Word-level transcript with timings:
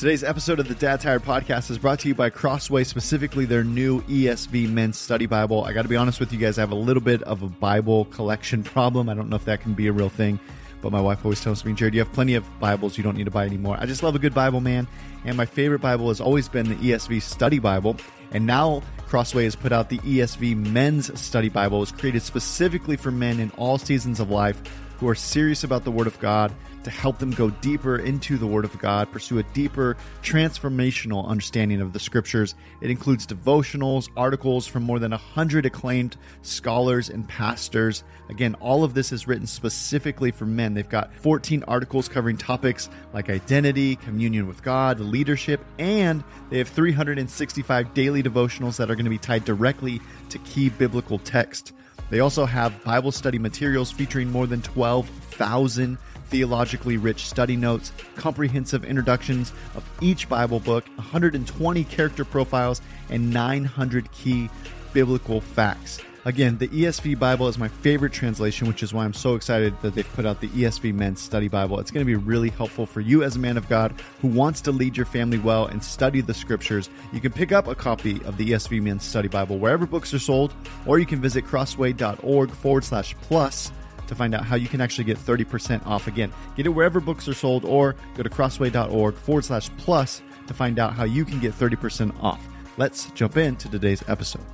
Today's 0.00 0.24
episode 0.24 0.58
of 0.60 0.66
the 0.66 0.74
Dad 0.74 1.02
Tired 1.02 1.22
Podcast 1.24 1.70
is 1.70 1.76
brought 1.76 1.98
to 1.98 2.08
you 2.08 2.14
by 2.14 2.30
Crossway, 2.30 2.84
specifically 2.84 3.44
their 3.44 3.62
new 3.62 4.00
ESV 4.04 4.70
Men's 4.70 4.98
Study 4.98 5.26
Bible. 5.26 5.62
I 5.62 5.74
got 5.74 5.82
to 5.82 5.88
be 5.88 5.96
honest 5.96 6.20
with 6.20 6.32
you 6.32 6.38
guys, 6.38 6.56
I 6.56 6.62
have 6.62 6.70
a 6.70 6.74
little 6.74 7.02
bit 7.02 7.22
of 7.24 7.42
a 7.42 7.48
Bible 7.48 8.06
collection 8.06 8.62
problem. 8.64 9.10
I 9.10 9.14
don't 9.14 9.28
know 9.28 9.36
if 9.36 9.44
that 9.44 9.60
can 9.60 9.74
be 9.74 9.88
a 9.88 9.92
real 9.92 10.08
thing, 10.08 10.40
but 10.80 10.90
my 10.90 11.02
wife 11.02 11.22
always 11.22 11.44
tells 11.44 11.66
me, 11.66 11.74
Jared, 11.74 11.92
you 11.92 12.00
have 12.00 12.10
plenty 12.14 12.34
of 12.34 12.46
Bibles. 12.58 12.96
You 12.96 13.04
don't 13.04 13.14
need 13.14 13.24
to 13.24 13.30
buy 13.30 13.44
anymore. 13.44 13.76
I 13.78 13.84
just 13.84 14.02
love 14.02 14.14
a 14.14 14.18
good 14.18 14.32
Bible, 14.32 14.62
man. 14.62 14.88
And 15.26 15.36
my 15.36 15.44
favorite 15.44 15.82
Bible 15.82 16.08
has 16.08 16.18
always 16.18 16.48
been 16.48 16.66
the 16.70 16.76
ESV 16.76 17.20
Study 17.20 17.58
Bible. 17.58 17.98
And 18.30 18.46
now 18.46 18.82
Crossway 19.06 19.44
has 19.44 19.54
put 19.54 19.70
out 19.70 19.90
the 19.90 19.98
ESV 19.98 20.56
Men's 20.56 21.20
Study 21.20 21.50
Bible. 21.50 21.82
It's 21.82 21.92
created 21.92 22.22
specifically 22.22 22.96
for 22.96 23.10
men 23.10 23.38
in 23.38 23.50
all 23.58 23.76
seasons 23.76 24.18
of 24.18 24.30
life 24.30 24.62
who 24.98 25.08
are 25.08 25.14
serious 25.14 25.62
about 25.62 25.84
the 25.84 25.90
Word 25.90 26.06
of 26.06 26.18
God 26.20 26.54
to 26.84 26.90
help 26.90 27.18
them 27.18 27.30
go 27.30 27.50
deeper 27.50 27.98
into 27.98 28.38
the 28.38 28.46
Word 28.46 28.64
of 28.64 28.78
God, 28.78 29.10
pursue 29.12 29.38
a 29.38 29.42
deeper 29.42 29.96
transformational 30.22 31.26
understanding 31.26 31.80
of 31.80 31.92
the 31.92 32.00
Scriptures. 32.00 32.54
It 32.80 32.90
includes 32.90 33.26
devotionals, 33.26 34.08
articles 34.16 34.66
from 34.66 34.82
more 34.82 34.98
than 34.98 35.10
100 35.10 35.66
acclaimed 35.66 36.16
scholars 36.42 37.10
and 37.10 37.28
pastors. 37.28 38.04
Again, 38.28 38.54
all 38.60 38.84
of 38.84 38.94
this 38.94 39.12
is 39.12 39.26
written 39.26 39.46
specifically 39.46 40.30
for 40.30 40.46
men. 40.46 40.74
They've 40.74 40.88
got 40.88 41.14
14 41.16 41.64
articles 41.68 42.08
covering 42.08 42.36
topics 42.36 42.88
like 43.12 43.28
identity, 43.28 43.96
communion 43.96 44.46
with 44.46 44.62
God, 44.62 45.00
leadership, 45.00 45.64
and 45.78 46.24
they 46.48 46.58
have 46.58 46.68
365 46.68 47.92
daily 47.94 48.22
devotionals 48.22 48.76
that 48.76 48.90
are 48.90 48.94
going 48.94 49.04
to 49.04 49.10
be 49.10 49.18
tied 49.18 49.44
directly 49.44 50.00
to 50.30 50.38
key 50.38 50.68
biblical 50.68 51.18
text. 51.18 51.72
They 52.10 52.20
also 52.20 52.44
have 52.44 52.82
Bible 52.82 53.12
study 53.12 53.38
materials 53.38 53.92
featuring 53.92 54.30
more 54.30 54.46
than 54.46 54.62
12,000 54.62 55.96
theologically 56.30 56.96
rich 56.96 57.28
study 57.28 57.56
notes, 57.56 57.92
comprehensive 58.16 58.84
introductions 58.84 59.52
of 59.74 59.84
each 60.00 60.28
Bible 60.28 60.60
book, 60.60 60.86
120 60.96 61.84
character 61.84 62.24
profiles, 62.24 62.80
and 63.10 63.32
900 63.32 64.10
key 64.12 64.48
biblical 64.92 65.40
facts. 65.40 66.00
Again, 66.26 66.58
the 66.58 66.68
ESV 66.68 67.18
Bible 67.18 67.48
is 67.48 67.56
my 67.56 67.68
favorite 67.68 68.12
translation, 68.12 68.68
which 68.68 68.82
is 68.82 68.92
why 68.92 69.04
I'm 69.04 69.14
so 69.14 69.36
excited 69.36 69.74
that 69.80 69.94
they've 69.94 70.12
put 70.12 70.26
out 70.26 70.42
the 70.42 70.48
ESV 70.48 70.92
Men's 70.92 71.20
Study 71.20 71.48
Bible. 71.48 71.80
It's 71.80 71.90
going 71.90 72.04
to 72.04 72.06
be 72.06 72.14
really 72.14 72.50
helpful 72.50 72.84
for 72.84 73.00
you 73.00 73.22
as 73.22 73.36
a 73.36 73.38
man 73.38 73.56
of 73.56 73.66
God 73.70 73.94
who 74.20 74.28
wants 74.28 74.60
to 74.62 74.72
lead 74.72 74.98
your 74.98 75.06
family 75.06 75.38
well 75.38 75.64
and 75.66 75.82
study 75.82 76.20
the 76.20 76.34
scriptures. 76.34 76.90
You 77.14 77.22
can 77.22 77.32
pick 77.32 77.52
up 77.52 77.68
a 77.68 77.74
copy 77.74 78.22
of 78.24 78.36
the 78.36 78.50
ESV 78.50 78.82
Men's 78.82 79.02
Study 79.02 79.28
Bible 79.28 79.58
wherever 79.58 79.86
books 79.86 80.12
are 80.12 80.18
sold, 80.18 80.52
or 80.84 80.98
you 80.98 81.06
can 81.06 81.22
visit 81.22 81.46
crossway.org 81.46 82.50
forward 82.50 82.84
slash 82.84 83.16
plus 83.22 83.72
to 84.10 84.14
find 84.14 84.34
out 84.34 84.44
how 84.44 84.56
you 84.56 84.68
can 84.68 84.80
actually 84.80 85.04
get 85.04 85.16
30% 85.16 85.86
off. 85.86 86.06
Again, 86.06 86.30
get 86.56 86.66
it 86.66 86.68
wherever 86.68 87.00
books 87.00 87.26
are 87.28 87.34
sold 87.34 87.64
or 87.64 87.96
go 88.14 88.22
to 88.22 88.28
crossway.org 88.28 89.14
forward 89.14 89.44
slash 89.44 89.70
plus 89.78 90.20
to 90.46 90.52
find 90.52 90.78
out 90.78 90.92
how 90.92 91.04
you 91.04 91.24
can 91.24 91.38
get 91.40 91.54
30% 91.54 92.12
off. 92.22 92.46
Let's 92.76 93.10
jump 93.12 93.36
into 93.36 93.68
today's 93.70 94.02
episode. 94.08 94.44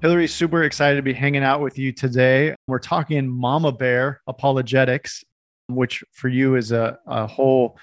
Hillary, 0.00 0.28
super 0.28 0.62
excited 0.62 0.96
to 0.96 1.02
be 1.02 1.12
hanging 1.12 1.42
out 1.42 1.60
with 1.60 1.78
you 1.78 1.90
today. 1.92 2.54
We're 2.66 2.78
talking 2.78 3.28
Mama 3.28 3.72
Bear 3.72 4.20
Apologetics, 4.26 5.24
which 5.68 6.04
for 6.12 6.28
you 6.28 6.56
is 6.56 6.72
a, 6.72 6.98
a 7.06 7.26
whole 7.26 7.78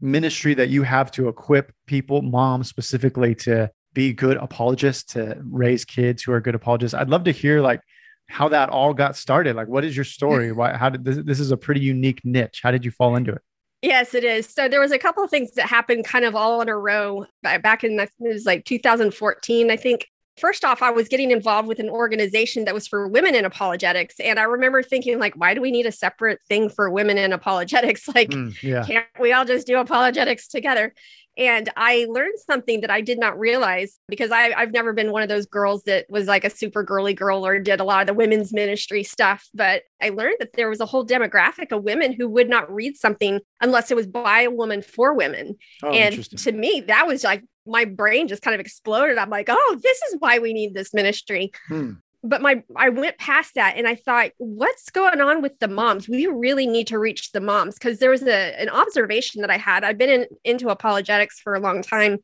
ministry 0.00 0.54
that 0.54 0.68
you 0.68 0.82
have 0.84 1.10
to 1.12 1.28
equip 1.28 1.72
people, 1.86 2.22
moms 2.22 2.68
specifically, 2.68 3.34
to 3.34 3.70
be 3.94 4.12
good 4.12 4.36
apologists, 4.36 5.14
to 5.14 5.38
raise 5.50 5.84
kids 5.84 6.22
who 6.22 6.32
are 6.32 6.40
good 6.40 6.54
apologists. 6.54 6.94
I'd 6.94 7.10
love 7.10 7.24
to 7.24 7.32
hear 7.32 7.60
like 7.60 7.80
how 8.28 8.48
that 8.48 8.68
all 8.68 8.92
got 8.94 9.16
started. 9.16 9.56
Like, 9.56 9.68
what 9.68 9.84
is 9.84 9.96
your 9.96 10.04
story? 10.04 10.52
Why? 10.52 10.76
How 10.76 10.88
did 10.88 11.04
this? 11.04 11.18
This 11.24 11.40
is 11.40 11.50
a 11.50 11.56
pretty 11.56 11.80
unique 11.80 12.24
niche. 12.24 12.60
How 12.62 12.70
did 12.70 12.84
you 12.84 12.90
fall 12.90 13.16
into 13.16 13.32
it? 13.32 13.42
Yes, 13.82 14.14
it 14.14 14.24
is. 14.24 14.46
So 14.46 14.68
there 14.68 14.80
was 14.80 14.90
a 14.90 14.98
couple 14.98 15.22
of 15.22 15.30
things 15.30 15.52
that 15.52 15.66
happened 15.66 16.04
kind 16.04 16.24
of 16.24 16.34
all 16.34 16.60
in 16.60 16.68
a 16.68 16.76
row 16.76 17.26
back 17.42 17.84
in 17.84 17.98
it 17.98 18.10
was 18.18 18.46
like 18.46 18.64
2014, 18.64 19.70
I 19.70 19.76
think. 19.76 20.08
First 20.38 20.66
off, 20.66 20.82
I 20.82 20.90
was 20.90 21.08
getting 21.08 21.30
involved 21.30 21.66
with 21.66 21.78
an 21.78 21.88
organization 21.88 22.66
that 22.66 22.74
was 22.74 22.86
for 22.86 23.08
women 23.08 23.34
in 23.34 23.46
apologetics. 23.46 24.16
And 24.20 24.38
I 24.38 24.42
remember 24.42 24.82
thinking, 24.82 25.18
like, 25.18 25.34
why 25.34 25.54
do 25.54 25.62
we 25.62 25.70
need 25.70 25.86
a 25.86 25.92
separate 25.92 26.40
thing 26.46 26.68
for 26.68 26.90
women 26.90 27.16
in 27.16 27.32
apologetics? 27.32 28.06
Like, 28.14 28.30
mm, 28.30 28.60
yeah. 28.62 28.84
can't 28.84 29.06
we 29.20 29.32
all 29.32 29.44
just 29.44 29.66
do 29.66 29.78
apologetics 29.78 30.48
together? 30.48 30.92
And 31.36 31.68
I 31.76 32.06
learned 32.08 32.38
something 32.46 32.80
that 32.80 32.90
I 32.90 33.00
did 33.00 33.18
not 33.18 33.38
realize 33.38 33.98
because 34.08 34.30
I, 34.30 34.52
I've 34.52 34.72
never 34.72 34.92
been 34.92 35.12
one 35.12 35.22
of 35.22 35.28
those 35.28 35.46
girls 35.46 35.82
that 35.84 36.06
was 36.08 36.26
like 36.26 36.44
a 36.44 36.50
super 36.50 36.82
girly 36.82 37.12
girl 37.12 37.46
or 37.46 37.58
did 37.58 37.80
a 37.80 37.84
lot 37.84 38.00
of 38.00 38.06
the 38.06 38.14
women's 38.14 38.52
ministry 38.52 39.02
stuff. 39.02 39.46
But 39.52 39.82
I 40.00 40.08
learned 40.10 40.36
that 40.40 40.54
there 40.54 40.70
was 40.70 40.80
a 40.80 40.86
whole 40.86 41.06
demographic 41.06 41.72
of 41.72 41.84
women 41.84 42.12
who 42.12 42.28
would 42.28 42.48
not 42.48 42.72
read 42.72 42.96
something 42.96 43.40
unless 43.60 43.90
it 43.90 43.96
was 43.96 44.06
by 44.06 44.42
a 44.42 44.50
woman 44.50 44.80
for 44.80 45.12
women. 45.14 45.56
Oh, 45.82 45.90
and 45.90 46.24
to 46.38 46.52
me, 46.52 46.84
that 46.86 47.06
was 47.06 47.22
like 47.22 47.44
my 47.66 47.84
brain 47.84 48.28
just 48.28 48.42
kind 48.42 48.54
of 48.54 48.60
exploded. 48.60 49.18
I'm 49.18 49.30
like, 49.30 49.48
oh, 49.50 49.78
this 49.82 50.00
is 50.02 50.16
why 50.18 50.38
we 50.38 50.54
need 50.54 50.72
this 50.72 50.94
ministry. 50.94 51.52
Hmm 51.68 51.94
but 52.22 52.42
my 52.42 52.62
I 52.74 52.88
went 52.88 53.18
past 53.18 53.54
that 53.54 53.76
and 53.76 53.86
I 53.86 53.94
thought, 53.94 54.30
what's 54.38 54.90
going 54.90 55.20
on 55.20 55.42
with 55.42 55.58
the 55.58 55.68
moms? 55.68 56.08
We 56.08 56.26
really 56.26 56.66
need 56.66 56.88
to 56.88 56.98
reach 56.98 57.32
the 57.32 57.40
moms 57.40 57.74
because 57.74 57.98
there 57.98 58.10
was 58.10 58.22
a, 58.22 58.60
an 58.60 58.68
observation 58.68 59.42
that 59.42 59.50
I 59.50 59.58
had. 59.58 59.84
I've 59.84 59.98
been 59.98 60.10
in, 60.10 60.26
into 60.44 60.68
apologetics 60.68 61.40
for 61.40 61.54
a 61.54 61.60
long 61.60 61.82
time, 61.82 62.18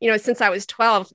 you 0.00 0.10
know, 0.10 0.16
since 0.16 0.40
I 0.40 0.50
was 0.50 0.66
12. 0.66 1.12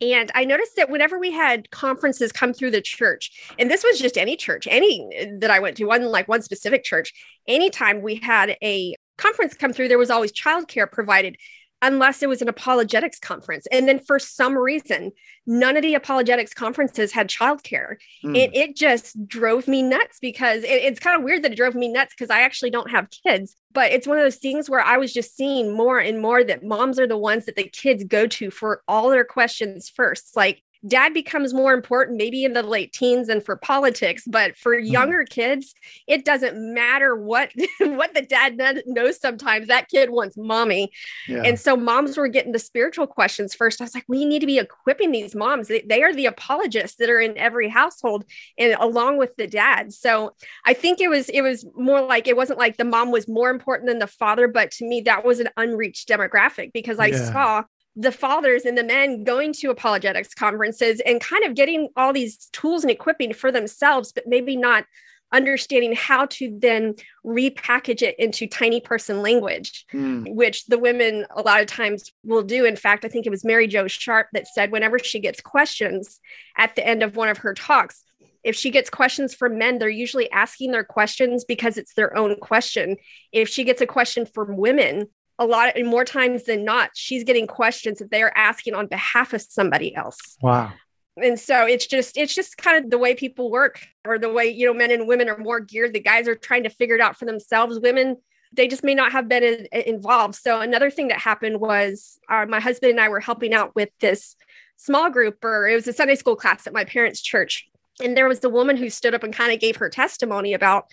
And 0.00 0.32
I 0.34 0.44
noticed 0.44 0.74
that 0.76 0.90
whenever 0.90 1.18
we 1.18 1.30
had 1.30 1.70
conferences 1.70 2.32
come 2.32 2.52
through 2.52 2.72
the 2.72 2.80
church, 2.80 3.30
and 3.56 3.70
this 3.70 3.84
was 3.84 4.00
just 4.00 4.18
any 4.18 4.36
church, 4.36 4.66
any 4.68 5.08
that 5.38 5.50
I 5.50 5.60
went 5.60 5.76
to, 5.76 5.84
one 5.84 6.02
like 6.04 6.26
one 6.26 6.42
specific 6.42 6.82
church, 6.82 7.12
anytime 7.46 8.02
we 8.02 8.16
had 8.16 8.56
a 8.62 8.96
conference 9.16 9.54
come 9.54 9.72
through, 9.72 9.88
there 9.88 9.98
was 9.98 10.10
always 10.10 10.32
childcare 10.32 10.90
provided 10.90 11.36
unless 11.82 12.22
it 12.22 12.28
was 12.28 12.40
an 12.40 12.48
apologetics 12.48 13.18
conference. 13.18 13.66
And 13.72 13.88
then 13.88 13.98
for 13.98 14.18
some 14.18 14.56
reason, 14.56 15.10
none 15.46 15.76
of 15.76 15.82
the 15.82 15.94
apologetics 15.94 16.54
conferences 16.54 17.12
had 17.12 17.28
childcare. 17.28 17.96
Mm. 18.24 18.36
It, 18.36 18.50
it 18.54 18.76
just 18.76 19.26
drove 19.26 19.66
me 19.66 19.82
nuts 19.82 20.18
because 20.20 20.62
it, 20.62 20.70
it's 20.70 21.00
kind 21.00 21.16
of 21.18 21.24
weird 21.24 21.42
that 21.42 21.52
it 21.52 21.56
drove 21.56 21.74
me 21.74 21.88
nuts 21.88 22.14
because 22.16 22.30
I 22.30 22.42
actually 22.42 22.70
don't 22.70 22.90
have 22.90 23.08
kids. 23.26 23.56
But 23.72 23.90
it's 23.90 24.06
one 24.06 24.16
of 24.16 24.24
those 24.24 24.36
things 24.36 24.70
where 24.70 24.80
I 24.80 24.96
was 24.96 25.12
just 25.12 25.36
seeing 25.36 25.74
more 25.74 25.98
and 25.98 26.22
more 26.22 26.44
that 26.44 26.64
moms 26.64 27.00
are 27.00 27.08
the 27.08 27.18
ones 27.18 27.46
that 27.46 27.56
the 27.56 27.64
kids 27.68 28.04
go 28.04 28.26
to 28.28 28.50
for 28.50 28.82
all 28.86 29.10
their 29.10 29.24
questions 29.24 29.90
first. 29.94 30.36
Like, 30.36 30.62
dad 30.86 31.14
becomes 31.14 31.54
more 31.54 31.72
important 31.72 32.18
maybe 32.18 32.44
in 32.44 32.52
the 32.54 32.62
late 32.62 32.92
teens 32.92 33.28
and 33.28 33.44
for 33.44 33.56
politics 33.56 34.24
but 34.26 34.56
for 34.56 34.78
hmm. 34.78 34.84
younger 34.84 35.24
mm. 35.24 35.28
kids 35.28 35.74
it 36.06 36.24
doesn't 36.24 36.56
matter 36.74 37.14
what 37.14 37.52
what 37.80 38.14
the 38.14 38.22
dad 38.22 38.60
knows 38.86 39.20
sometimes 39.20 39.68
that 39.68 39.88
kid 39.88 40.10
wants 40.10 40.36
mommy 40.36 40.90
yeah. 41.28 41.42
and 41.44 41.58
so 41.58 41.76
moms 41.76 42.16
were 42.16 42.28
getting 42.28 42.52
the 42.52 42.58
spiritual 42.58 43.06
questions 43.06 43.54
first 43.54 43.80
i 43.80 43.84
was 43.84 43.94
like 43.94 44.04
we 44.08 44.24
need 44.24 44.40
to 44.40 44.46
be 44.46 44.58
equipping 44.58 45.12
these 45.12 45.34
moms 45.34 45.68
they, 45.68 45.82
they 45.82 46.02
are 46.02 46.14
the 46.14 46.26
apologists 46.26 46.96
that 46.96 47.10
are 47.10 47.20
in 47.20 47.36
every 47.38 47.68
household 47.68 48.24
and 48.58 48.74
along 48.80 49.18
with 49.18 49.34
the 49.36 49.46
dad 49.46 49.92
so 49.92 50.34
i 50.64 50.72
think 50.72 51.00
it 51.00 51.08
was 51.08 51.28
it 51.28 51.42
was 51.42 51.64
more 51.76 52.00
like 52.00 52.26
it 52.26 52.36
wasn't 52.36 52.58
like 52.58 52.76
the 52.76 52.84
mom 52.84 53.10
was 53.10 53.28
more 53.28 53.50
important 53.50 53.88
than 53.88 53.98
the 53.98 54.06
father 54.06 54.48
but 54.48 54.70
to 54.70 54.84
me 54.84 55.00
that 55.00 55.24
was 55.24 55.38
an 55.38 55.48
unreached 55.56 56.08
demographic 56.08 56.72
because 56.72 56.98
i 56.98 57.06
yeah. 57.06 57.30
saw 57.30 57.62
the 57.94 58.12
fathers 58.12 58.64
and 58.64 58.76
the 58.76 58.84
men 58.84 59.24
going 59.24 59.52
to 59.52 59.70
apologetics 59.70 60.34
conferences 60.34 61.00
and 61.04 61.20
kind 61.20 61.44
of 61.44 61.54
getting 61.54 61.88
all 61.96 62.12
these 62.12 62.48
tools 62.52 62.84
and 62.84 62.90
equipping 62.90 63.34
for 63.34 63.52
themselves, 63.52 64.12
but 64.12 64.26
maybe 64.26 64.56
not 64.56 64.84
understanding 65.32 65.94
how 65.94 66.26
to 66.26 66.54
then 66.58 66.94
repackage 67.24 68.02
it 68.02 68.18
into 68.18 68.46
tiny 68.46 68.80
person 68.80 69.22
language, 69.22 69.86
mm. 69.92 70.34
which 70.34 70.66
the 70.66 70.78
women 70.78 71.26
a 71.34 71.42
lot 71.42 71.60
of 71.60 71.66
times 71.66 72.12
will 72.24 72.42
do. 72.42 72.64
In 72.64 72.76
fact, 72.76 73.04
I 73.04 73.08
think 73.08 73.26
it 73.26 73.30
was 73.30 73.44
Mary 73.44 73.66
Jo 73.66 73.88
Sharp 73.88 74.28
that 74.32 74.46
said 74.46 74.70
whenever 74.70 74.98
she 74.98 75.20
gets 75.20 75.40
questions 75.40 76.20
at 76.56 76.76
the 76.76 76.86
end 76.86 77.02
of 77.02 77.16
one 77.16 77.28
of 77.28 77.38
her 77.38 77.54
talks, 77.54 78.04
if 78.44 78.56
she 78.56 78.70
gets 78.70 78.90
questions 78.90 79.34
from 79.34 79.56
men, 79.56 79.78
they're 79.78 79.88
usually 79.88 80.30
asking 80.30 80.72
their 80.72 80.84
questions 80.84 81.44
because 81.44 81.78
it's 81.78 81.94
their 81.94 82.16
own 82.16 82.36
question. 82.40 82.96
If 83.30 83.48
she 83.48 83.64
gets 83.64 83.80
a 83.80 83.86
question 83.86 84.26
from 84.26 84.56
women, 84.56 85.08
a 85.42 85.44
lot 85.44 85.76
and 85.76 85.88
more 85.88 86.04
times 86.04 86.44
than 86.44 86.64
not, 86.64 86.90
she's 86.94 87.24
getting 87.24 87.46
questions 87.46 87.98
that 87.98 88.10
they 88.10 88.22
are 88.22 88.32
asking 88.36 88.74
on 88.74 88.86
behalf 88.86 89.32
of 89.32 89.42
somebody 89.42 89.94
else. 89.94 90.36
Wow. 90.40 90.72
And 91.16 91.38
so 91.38 91.66
it's 91.66 91.86
just 91.86 92.16
it's 92.16 92.34
just 92.34 92.56
kind 92.56 92.82
of 92.82 92.90
the 92.90 92.98
way 92.98 93.14
people 93.14 93.50
work 93.50 93.80
or 94.06 94.18
the 94.18 94.32
way, 94.32 94.46
you 94.46 94.66
know, 94.66 94.72
men 94.72 94.90
and 94.90 95.06
women 95.06 95.28
are 95.28 95.36
more 95.36 95.60
geared. 95.60 95.92
The 95.92 96.00
guys 96.00 96.26
are 96.26 96.34
trying 96.34 96.62
to 96.62 96.70
figure 96.70 96.94
it 96.94 97.00
out 97.00 97.18
for 97.18 97.26
themselves. 97.26 97.80
Women, 97.80 98.16
they 98.52 98.66
just 98.66 98.82
may 98.82 98.94
not 98.94 99.12
have 99.12 99.28
been 99.28 99.42
in, 99.42 99.66
involved. 99.86 100.36
So 100.36 100.60
another 100.60 100.90
thing 100.90 101.08
that 101.08 101.18
happened 101.18 101.60
was 101.60 102.18
uh, 102.30 102.46
my 102.48 102.60
husband 102.60 102.92
and 102.92 103.00
I 103.00 103.08
were 103.10 103.20
helping 103.20 103.52
out 103.52 103.74
with 103.74 103.90
this 104.00 104.36
small 104.76 105.10
group 105.10 105.44
or 105.44 105.68
it 105.68 105.74
was 105.74 105.86
a 105.86 105.92
Sunday 105.92 106.14
school 106.14 106.36
class 106.36 106.66
at 106.66 106.72
my 106.72 106.84
parents' 106.84 107.20
church. 107.20 107.68
And 108.02 108.16
there 108.16 108.28
was 108.28 108.40
the 108.40 108.48
woman 108.48 108.76
who 108.76 108.88
stood 108.88 109.14
up 109.14 109.22
and 109.22 109.34
kind 109.34 109.52
of 109.52 109.60
gave 109.60 109.76
her 109.76 109.90
testimony 109.90 110.54
about 110.54 110.86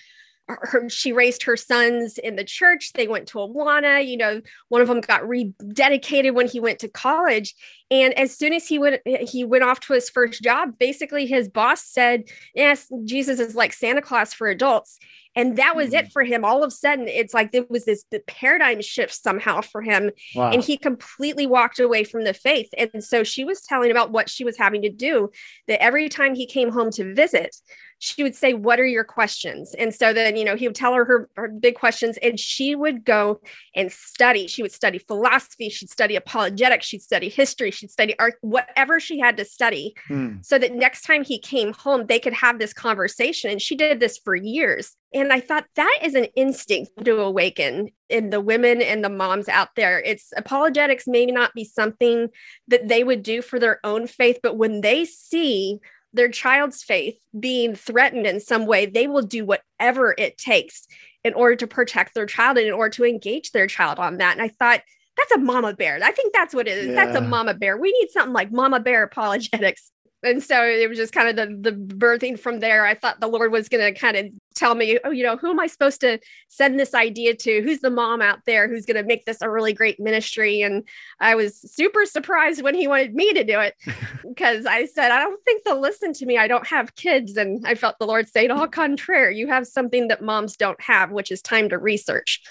her, 0.49 0.89
she 0.89 1.13
raised 1.13 1.43
her 1.43 1.55
sons 1.55 2.17
in 2.17 2.35
the 2.35 2.43
church. 2.43 2.93
They 2.93 3.07
went 3.07 3.27
to 3.29 3.37
Awana. 3.37 4.05
You 4.05 4.17
know, 4.17 4.41
one 4.69 4.81
of 4.81 4.87
them 4.87 5.01
got 5.01 5.21
rededicated 5.21 6.33
when 6.33 6.47
he 6.47 6.59
went 6.59 6.79
to 6.79 6.89
college. 6.89 7.55
And 7.91 8.13
as 8.13 8.37
soon 8.37 8.53
as 8.53 8.67
he 8.67 8.77
went 8.77 9.01
he 9.05 9.43
went 9.43 9.63
off 9.63 9.79
to 9.81 9.93
his 9.93 10.09
first 10.09 10.43
job, 10.43 10.77
basically 10.79 11.25
his 11.25 11.49
boss 11.49 11.83
said, 11.83 12.23
"Yes, 12.53 12.91
Jesus 13.05 13.39
is 13.39 13.55
like 13.55 13.73
Santa 13.73 14.01
Claus 14.01 14.33
for 14.33 14.47
adults." 14.47 14.99
And 15.35 15.57
that 15.57 15.75
was 15.75 15.91
mm. 15.91 15.99
it 15.99 16.11
for 16.11 16.23
him. 16.23 16.43
All 16.43 16.63
of 16.63 16.67
a 16.67 16.71
sudden, 16.71 17.07
it's 17.07 17.33
like 17.33 17.51
there 17.51 17.65
was 17.69 17.85
this 17.85 18.03
paradigm 18.27 18.81
shift 18.81 19.13
somehow 19.13 19.61
for 19.61 19.81
him. 19.81 20.11
Wow. 20.35 20.51
And 20.51 20.63
he 20.63 20.77
completely 20.77 21.45
walked 21.45 21.79
away 21.79 22.03
from 22.03 22.23
the 22.23 22.33
faith. 22.33 22.69
And 22.77 23.03
so 23.03 23.23
she 23.23 23.45
was 23.45 23.61
telling 23.61 23.91
about 23.91 24.11
what 24.11 24.29
she 24.29 24.43
was 24.43 24.57
having 24.57 24.81
to 24.81 24.89
do 24.89 25.29
that 25.67 25.81
every 25.81 26.09
time 26.09 26.35
he 26.35 26.45
came 26.45 26.71
home 26.71 26.91
to 26.91 27.13
visit, 27.13 27.55
she 27.99 28.23
would 28.23 28.35
say, 28.35 28.53
What 28.53 28.79
are 28.79 28.85
your 28.85 29.03
questions? 29.03 29.75
And 29.77 29.93
so 29.93 30.13
then, 30.13 30.35
you 30.35 30.45
know, 30.45 30.55
he 30.55 30.67
would 30.67 30.75
tell 30.75 30.93
her 30.93 31.05
her, 31.05 31.29
her 31.35 31.47
big 31.49 31.75
questions 31.75 32.17
and 32.21 32.39
she 32.39 32.73
would 32.73 33.05
go 33.05 33.41
and 33.75 33.91
study. 33.91 34.47
She 34.47 34.61
would 34.61 34.71
study 34.71 34.97
philosophy, 34.97 35.69
she'd 35.69 35.89
study 35.89 36.15
apologetics, 36.15 36.85
she'd 36.85 37.01
study 37.01 37.29
history, 37.29 37.71
she'd 37.79 37.91
study 37.91 38.17
art, 38.19 38.35
whatever 38.41 38.99
she 38.99 39.19
had 39.19 39.37
to 39.37 39.45
study, 39.45 39.95
hmm. 40.07 40.37
so 40.41 40.59
that 40.59 40.73
next 40.73 41.01
time 41.03 41.23
he 41.23 41.39
came 41.39 41.73
home, 41.73 42.05
they 42.05 42.19
could 42.19 42.33
have 42.33 42.59
this 42.59 42.73
conversation. 42.73 43.49
And 43.49 43.61
she 43.61 43.75
did 43.75 43.99
this 43.99 44.17
for 44.17 44.35
years. 44.35 44.95
And 45.13 45.33
I 45.33 45.39
thought 45.39 45.65
that 45.75 45.99
is 46.03 46.13
an 46.13 46.25
instinct 46.35 46.91
to 47.03 47.21
awaken 47.21 47.89
in 48.09 48.29
the 48.29 48.41
women 48.41 48.81
and 48.81 49.03
the 49.03 49.09
moms 49.09 49.49
out 49.49 49.69
there. 49.75 49.99
It's 49.99 50.31
apologetics, 50.37 51.07
maybe 51.07 51.31
not 51.31 51.53
be 51.53 51.63
something 51.63 52.29
that 52.67 52.87
they 52.87 53.03
would 53.03 53.23
do 53.23 53.41
for 53.41 53.59
their 53.59 53.79
own 53.83 54.07
faith, 54.07 54.39
but 54.43 54.57
when 54.57 54.81
they 54.81 55.05
see 55.05 55.79
their 56.13 56.29
child's 56.29 56.83
faith 56.83 57.15
being 57.39 57.75
threatened 57.75 58.25
in 58.25 58.39
some 58.39 58.65
way, 58.65 58.85
they 58.85 59.07
will 59.07 59.21
do 59.21 59.45
whatever 59.45 60.15
it 60.17 60.37
takes 60.37 60.87
in 61.23 61.33
order 61.33 61.55
to 61.55 61.67
protect 61.67 62.13
their 62.13 62.25
child 62.25 62.57
and 62.57 62.67
in 62.67 62.73
order 62.73 62.89
to 62.89 63.05
engage 63.05 63.51
their 63.51 63.67
child 63.67 63.99
on 63.99 64.17
that. 64.17 64.33
And 64.33 64.41
I 64.41 64.47
thought, 64.47 64.81
that's 65.19 65.31
a 65.33 65.39
mama 65.39 65.73
bear. 65.73 65.99
I 66.03 66.11
think 66.11 66.33
that's 66.33 66.53
what 66.53 66.67
it 66.67 66.77
is. 66.77 66.87
Yeah. 66.87 67.05
That's 67.05 67.17
a 67.17 67.21
mama 67.21 67.53
bear. 67.53 67.77
We 67.77 67.91
need 67.91 68.09
something 68.11 68.33
like 68.33 68.51
mama 68.51 68.79
bear 68.79 69.03
apologetics 69.03 69.91
and 70.21 70.43
so 70.43 70.65
it 70.65 70.89
was 70.89 70.97
just 70.97 71.13
kind 71.13 71.29
of 71.29 71.35
the 71.35 71.71
the 71.71 71.77
birthing 71.77 72.37
from 72.37 72.59
there. 72.59 72.85
I 72.85 72.93
thought 72.93 73.21
the 73.21 73.27
Lord 73.27 73.51
was 73.51 73.69
going 73.69 73.93
to 73.93 73.97
kind 73.97 74.17
of 74.17 74.25
tell 74.53 74.75
me, 74.75 74.99
oh, 75.05 75.11
you 75.11 75.23
know, 75.23 75.37
who 75.37 75.49
am 75.49 75.59
I 75.59 75.67
supposed 75.67 76.01
to 76.01 76.19
send 76.49 76.77
this 76.77 76.93
idea 76.93 77.35
to? 77.35 77.61
Who's 77.61 77.79
the 77.79 77.89
mom 77.89 78.21
out 78.21 78.39
there 78.45 78.67
who's 78.67 78.85
going 78.85 78.97
to 78.97 79.07
make 79.07 79.25
this 79.25 79.41
a 79.41 79.49
really 79.49 79.71
great 79.71 79.99
ministry? 79.99 80.61
And 80.61 80.85
I 81.21 81.35
was 81.35 81.59
super 81.61 82.05
surprised 82.05 82.61
when 82.61 82.75
he 82.75 82.87
wanted 82.87 83.15
me 83.15 83.31
to 83.33 83.45
do 83.45 83.59
it 83.61 83.75
because 84.27 84.65
I 84.65 84.85
said, 84.85 85.11
I 85.11 85.19
don't 85.19 85.41
think 85.45 85.63
they'll 85.63 85.79
listen 85.79 86.11
to 86.13 86.25
me. 86.25 86.37
I 86.37 86.49
don't 86.49 86.67
have 86.67 86.95
kids, 86.95 87.37
and 87.37 87.65
I 87.65 87.75
felt 87.75 87.97
the 87.99 88.07
Lord 88.07 88.27
say, 88.27 88.47
"All 88.47 88.67
contraire, 88.67 89.31
you 89.31 89.47
have 89.47 89.67
something 89.67 90.09
that 90.09 90.21
moms 90.21 90.57
don't 90.57 90.81
have, 90.81 91.11
which 91.11 91.31
is 91.31 91.41
time 91.41 91.69
to 91.69 91.77
research." 91.77 92.41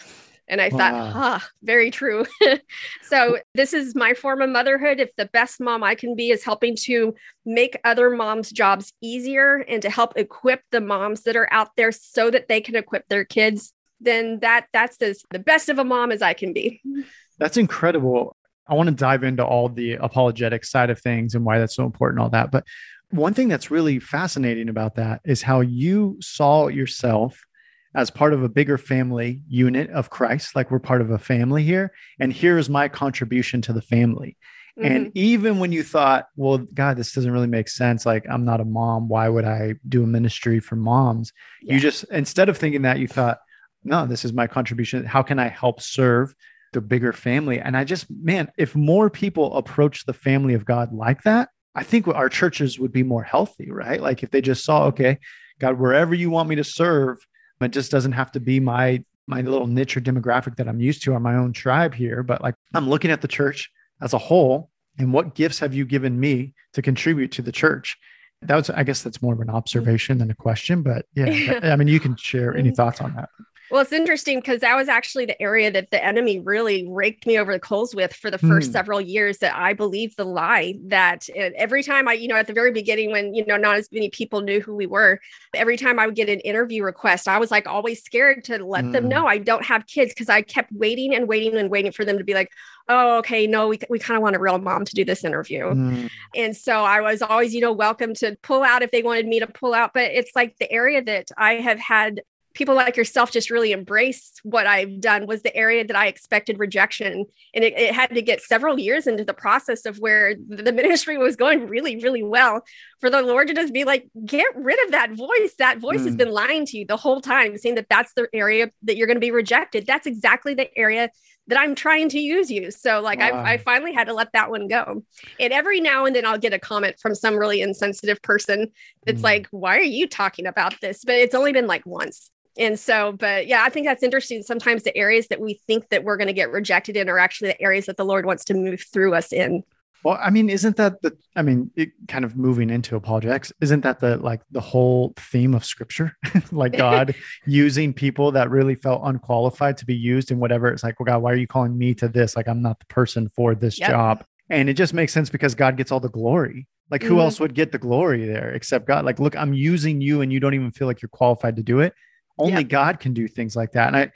And 0.49 0.61
I 0.61 0.69
wow. 0.69 0.79
thought, 0.79 0.93
ah, 0.95 1.49
very 1.62 1.91
true. 1.91 2.25
so 3.03 3.39
this 3.55 3.73
is 3.73 3.95
my 3.95 4.15
form 4.15 4.41
of 4.41 4.50
motherhood. 4.50 5.00
If 5.00 5.15
the 5.17 5.27
best 5.27 5.61
mom 5.61 5.83
I 5.85 5.95
can 5.95 6.15
be 6.15 6.31
is 6.31 6.45
helping 6.45 6.77
to 6.85 7.15
make 7.45 7.79
other 7.85 8.11
moms' 8.11 8.50
jobs 8.50 8.93
easier 9.00 9.65
and 9.69 9.83
to 9.83 9.91
help 9.91 10.15
equip 10.17 10.62
the 10.71 10.81
moms 10.81 11.23
that 11.23 11.37
are 11.37 11.49
out 11.53 11.71
there 11.77 11.93
so 11.93 12.31
that 12.31 12.49
they 12.49 12.61
can 12.61 12.77
equip 12.77 13.09
their 13.09 13.25
kids, 13.25 13.73
then 14.00 14.39
that 14.41 14.67
that's 14.73 15.00
as 15.03 15.23
the 15.31 15.39
best 15.39 15.69
of 15.69 15.79
a 15.79 15.85
mom 15.85 16.12
as 16.12 16.23
I 16.23 16.35
can 16.35 16.53
be. 16.53 16.81
That's 17.39 17.56
incredible. 17.56 18.35
I 18.67 18.75
want 18.75 18.89
to 18.89 18.95
dive 18.95 19.23
into 19.23 19.45
all 19.45 19.69
the 19.69 19.93
apologetic 19.93 20.65
side 20.65 20.91
of 20.91 20.99
things 20.99 21.37
and 21.37 21.45
why 21.45 21.61
that's 21.61 21.77
so 21.77 21.85
important, 21.85 22.21
all 22.21 22.31
that. 22.31 22.50
But 22.50 22.65
one 23.11 23.33
thing 23.33 23.49
that's 23.49 23.71
really 23.71 24.00
fascinating 24.00 24.69
about 24.69 24.97
that 24.97 25.21
is 25.25 25.41
how 25.41 25.61
you 25.61 26.17
saw 26.21 26.67
yourself 26.67 27.47
as 27.94 28.11
part 28.11 28.32
of 28.32 28.43
a 28.43 28.49
bigger 28.49 28.79
family 28.79 29.43
unit 29.49 29.90
of 29.90 30.11
Christ, 30.11 30.55
like 30.55 30.70
we're 30.70 30.79
part 30.79 31.00
of 31.00 31.11
a 31.11 31.19
family 31.19 31.62
here. 31.62 31.93
And 32.20 32.32
here's 32.32 32.69
my 32.69 32.88
contribution 32.88 33.62
to 33.62 33.73
the 33.73 33.82
family. 33.82 34.37
Mm-hmm. 34.79 34.93
And 34.93 35.12
even 35.17 35.58
when 35.58 35.73
you 35.73 35.82
thought, 35.82 36.26
well, 36.37 36.58
God, 36.58 36.96
this 36.96 37.12
doesn't 37.12 37.32
really 37.32 37.46
make 37.46 37.69
sense. 37.69 38.06
Like, 38.06 38.25
I'm 38.31 38.44
not 38.44 38.61
a 38.61 38.64
mom. 38.64 39.08
Why 39.08 39.29
would 39.29 39.44
I 39.44 39.75
do 39.88 40.05
a 40.05 40.06
ministry 40.06 40.61
for 40.61 40.76
moms? 40.76 41.32
Yeah. 41.62 41.75
You 41.75 41.81
just, 41.81 42.05
instead 42.05 42.49
of 42.49 42.56
thinking 42.56 42.82
that, 42.82 42.99
you 42.99 43.08
thought, 43.08 43.38
no, 43.82 44.06
this 44.06 44.25
is 44.25 44.32
my 44.32 44.46
contribution. 44.46 45.05
How 45.05 45.23
can 45.23 45.38
I 45.38 45.49
help 45.49 45.81
serve 45.81 46.35
the 46.75 46.81
bigger 46.81 47.12
family? 47.12 47.58
And 47.58 47.76
I 47.76 47.85
just, 47.85 48.06
man, 48.11 48.52
if 48.56 48.76
more 48.76 49.08
people 49.08 49.56
approach 49.56 50.05
the 50.05 50.12
family 50.12 50.55
of 50.55 50.64
God 50.64 50.93
like 50.93 51.23
that, 51.23 51.49
I 51.75 51.82
think 51.82 52.06
our 52.06 52.29
churches 52.29 52.79
would 52.79 52.93
be 52.93 53.02
more 53.02 53.23
healthy, 53.23 53.70
right? 53.70 54.00
Like, 54.00 54.23
if 54.23 54.31
they 54.31 54.43
just 54.43 54.64
saw, 54.64 54.85
okay, 54.87 55.19
God, 55.58 55.79
wherever 55.79 56.14
you 56.14 56.31
want 56.31 56.49
me 56.49 56.56
to 56.56 56.64
serve, 56.64 57.19
it 57.60 57.72
just 57.72 57.90
doesn't 57.90 58.12
have 58.12 58.32
to 58.32 58.40
be 58.40 58.60
my 58.60 59.02
my 59.26 59.43
little 59.43 59.66
niche 59.66 59.96
or 59.96 60.00
demographic 60.00 60.56
that 60.56 60.69
I'm 60.69 60.81
used 60.81 61.02
to 61.02 61.12
or 61.12 61.20
my 61.20 61.34
own 61.34 61.52
tribe 61.52 61.94
here. 61.94 62.22
But 62.22 62.43
like 62.43 62.55
I'm 62.75 62.88
looking 62.88 63.10
at 63.10 63.20
the 63.20 63.28
church 63.28 63.70
as 64.00 64.14
a 64.14 64.19
whole 64.19 64.70
and 64.99 65.12
what 65.12 65.34
gifts 65.34 65.58
have 65.60 65.75
you 65.75 65.84
given 65.84 66.19
me 66.19 66.55
to 66.72 66.82
contribute 66.82 67.32
to 67.32 67.43
the 67.43 67.52
church? 67.52 67.96
That 68.43 68.56
was, 68.56 68.70
I 68.70 68.84
guess 68.84 69.02
that's 69.02 69.20
more 69.20 69.34
of 69.34 69.40
an 69.40 69.50
observation 69.50 70.19
than 70.19 70.31
a 70.31 70.34
question, 70.34 70.82
but 70.82 71.06
yeah, 71.14 71.60
I 71.62 71.76
mean, 71.76 71.88
you 71.88 72.00
can 72.00 72.16
share 72.16 72.56
any 72.56 72.69
mm-hmm. 72.69 72.75
thoughts 72.75 73.00
on 73.00 73.14
that. 73.14 73.28
Well, 73.70 73.82
it's 73.82 73.93
interesting 73.93 74.38
because 74.38 74.61
that 74.61 74.76
was 74.76 74.88
actually 74.88 75.26
the 75.26 75.41
area 75.41 75.70
that 75.70 75.91
the 75.91 76.03
enemy 76.03 76.41
really 76.41 76.87
raked 76.88 77.26
me 77.26 77.38
over 77.38 77.53
the 77.53 77.61
coals 77.61 77.94
with 77.94 78.15
for 78.15 78.31
the 78.31 78.38
first 78.38 78.70
mm. 78.70 78.73
several 78.73 79.00
years 79.00 79.38
that 79.38 79.55
I 79.55 79.75
believed 79.75 80.17
the 80.17 80.25
lie 80.25 80.75
that 80.87 81.29
every 81.35 81.82
time 81.82 82.09
I, 82.09 82.15
you 82.15 82.29
know, 82.29 82.37
at 82.37 82.47
the 82.47 82.53
very 82.53 82.73
beginning 82.73 83.11
when, 83.11 83.35
you 83.35 83.44
know, 83.44 83.56
not 83.56 83.76
as 83.76 83.88
many 83.93 84.11
people 84.11 84.41
knew 84.41 84.61
who 84.61 84.75
we 84.75 84.87
were, 84.87 85.20
every 85.55 85.76
time 85.76 85.99
I 85.99 86.06
would 86.06 86.15
get 86.15 86.29
an 86.29 86.41
interview 86.41 86.82
request, 86.82 87.29
I 87.29 87.38
was 87.38 87.50
like 87.50 87.67
always 87.67 88.03
scared 88.03 88.44
to 88.44 88.65
let 88.65 88.85
mm. 88.85 88.93
them 88.93 89.05
hmm. 89.05 89.11
know 89.11 89.26
I 89.26 89.38
don't 89.38 89.65
have 89.65 89.87
kids 89.87 90.14
because 90.14 90.29
I 90.29 90.43
kept 90.43 90.73
waiting 90.73 91.14
and 91.14 91.29
waiting 91.29 91.56
and 91.56 91.71
waiting 91.71 91.93
for 91.93 92.05
them 92.05 92.19
to 92.19 92.25
be 92.25 92.35
like, 92.35 92.50
oh, 92.88 93.19
okay, 93.19 93.47
no, 93.47 93.69
we, 93.69 93.79
we 93.91 93.99
kind 93.99 94.17
of 94.17 94.23
want 94.23 94.37
a 94.37 94.38
real 94.38 94.59
mom 94.59 94.85
to 94.87 94.94
do 94.94 95.05
this 95.05 95.25
interview. 95.25 95.64
Mm. 95.64 96.11
And 96.35 96.56
so 96.56 96.85
I 96.85 97.00
was 97.00 97.21
always, 97.21 97.55
you 97.55 97.61
know, 97.61 97.73
welcome 97.73 98.14
to 98.14 98.37
pull 98.43 98.62
out 98.62 98.82
if 98.82 98.91
they 98.91 99.03
wanted 99.03 99.26
me 99.26 99.41
to 99.41 99.47
pull 99.47 99.75
out. 99.75 99.93
But 99.93 100.05
it's 100.05 100.35
like 100.35 100.56
the 100.59 100.71
area 100.73 101.03
that 101.03 101.29
I 101.37 101.55
have 101.55 101.79
had 101.79 102.23
people 102.58 102.75
like 102.75 102.96
yourself 102.96 103.31
just 103.31 103.50
really 103.50 103.70
embrace 103.70 104.32
what 104.43 104.66
I've 104.66 105.00
done 105.00 105.26
was 105.26 105.43
the 105.43 105.56
area 105.56 105.87
that 105.87 105.94
I 105.94 106.08
expected 106.08 106.58
rejection. 106.58 107.25
And 107.55 107.64
it, 107.64 107.72
it, 107.78 107.94
had 107.94 108.10
to 108.10 108.20
get 108.20 108.43
several 108.43 108.81
years 108.81 109.06
into 109.06 109.25
the 109.25 109.32
process 109.32 109.87
of 109.87 109.99
where 109.99 110.34
the 110.34 110.72
ministry 110.72 111.16
was 111.16 111.37
going 111.37 111.69
really, 111.69 111.96
really 112.02 112.25
well 112.25 112.62
for 113.00 113.10
the 113.10 113.22
Lord 113.22 113.46
to 113.46 113.55
just 113.55 113.72
be 113.72 113.84
like, 113.84 114.08
get 114.26 114.49
rid 114.56 114.84
of 114.84 114.90
that 114.90 115.12
voice. 115.12 115.55
That 115.58 115.78
voice 115.78 116.00
mm. 116.00 116.06
has 116.06 116.16
been 116.16 116.32
lying 116.32 116.66
to 116.66 116.78
you 116.78 116.84
the 116.84 116.96
whole 116.96 117.20
time, 117.20 117.56
saying 117.56 117.76
that 117.76 117.87
that's 117.88 118.12
the 118.14 118.28
area 118.32 118.72
that 118.82 118.96
you're 118.96 119.06
going 119.06 119.16
to 119.16 119.20
be 119.20 119.31
rejected. 119.31 119.87
That's 119.87 120.08
exactly 120.08 120.54
the 120.54 120.76
area 120.76 121.11
that 121.46 121.61
I'm 121.61 121.76
trying 121.76 122.08
to 122.11 122.19
use 122.19 122.50
you. 122.50 122.72
So 122.72 123.00
like 123.00 123.20
wow. 123.20 123.44
I, 123.44 123.52
I 123.52 123.58
finally 123.58 123.93
had 123.93 124.08
to 124.08 124.14
let 124.14 124.32
that 124.32 124.50
one 124.50 124.66
go. 124.66 125.04
And 125.38 125.52
every 125.52 125.81
now 125.81 126.06
and 126.06 126.14
then 126.14 126.26
I'll 126.26 126.38
get 126.38 126.52
a 126.52 126.58
comment 126.58 126.96
from 127.00 127.14
some 127.14 127.37
really 127.37 127.62
insensitive 127.62 128.20
person 128.20 128.72
that's 129.06 129.20
mm. 129.20 129.25
like, 129.25 129.46
why 129.52 129.78
are 129.78 129.82
you 129.82 130.08
talking 130.08 130.46
about 130.46 130.81
this? 130.81 131.04
But 131.04 131.14
it's 131.14 131.37
only 131.37 131.52
been 131.52 131.69
like 131.69 131.87
once 131.87 132.32
and 132.58 132.78
so 132.78 133.12
but 133.12 133.46
yeah 133.46 133.62
i 133.64 133.69
think 133.69 133.87
that's 133.87 134.02
interesting. 134.02 134.43
Sometimes 134.43 134.82
the 134.82 134.96
areas 134.96 135.28
that 135.28 135.40
we 135.40 135.55
think 135.66 135.88
that 135.90 136.05
we're 136.05 136.16
going 136.16 136.28
to 136.28 136.32
get 136.32 136.50
rejected 136.50 136.96
in 136.96 137.08
are 137.08 137.19
actually 137.19 137.49
the 137.49 137.62
areas 137.62 137.87
that 137.87 137.96
the 137.96 138.05
lord 138.05 138.26
wants 138.26 138.44
to 138.44 138.55
move 138.55 138.84
through 138.93 139.14
us 139.14 139.32
in. 139.32 139.62
Well 140.04 140.18
i 140.21 140.30
mean 140.30 140.49
isn't 140.49 140.76
that 140.76 141.00
the 141.02 141.16
i 141.37 141.42
mean 141.42 141.71
it 141.76 141.90
kind 142.06 142.25
of 142.25 142.37
moving 142.37 142.71
into 142.71 142.97
apologetics 142.97 143.52
isn't 143.61 143.80
that 143.83 144.00
the 144.00 144.16
like 144.16 144.42
the 144.50 144.61
whole 144.61 145.14
theme 145.16 145.54
of 145.54 145.64
scripture? 145.64 146.16
Like 146.52 146.76
god 146.76 147.14
using 147.47 147.92
people 147.92 148.33
that 148.33 148.50
really 148.50 148.75
felt 148.75 149.02
unqualified 149.04 149.76
to 149.78 149.87
be 149.87 149.97
used 149.97 150.30
in 150.30 150.38
whatever 150.38 150.68
it's 150.68 150.83
like 150.83 150.99
well 151.00 151.06
god 151.06 151.23
why 151.23 151.33
are 151.33 151.37
you 151.37 151.47
calling 151.47 151.76
me 151.76 151.94
to 151.94 152.09
this? 152.09 152.37
Like 152.37 152.49
i'm 152.49 152.62
not 152.62 152.78
the 152.78 152.87
person 152.87 153.30
for 153.35 153.54
this 153.54 153.78
yep. 153.78 153.90
job. 153.90 154.25
And 154.50 154.71
it 154.71 154.75
just 154.75 154.94
makes 154.94 155.12
sense 155.12 155.30
because 155.30 155.54
god 155.54 155.76
gets 155.76 155.92
all 155.92 156.00
the 156.00 156.09
glory. 156.09 156.66
Like 156.90 157.02
who 157.02 157.14
mm-hmm. 157.14 157.21
else 157.21 157.38
would 157.38 157.54
get 157.54 157.71
the 157.71 157.78
glory 157.78 158.25
there 158.25 158.50
except 158.52 158.87
god? 158.87 159.04
Like 159.04 159.18
look 159.18 159.37
i'm 159.37 159.52
using 159.52 160.00
you 160.00 160.21
and 160.23 160.33
you 160.33 160.40
don't 160.40 160.54
even 160.54 160.71
feel 160.71 160.87
like 160.87 161.02
you're 161.02 161.09
qualified 161.11 161.56
to 161.56 161.62
do 161.62 161.80
it 161.80 161.92
only 162.38 162.62
yeah. 162.62 162.68
God 162.68 163.00
can 163.00 163.12
do 163.12 163.28
things 163.28 163.57
like 163.57 163.73
that. 163.73 163.88
And 163.88 163.97
I, 163.97 164.12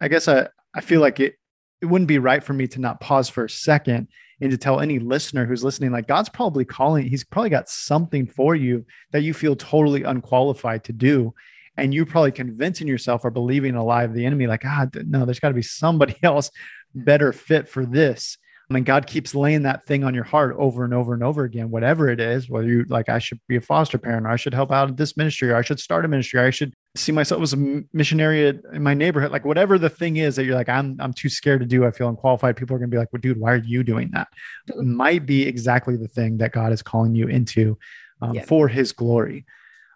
I 0.00 0.08
guess 0.08 0.28
I, 0.28 0.48
I 0.74 0.80
feel 0.80 1.00
like 1.00 1.20
it, 1.20 1.36
it 1.80 1.86
wouldn't 1.86 2.08
be 2.08 2.18
right 2.18 2.42
for 2.42 2.52
me 2.52 2.66
to 2.68 2.80
not 2.80 3.00
pause 3.00 3.28
for 3.28 3.44
a 3.44 3.50
second 3.50 4.08
and 4.40 4.50
to 4.50 4.58
tell 4.58 4.80
any 4.80 4.98
listener 4.98 5.46
who's 5.46 5.64
listening, 5.64 5.92
like 5.92 6.08
God's 6.08 6.28
probably 6.28 6.64
calling, 6.64 7.06
he's 7.06 7.24
probably 7.24 7.50
got 7.50 7.68
something 7.68 8.26
for 8.26 8.54
you 8.54 8.84
that 9.12 9.22
you 9.22 9.32
feel 9.32 9.56
totally 9.56 10.02
unqualified 10.02 10.84
to 10.84 10.92
do. 10.92 11.34
And 11.76 11.92
you're 11.92 12.06
probably 12.06 12.32
convincing 12.32 12.86
yourself 12.86 13.24
or 13.24 13.30
believing 13.30 13.74
a 13.74 13.84
lie 13.84 14.04
of 14.04 14.14
the 14.14 14.24
enemy, 14.24 14.46
like, 14.46 14.64
ah, 14.64 14.86
no, 15.06 15.24
there's 15.24 15.40
got 15.40 15.48
to 15.48 15.54
be 15.54 15.62
somebody 15.62 16.16
else 16.22 16.50
better 16.94 17.32
fit 17.32 17.68
for 17.68 17.84
this. 17.84 18.38
I 18.74 18.78
mean, 18.78 18.84
God 18.84 19.06
keeps 19.06 19.36
laying 19.36 19.62
that 19.62 19.86
thing 19.86 20.02
on 20.02 20.14
your 20.14 20.24
heart 20.24 20.56
over 20.58 20.82
and 20.82 20.92
over 20.92 21.14
and 21.14 21.22
over 21.22 21.44
again, 21.44 21.70
whatever 21.70 22.08
it 22.08 22.18
is, 22.18 22.50
whether 22.50 22.66
you 22.66 22.84
like, 22.88 23.08
I 23.08 23.20
should 23.20 23.38
be 23.46 23.54
a 23.54 23.60
foster 23.60 23.98
parent, 23.98 24.26
or 24.26 24.30
I 24.30 24.36
should 24.36 24.52
help 24.52 24.72
out 24.72 24.88
at 24.88 24.96
this 24.96 25.16
ministry, 25.16 25.50
or 25.50 25.56
I 25.56 25.62
should 25.62 25.78
start 25.78 26.04
a 26.04 26.08
ministry, 26.08 26.40
or 26.40 26.46
I 26.46 26.50
should 26.50 26.74
see 26.96 27.12
myself 27.12 27.40
as 27.40 27.52
a 27.52 27.82
missionary 27.92 28.48
in 28.48 28.82
my 28.82 28.92
neighborhood, 28.92 29.30
like 29.30 29.44
whatever 29.44 29.78
the 29.78 29.88
thing 29.88 30.16
is 30.16 30.34
that 30.34 30.44
you're 30.44 30.56
like, 30.56 30.68
I'm, 30.68 30.96
I'm 30.98 31.12
too 31.12 31.28
scared 31.28 31.60
to 31.60 31.66
do. 31.66 31.86
I 31.86 31.92
feel 31.92 32.08
unqualified. 32.08 32.56
People 32.56 32.74
are 32.74 32.80
going 32.80 32.90
to 32.90 32.94
be 32.94 32.98
like, 32.98 33.12
well, 33.12 33.20
dude, 33.20 33.38
why 33.38 33.52
are 33.52 33.58
you 33.58 33.84
doing 33.84 34.10
that? 34.12 34.26
It 34.66 34.84
might 34.84 35.24
be 35.24 35.46
exactly 35.46 35.96
the 35.96 36.08
thing 36.08 36.38
that 36.38 36.50
God 36.50 36.72
is 36.72 36.82
calling 36.82 37.14
you 37.14 37.28
into 37.28 37.78
um, 38.22 38.34
yeah. 38.34 38.44
for 38.44 38.66
his 38.66 38.90
glory. 38.90 39.46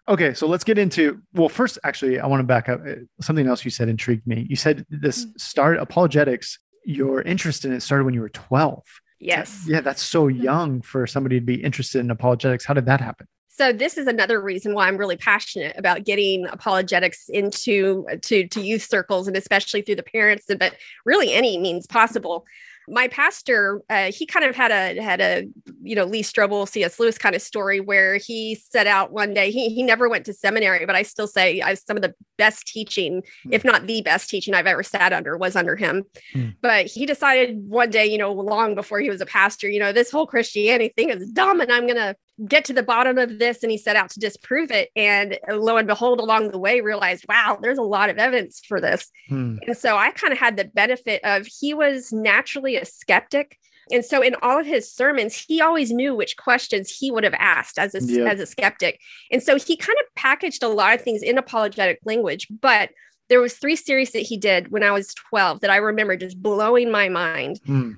Okay, 0.07 0.33
so 0.33 0.47
let's 0.47 0.63
get 0.63 0.77
into. 0.77 1.21
Well, 1.33 1.49
first, 1.49 1.79
actually, 1.83 2.17
I 2.17 2.27
want 2.27 2.39
to 2.39 2.45
back 2.45 2.69
up. 2.69 2.79
Uh, 2.87 2.95
something 3.19 3.45
else 3.45 3.65
you 3.65 3.71
said 3.71 3.89
intrigued 3.89 4.25
me. 4.25 4.47
You 4.49 4.55
said 4.55 4.85
this 4.89 5.25
mm. 5.25 5.39
start 5.39 5.77
apologetics 5.77 6.59
your 6.89 7.21
interest 7.21 7.65
in 7.65 7.71
it 7.71 7.81
started 7.81 8.03
when 8.03 8.15
you 8.15 8.21
were 8.21 8.29
12. 8.29 8.83
Yes. 9.19 9.63
Yeah, 9.67 9.81
that's 9.81 10.01
so 10.01 10.27
mm-hmm. 10.27 10.41
young 10.41 10.81
for 10.81 11.05
somebody 11.05 11.39
to 11.39 11.45
be 11.45 11.63
interested 11.63 11.99
in 11.99 12.09
apologetics. 12.09 12.65
How 12.65 12.73
did 12.73 12.87
that 12.87 12.99
happen? 12.99 13.27
So 13.49 13.73
this 13.73 13.97
is 13.97 14.07
another 14.07 14.41
reason 14.41 14.73
why 14.73 14.87
I'm 14.87 14.97
really 14.97 15.17
passionate 15.17 15.75
about 15.77 16.05
getting 16.05 16.47
apologetics 16.47 17.27
into 17.27 18.07
to 18.21 18.47
to 18.47 18.61
youth 18.61 18.83
circles 18.83 19.27
and 19.27 19.35
especially 19.35 19.81
through 19.81 19.97
the 19.97 20.03
parents, 20.03 20.45
but 20.57 20.75
really 21.05 21.33
any 21.33 21.57
means 21.57 21.85
possible 21.85 22.45
my 22.89 23.07
pastor, 23.07 23.81
uh, 23.89 24.11
he 24.11 24.25
kind 24.25 24.45
of 24.45 24.55
had 24.55 24.71
a 24.71 25.01
had 25.01 25.21
a 25.21 25.47
you 25.81 25.95
know 25.95 26.05
Lee 26.05 26.23
Strobel, 26.23 26.67
C.S. 26.67 26.99
Lewis 26.99 27.17
kind 27.17 27.35
of 27.35 27.41
story 27.41 27.79
where 27.79 28.17
he 28.17 28.55
set 28.55 28.87
out 28.87 29.11
one 29.11 29.33
day. 29.33 29.51
He 29.51 29.69
he 29.69 29.83
never 29.83 30.09
went 30.09 30.25
to 30.25 30.33
seminary, 30.33 30.85
but 30.85 30.95
I 30.95 31.03
still 31.03 31.27
say 31.27 31.61
I, 31.61 31.75
some 31.75 31.97
of 31.97 32.03
the 32.03 32.13
best 32.37 32.67
teaching, 32.67 33.21
mm. 33.21 33.49
if 33.51 33.63
not 33.63 33.87
the 33.87 34.01
best 34.01 34.29
teaching 34.29 34.53
I've 34.53 34.67
ever 34.67 34.83
sat 34.83 35.13
under, 35.13 35.37
was 35.37 35.55
under 35.55 35.75
him. 35.75 36.03
Mm. 36.35 36.55
But 36.61 36.87
he 36.87 37.05
decided 37.05 37.69
one 37.69 37.89
day, 37.89 38.05
you 38.05 38.17
know, 38.17 38.31
long 38.31 38.75
before 38.75 38.99
he 38.99 39.09
was 39.09 39.21
a 39.21 39.25
pastor, 39.25 39.69
you 39.69 39.79
know, 39.79 39.91
this 39.91 40.11
whole 40.11 40.27
Christianity 40.27 40.93
thing 40.95 41.09
is 41.09 41.29
dumb, 41.31 41.61
and 41.61 41.71
I'm 41.71 41.87
gonna 41.87 42.15
get 42.47 42.65
to 42.65 42.73
the 42.73 42.83
bottom 42.83 43.17
of 43.17 43.39
this 43.39 43.63
and 43.63 43.71
he 43.71 43.77
set 43.77 43.95
out 43.95 44.09
to 44.09 44.19
disprove 44.19 44.71
it 44.71 44.89
and 44.95 45.37
lo 45.51 45.77
and 45.77 45.87
behold 45.87 46.19
along 46.19 46.51
the 46.51 46.59
way 46.59 46.81
realized 46.81 47.25
wow 47.27 47.57
there's 47.61 47.77
a 47.77 47.83
lot 47.83 48.09
of 48.09 48.17
evidence 48.17 48.61
for 48.67 48.79
this 48.79 49.09
hmm. 49.27 49.57
and 49.67 49.77
so 49.77 49.97
i 49.97 50.11
kind 50.11 50.31
of 50.31 50.39
had 50.39 50.57
the 50.57 50.65
benefit 50.65 51.21
of 51.23 51.47
he 51.47 51.73
was 51.73 52.13
naturally 52.13 52.75
a 52.75 52.85
skeptic 52.85 53.57
and 53.91 54.05
so 54.05 54.21
in 54.21 54.35
all 54.41 54.59
of 54.59 54.65
his 54.65 54.91
sermons 54.91 55.35
he 55.35 55.61
always 55.61 55.91
knew 55.91 56.15
which 56.15 56.37
questions 56.37 56.89
he 56.89 57.11
would 57.11 57.23
have 57.23 57.35
asked 57.35 57.77
as 57.77 57.95
a, 57.95 58.01
yep. 58.03 58.33
as 58.33 58.39
a 58.39 58.45
skeptic 58.45 58.99
and 59.31 59.43
so 59.43 59.57
he 59.57 59.75
kind 59.75 59.97
of 59.99 60.15
packaged 60.15 60.63
a 60.63 60.69
lot 60.69 60.93
of 60.93 61.01
things 61.01 61.21
in 61.21 61.37
apologetic 61.37 61.99
language 62.05 62.47
but 62.61 62.89
there 63.27 63.41
was 63.41 63.53
three 63.53 63.75
series 63.75 64.11
that 64.11 64.19
he 64.19 64.37
did 64.37 64.71
when 64.71 64.83
i 64.83 64.91
was 64.91 65.13
12 65.13 65.59
that 65.59 65.69
i 65.69 65.77
remember 65.77 66.15
just 66.15 66.41
blowing 66.41 66.89
my 66.91 67.09
mind 67.09 67.59
hmm. 67.65 67.91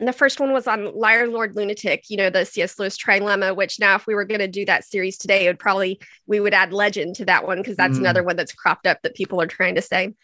The 0.00 0.12
first 0.12 0.40
one 0.40 0.52
was 0.52 0.66
on 0.66 0.94
Liar, 0.94 1.26
Lord, 1.28 1.56
Lunatic, 1.56 2.04
you 2.08 2.16
know, 2.16 2.30
the 2.30 2.44
C.S. 2.44 2.78
Lewis 2.78 2.96
trilemma, 2.96 3.54
which 3.54 3.78
now 3.78 3.96
if 3.96 4.06
we 4.06 4.14
were 4.14 4.24
going 4.24 4.40
to 4.40 4.48
do 4.48 4.64
that 4.66 4.84
series 4.84 5.18
today, 5.18 5.46
it 5.46 5.48
would 5.48 5.58
probably, 5.58 6.00
we 6.26 6.40
would 6.40 6.54
add 6.54 6.72
legend 6.72 7.16
to 7.16 7.24
that 7.26 7.46
one 7.46 7.58
because 7.58 7.76
that's 7.76 7.96
mm. 7.96 8.00
another 8.00 8.22
one 8.22 8.36
that's 8.36 8.52
cropped 8.52 8.86
up 8.86 9.02
that 9.02 9.14
people 9.14 9.40
are 9.40 9.46
trying 9.46 9.74
to 9.74 9.82
say. 9.82 10.14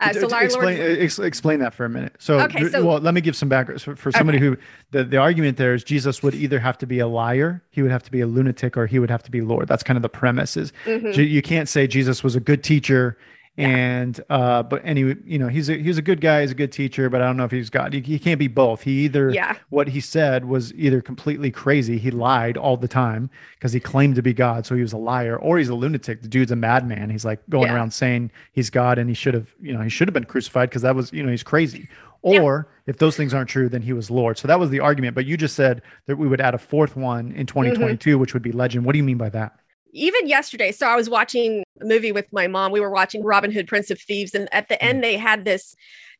Uh, 0.00 0.12
so 0.12 0.26
Liar, 0.26 0.44
explain, 0.44 0.78
Lord... 0.78 0.98
ex- 0.98 1.18
explain 1.18 1.60
that 1.60 1.72
for 1.72 1.84
a 1.84 1.88
minute. 1.88 2.16
So, 2.18 2.40
okay, 2.40 2.68
so 2.68 2.84
well, 2.84 2.98
let 2.98 3.14
me 3.14 3.20
give 3.20 3.36
some 3.36 3.48
background. 3.48 3.80
So 3.80 3.94
for 3.94 4.10
somebody 4.10 4.38
okay. 4.38 4.46
who, 4.46 4.56
the, 4.90 5.04
the 5.04 5.18
argument 5.18 5.56
there 5.56 5.72
is 5.72 5.84
Jesus 5.84 6.22
would 6.22 6.34
either 6.34 6.58
have 6.58 6.76
to 6.78 6.86
be 6.86 6.98
a 6.98 7.06
liar, 7.06 7.62
he 7.70 7.80
would 7.80 7.92
have 7.92 8.02
to 8.02 8.10
be 8.10 8.20
a 8.20 8.26
lunatic, 8.26 8.76
or 8.76 8.86
he 8.86 8.98
would 8.98 9.10
have 9.10 9.22
to 9.22 9.30
be 9.30 9.40
Lord. 9.40 9.68
That's 9.68 9.84
kind 9.84 9.96
of 9.96 10.02
the 10.02 10.08
premise 10.08 10.56
is 10.56 10.72
mm-hmm. 10.84 11.20
you 11.20 11.42
can't 11.42 11.68
say 11.68 11.86
Jesus 11.86 12.24
was 12.24 12.34
a 12.34 12.40
good 12.40 12.64
teacher 12.64 13.16
and 13.56 14.20
uh 14.30 14.64
but 14.64 14.82
anyway 14.84 15.14
you 15.24 15.38
know 15.38 15.46
he's 15.46 15.68
a 15.68 15.74
he's 15.76 15.96
a 15.96 16.02
good 16.02 16.20
guy 16.20 16.40
he's 16.40 16.50
a 16.50 16.56
good 16.56 16.72
teacher 16.72 17.08
but 17.08 17.22
i 17.22 17.24
don't 17.24 17.36
know 17.36 17.44
if 17.44 17.52
he's 17.52 17.70
got 17.70 17.92
he, 17.92 18.00
he 18.00 18.18
can't 18.18 18.38
be 18.38 18.48
both. 18.48 18.82
He 18.82 19.04
either 19.04 19.30
yeah. 19.30 19.56
what 19.68 19.88
he 19.88 20.00
said 20.00 20.46
was 20.46 20.74
either 20.74 21.00
completely 21.00 21.50
crazy 21.50 21.98
he 21.98 22.10
lied 22.10 22.56
all 22.56 22.76
the 22.76 22.88
time 22.88 23.30
because 23.54 23.72
he 23.72 23.78
claimed 23.78 24.16
to 24.16 24.22
be 24.22 24.32
god 24.32 24.66
so 24.66 24.74
he 24.74 24.82
was 24.82 24.92
a 24.92 24.98
liar 24.98 25.36
or 25.36 25.58
he's 25.58 25.68
a 25.68 25.74
lunatic. 25.74 26.22
The 26.22 26.28
dude's 26.28 26.50
a 26.50 26.56
madman. 26.56 27.10
He's 27.10 27.24
like 27.24 27.48
going 27.48 27.68
yeah. 27.68 27.74
around 27.74 27.92
saying 27.92 28.32
he's 28.52 28.70
god 28.70 28.98
and 28.98 29.08
he 29.08 29.14
should 29.14 29.34
have 29.34 29.54
you 29.60 29.72
know 29.72 29.82
he 29.82 29.90
should 29.90 30.08
have 30.08 30.14
been 30.14 30.24
crucified 30.24 30.70
because 30.70 30.82
that 30.82 30.96
was 30.96 31.12
you 31.12 31.22
know 31.22 31.30
he's 31.30 31.42
crazy. 31.42 31.88
Or 32.22 32.66
yeah. 32.66 32.92
if 32.92 32.98
those 32.98 33.16
things 33.16 33.34
aren't 33.34 33.50
true 33.50 33.68
then 33.68 33.82
he 33.82 33.92
was 33.92 34.10
lord. 34.10 34.38
So 34.38 34.48
that 34.48 34.58
was 34.58 34.70
the 34.70 34.80
argument. 34.80 35.14
But 35.14 35.26
you 35.26 35.36
just 35.36 35.54
said 35.54 35.82
that 36.06 36.16
we 36.16 36.26
would 36.26 36.40
add 36.40 36.54
a 36.54 36.58
fourth 36.58 36.96
one 36.96 37.30
in 37.32 37.46
2022 37.46 38.10
mm-hmm. 38.10 38.20
which 38.20 38.34
would 38.34 38.42
be 38.42 38.50
legend. 38.50 38.84
What 38.84 38.92
do 38.92 38.98
you 38.98 39.04
mean 39.04 39.18
by 39.18 39.28
that 39.30 39.60
even 39.94 40.28
yesterday, 40.28 40.72
so 40.72 40.86
I 40.86 40.96
was 40.96 41.08
watching 41.08 41.62
a 41.80 41.84
movie 41.84 42.12
with 42.12 42.32
my 42.32 42.46
mom. 42.46 42.72
We 42.72 42.80
were 42.80 42.90
watching 42.90 43.22
Robin 43.22 43.52
Hood, 43.52 43.68
Prince 43.68 43.90
of 43.90 44.00
Thieves, 44.00 44.34
and 44.34 44.48
at 44.52 44.68
the 44.68 44.82
end, 44.82 44.98
mm. 44.98 45.02
they 45.02 45.16
had 45.16 45.44
this 45.44 45.74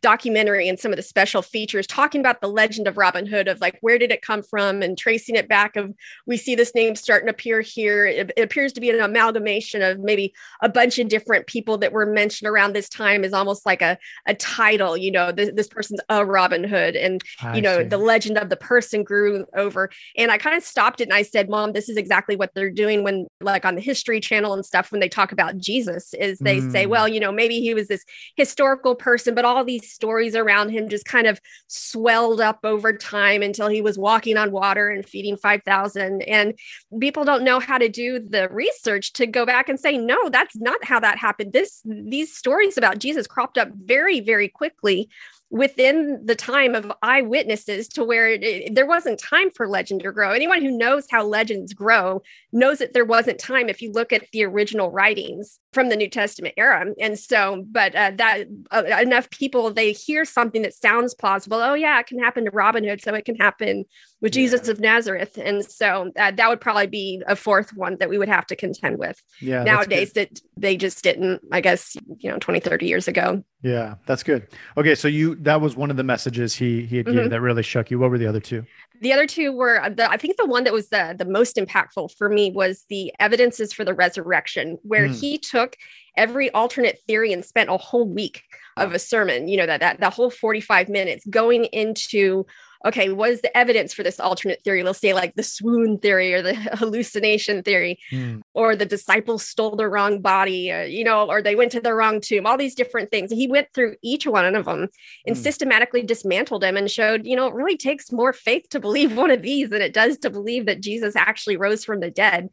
documentary 0.05 0.69
and 0.69 0.79
some 0.79 0.93
of 0.93 0.99
the 0.99 1.03
special 1.03 1.41
features 1.41 1.87
talking 1.87 2.21
about 2.21 2.43
the 2.43 2.47
legend 2.47 2.87
of 2.87 2.99
Robin 2.99 3.25
Hood 3.25 3.49
of 3.49 3.59
like 3.63 3.79
where 3.81 3.99
did 3.99 4.13
it 4.13 4.21
come 4.21 4.43
from 4.43 4.83
and 4.83 4.99
tracing 4.99 5.35
it 5.35 5.49
back 5.49 5.77
of 5.77 5.95
we 6.27 6.37
see 6.37 6.55
this 6.55 6.75
name 6.75 6.95
starting 6.95 7.27
to 7.27 7.31
appear 7.33 7.63
here 7.63 8.05
it, 8.05 8.31
it, 8.37 8.43
appears 8.43 8.75
to 8.75 8.83
be 8.83 8.91
an 8.91 9.01
amalgamation 9.01 9.81
of 9.81 10.01
maybe 10.01 10.35
a 10.61 10.69
bunch 10.69 10.99
of 10.99 11.09
different 11.09 11.47
people 11.47 11.79
that 11.79 11.91
were 11.91 12.05
mentioned 12.05 12.47
around 12.47 12.75
this 12.75 12.91
time 12.91 13.25
is 13.25 13.33
almost 13.33 13.65
like 13.65 13.81
a, 13.81 13.97
a 14.27 14.35
title 14.35 14.95
you 14.95 15.11
know 15.11 15.33
this, 15.33 15.51
this 15.55 15.69
person's 15.69 16.01
a 16.11 16.23
Robin 16.23 16.65
Hood 16.65 16.97
and 16.97 17.23
I 17.41 17.57
you 17.57 17.63
know 17.63 17.79
see. 17.79 17.85
the 17.85 17.97
legend 17.97 18.37
of 18.37 18.51
the 18.51 18.57
person 18.57 19.05
grew 19.05 19.47
over 19.57 19.89
and 20.19 20.31
I 20.31 20.37
kind 20.37 20.55
of 20.55 20.63
stopped 20.63 21.01
it 21.01 21.05
and 21.05 21.15
I 21.15 21.23
said 21.23 21.49
mom 21.49 21.73
this 21.73 21.89
is 21.89 21.97
exactly 21.97 22.37
what 22.37 22.51
they're 22.55 22.69
doing 22.69 23.05
when 23.05 23.27
like 23.41 23.65
on 23.65 23.75
the 23.75 23.81
history 23.81 24.21
channel 24.21 24.53
and 24.53 24.67
stuff 24.67 24.93
when 24.93 25.01
they 25.01 25.09
talk 25.09 25.33
about 25.33 25.57
Jesus 25.57 26.13
is 26.13 26.41
they 26.41 26.59
mm. 26.59 26.71
say 26.71 26.85
well 26.85 27.09
you 27.09 27.21
know 27.21 27.33
maybe 27.33 27.61
he 27.61 27.73
was 27.73 27.89
this 27.89 28.05
historical 28.37 28.95
person 28.95 29.35
but 29.35 29.47
all 29.47 29.65
these 29.65 29.94
stories 29.95 30.35
around 30.35 30.71
him 30.71 30.89
just 30.89 31.05
kind 31.05 31.27
of 31.27 31.41
swelled 31.69 32.41
up 32.41 32.61
over 32.65 32.93
time 32.93 33.43
until 33.43 33.69
he 33.69 33.81
was 33.81 33.99
walking 33.99 34.37
on 34.37 34.53
water 34.53 34.89
and 34.89 35.07
feeding 35.07 35.37
5,000. 35.37 36.23
And 36.23 36.59
people 37.01 37.25
don't 37.25 37.45
know 37.45 37.61
how 37.61 37.79
to 37.79 37.89
do 37.89 38.19
the 38.19 38.49
research 38.49 39.13
to 39.15 39.27
go 39.27 39.47
back 39.47 39.69
and 39.69 39.79
say, 39.79 39.97
no, 39.97 40.29
that's 40.29 40.57
not 40.57 40.85
how 40.85 41.01
that 41.01 41.19
happened. 41.19 41.53
This, 41.53 41.81
these 41.85 42.35
stories 42.35 42.77
about 42.77 42.99
Jesus 42.99 43.27
cropped 43.27 43.59
up 43.59 43.69
very, 43.73 44.21
very 44.21 44.49
quickly 44.49 45.09
within 45.55 46.21
the 46.25 46.35
time 46.35 46.75
of 46.75 46.91
eyewitnesses 47.01 47.87
to 47.87 48.03
where 48.03 48.29
it, 48.29 48.75
there 48.75 48.89
wasn't 48.89 49.21
time 49.21 49.53
for 49.53 49.69
legend 49.69 50.03
to 50.03 50.11
grow. 50.11 50.33
Anyone 50.33 50.61
who 50.63 50.77
knows 50.77 51.07
how 51.09 51.25
legends 51.25 51.73
grow 51.73 52.23
knows 52.53 52.79
that 52.79 52.93
there 52.93 53.05
wasn't 53.05 53.39
time 53.39 53.69
if 53.69 53.81
you 53.81 53.93
look 53.93 54.13
at 54.13 54.27
the 54.33 54.45
original 54.45 54.91
writings 54.91 55.61
from 55.73 55.91
the 55.91 55.97
New 55.97 56.11
Testament 56.11 56.55
era. 56.57 56.85
And 57.01 57.17
so, 57.17 57.65
but 57.71 57.95
uh, 57.95 58.11
that 58.17 58.47
uh, 58.73 58.83
enough 59.01 59.31
people, 59.31 59.71
they 59.71 59.93
hear 59.93 60.25
something 60.25 60.63
that 60.63 60.75
sounds 60.75 61.15
plausible. 61.15 61.59
Oh, 61.59 61.75
yeah, 61.75 62.01
it 62.01 62.09
can 62.09 62.19
happen 62.19 62.47
to 62.47 62.51
Robin 62.51 62.83
Hood. 62.83 63.01
So 63.01 63.15
it 63.15 63.25
can 63.25 63.37
happen 63.37 63.85
with 64.21 64.35
yeah. 64.35 64.43
Jesus 64.43 64.69
of 64.69 64.81
Nazareth. 64.81 65.39
And 65.43 65.65
so 65.65 66.11
uh, 66.19 66.31
that 66.31 66.49
would 66.49 66.61
probably 66.61 66.87
be 66.87 67.23
a 67.27 67.37
fourth 67.37 67.75
one 67.75 67.97
that 67.99 68.09
we 68.09 68.19
would 68.19 68.29
have 68.29 68.47
to 68.47 68.57
contend 68.57 68.99
with 68.99 69.21
yeah, 69.41 69.65
nowadays 69.65 70.13
that 70.15 70.41
they 70.57 70.77
just 70.77 71.03
didn't, 71.03 71.43
I 71.53 71.61
guess, 71.61 71.97
you 72.19 72.31
know, 72.31 72.39
20, 72.39 72.61
30 72.61 72.87
years 72.87 73.09
ago. 73.09 73.45
Yeah, 73.63 73.95
that's 74.07 74.23
good. 74.23 74.47
Okay, 74.77 74.95
so 74.95 75.09
you 75.09 75.37
that 75.37 75.63
was 75.63 75.75
one 75.75 75.91
of 75.91 75.97
the 75.97 76.05
messages 76.05 76.55
he 76.55 76.85
he 76.85 76.99
had 76.99 77.07
mm-hmm. 77.07 77.29
that 77.31 77.41
really 77.41 77.63
shook 77.63 77.91
you. 77.91 77.99
What 77.99 78.11
were 78.11 78.19
the 78.19 78.27
other 78.27 78.41
two? 78.41 78.67
The 79.01 79.15
other 79.15 79.27
two 79.27 79.53
were 79.53 79.83
uh, 79.83 79.89
the 79.89 80.11
I 80.11 80.19
think 80.19 80.37
the 80.37 80.45
one 80.45 80.65
that 80.65 80.73
was 80.75 80.91
the 80.91 81.15
the 81.19 81.25
most 81.25 81.57
impactful 81.57 82.15
for 82.19 82.29
me 82.29 82.51
was 82.51 82.85
the 82.91 83.11
evidences 83.19 83.73
for 83.73 83.83
the 83.83 83.95
resurrection, 83.95 84.77
where 84.83 85.09
mm. 85.09 85.19
he 85.19 85.39
took 85.39 85.77
every 86.15 86.51
alternate 86.51 87.01
theory 87.07 87.33
and 87.33 87.43
spent 87.43 87.71
a 87.71 87.79
whole 87.79 88.07
week 88.07 88.43
of 88.77 88.93
a 88.93 88.99
sermon, 88.99 89.49
you 89.49 89.57
know, 89.57 89.67
that 89.67 89.81
that 89.81 89.99
the 89.99 90.11
whole 90.11 90.31
45 90.31 90.91
minutes 90.91 91.25
going 91.27 91.65
into 91.67 92.45
okay, 92.85 93.11
what 93.11 93.31
is 93.31 93.41
the 93.41 93.57
evidence 93.57 93.95
for 93.95 94.03
this 94.03 94.21
alternate 94.21 94.63
theory? 94.63 94.83
Let's 94.83 94.99
say 94.99 95.15
like 95.15 95.35
the 95.35 95.43
swoon 95.43 95.99
theory 95.99 96.35
or 96.35 96.43
the 96.43 96.55
hallucination 96.75 97.63
theory, 97.63 97.99
mm. 98.13 98.43
or 98.53 98.77
the 98.77 98.87
disciples 98.87 99.47
stole 99.47 99.77
the 99.77 99.89
wrong 99.89 100.21
body, 100.21 100.71
uh, 100.71 100.83
you 100.83 101.05
know, 101.05 101.29
or 101.29 101.41
they 101.41 101.57
went 101.57 101.73
to 101.73 101.81
the 101.81 101.95
wrong 101.95 102.21
tomb, 102.21 102.47
all 102.47 102.59
these 102.59 102.75
different 102.75 103.11
things. 103.11 103.33
He 103.33 103.49
went 103.49 103.69
through 103.75 103.97
each 104.03 104.27
one 104.27 104.55
of 104.55 104.65
them 104.65 104.89
and 105.27 105.37
mm. 105.37 105.39
systematically 105.39 106.03
dismantled 106.03 106.63
them 106.63 106.77
and 106.77 106.91
showed, 106.91 107.25
you 107.25 107.37
know, 107.37 107.47
it 107.47 107.55
really 107.55 107.77
takes 107.77 108.13
more 108.13 108.33
faith 108.33 108.69
to 108.71 108.81
believe 108.81 109.17
one 109.17 109.31
of 109.31 109.43
these 109.43 109.71
than 109.71 109.83
it 109.83 109.95
does 109.95 110.19
to 110.19 110.31
believe 110.31 110.67
that 110.67 110.81
Jesus 110.83 111.17
actually 111.17 111.57
rose 111.57 111.85
from 111.85 112.01
the 112.01 112.11
dead. 112.11 112.51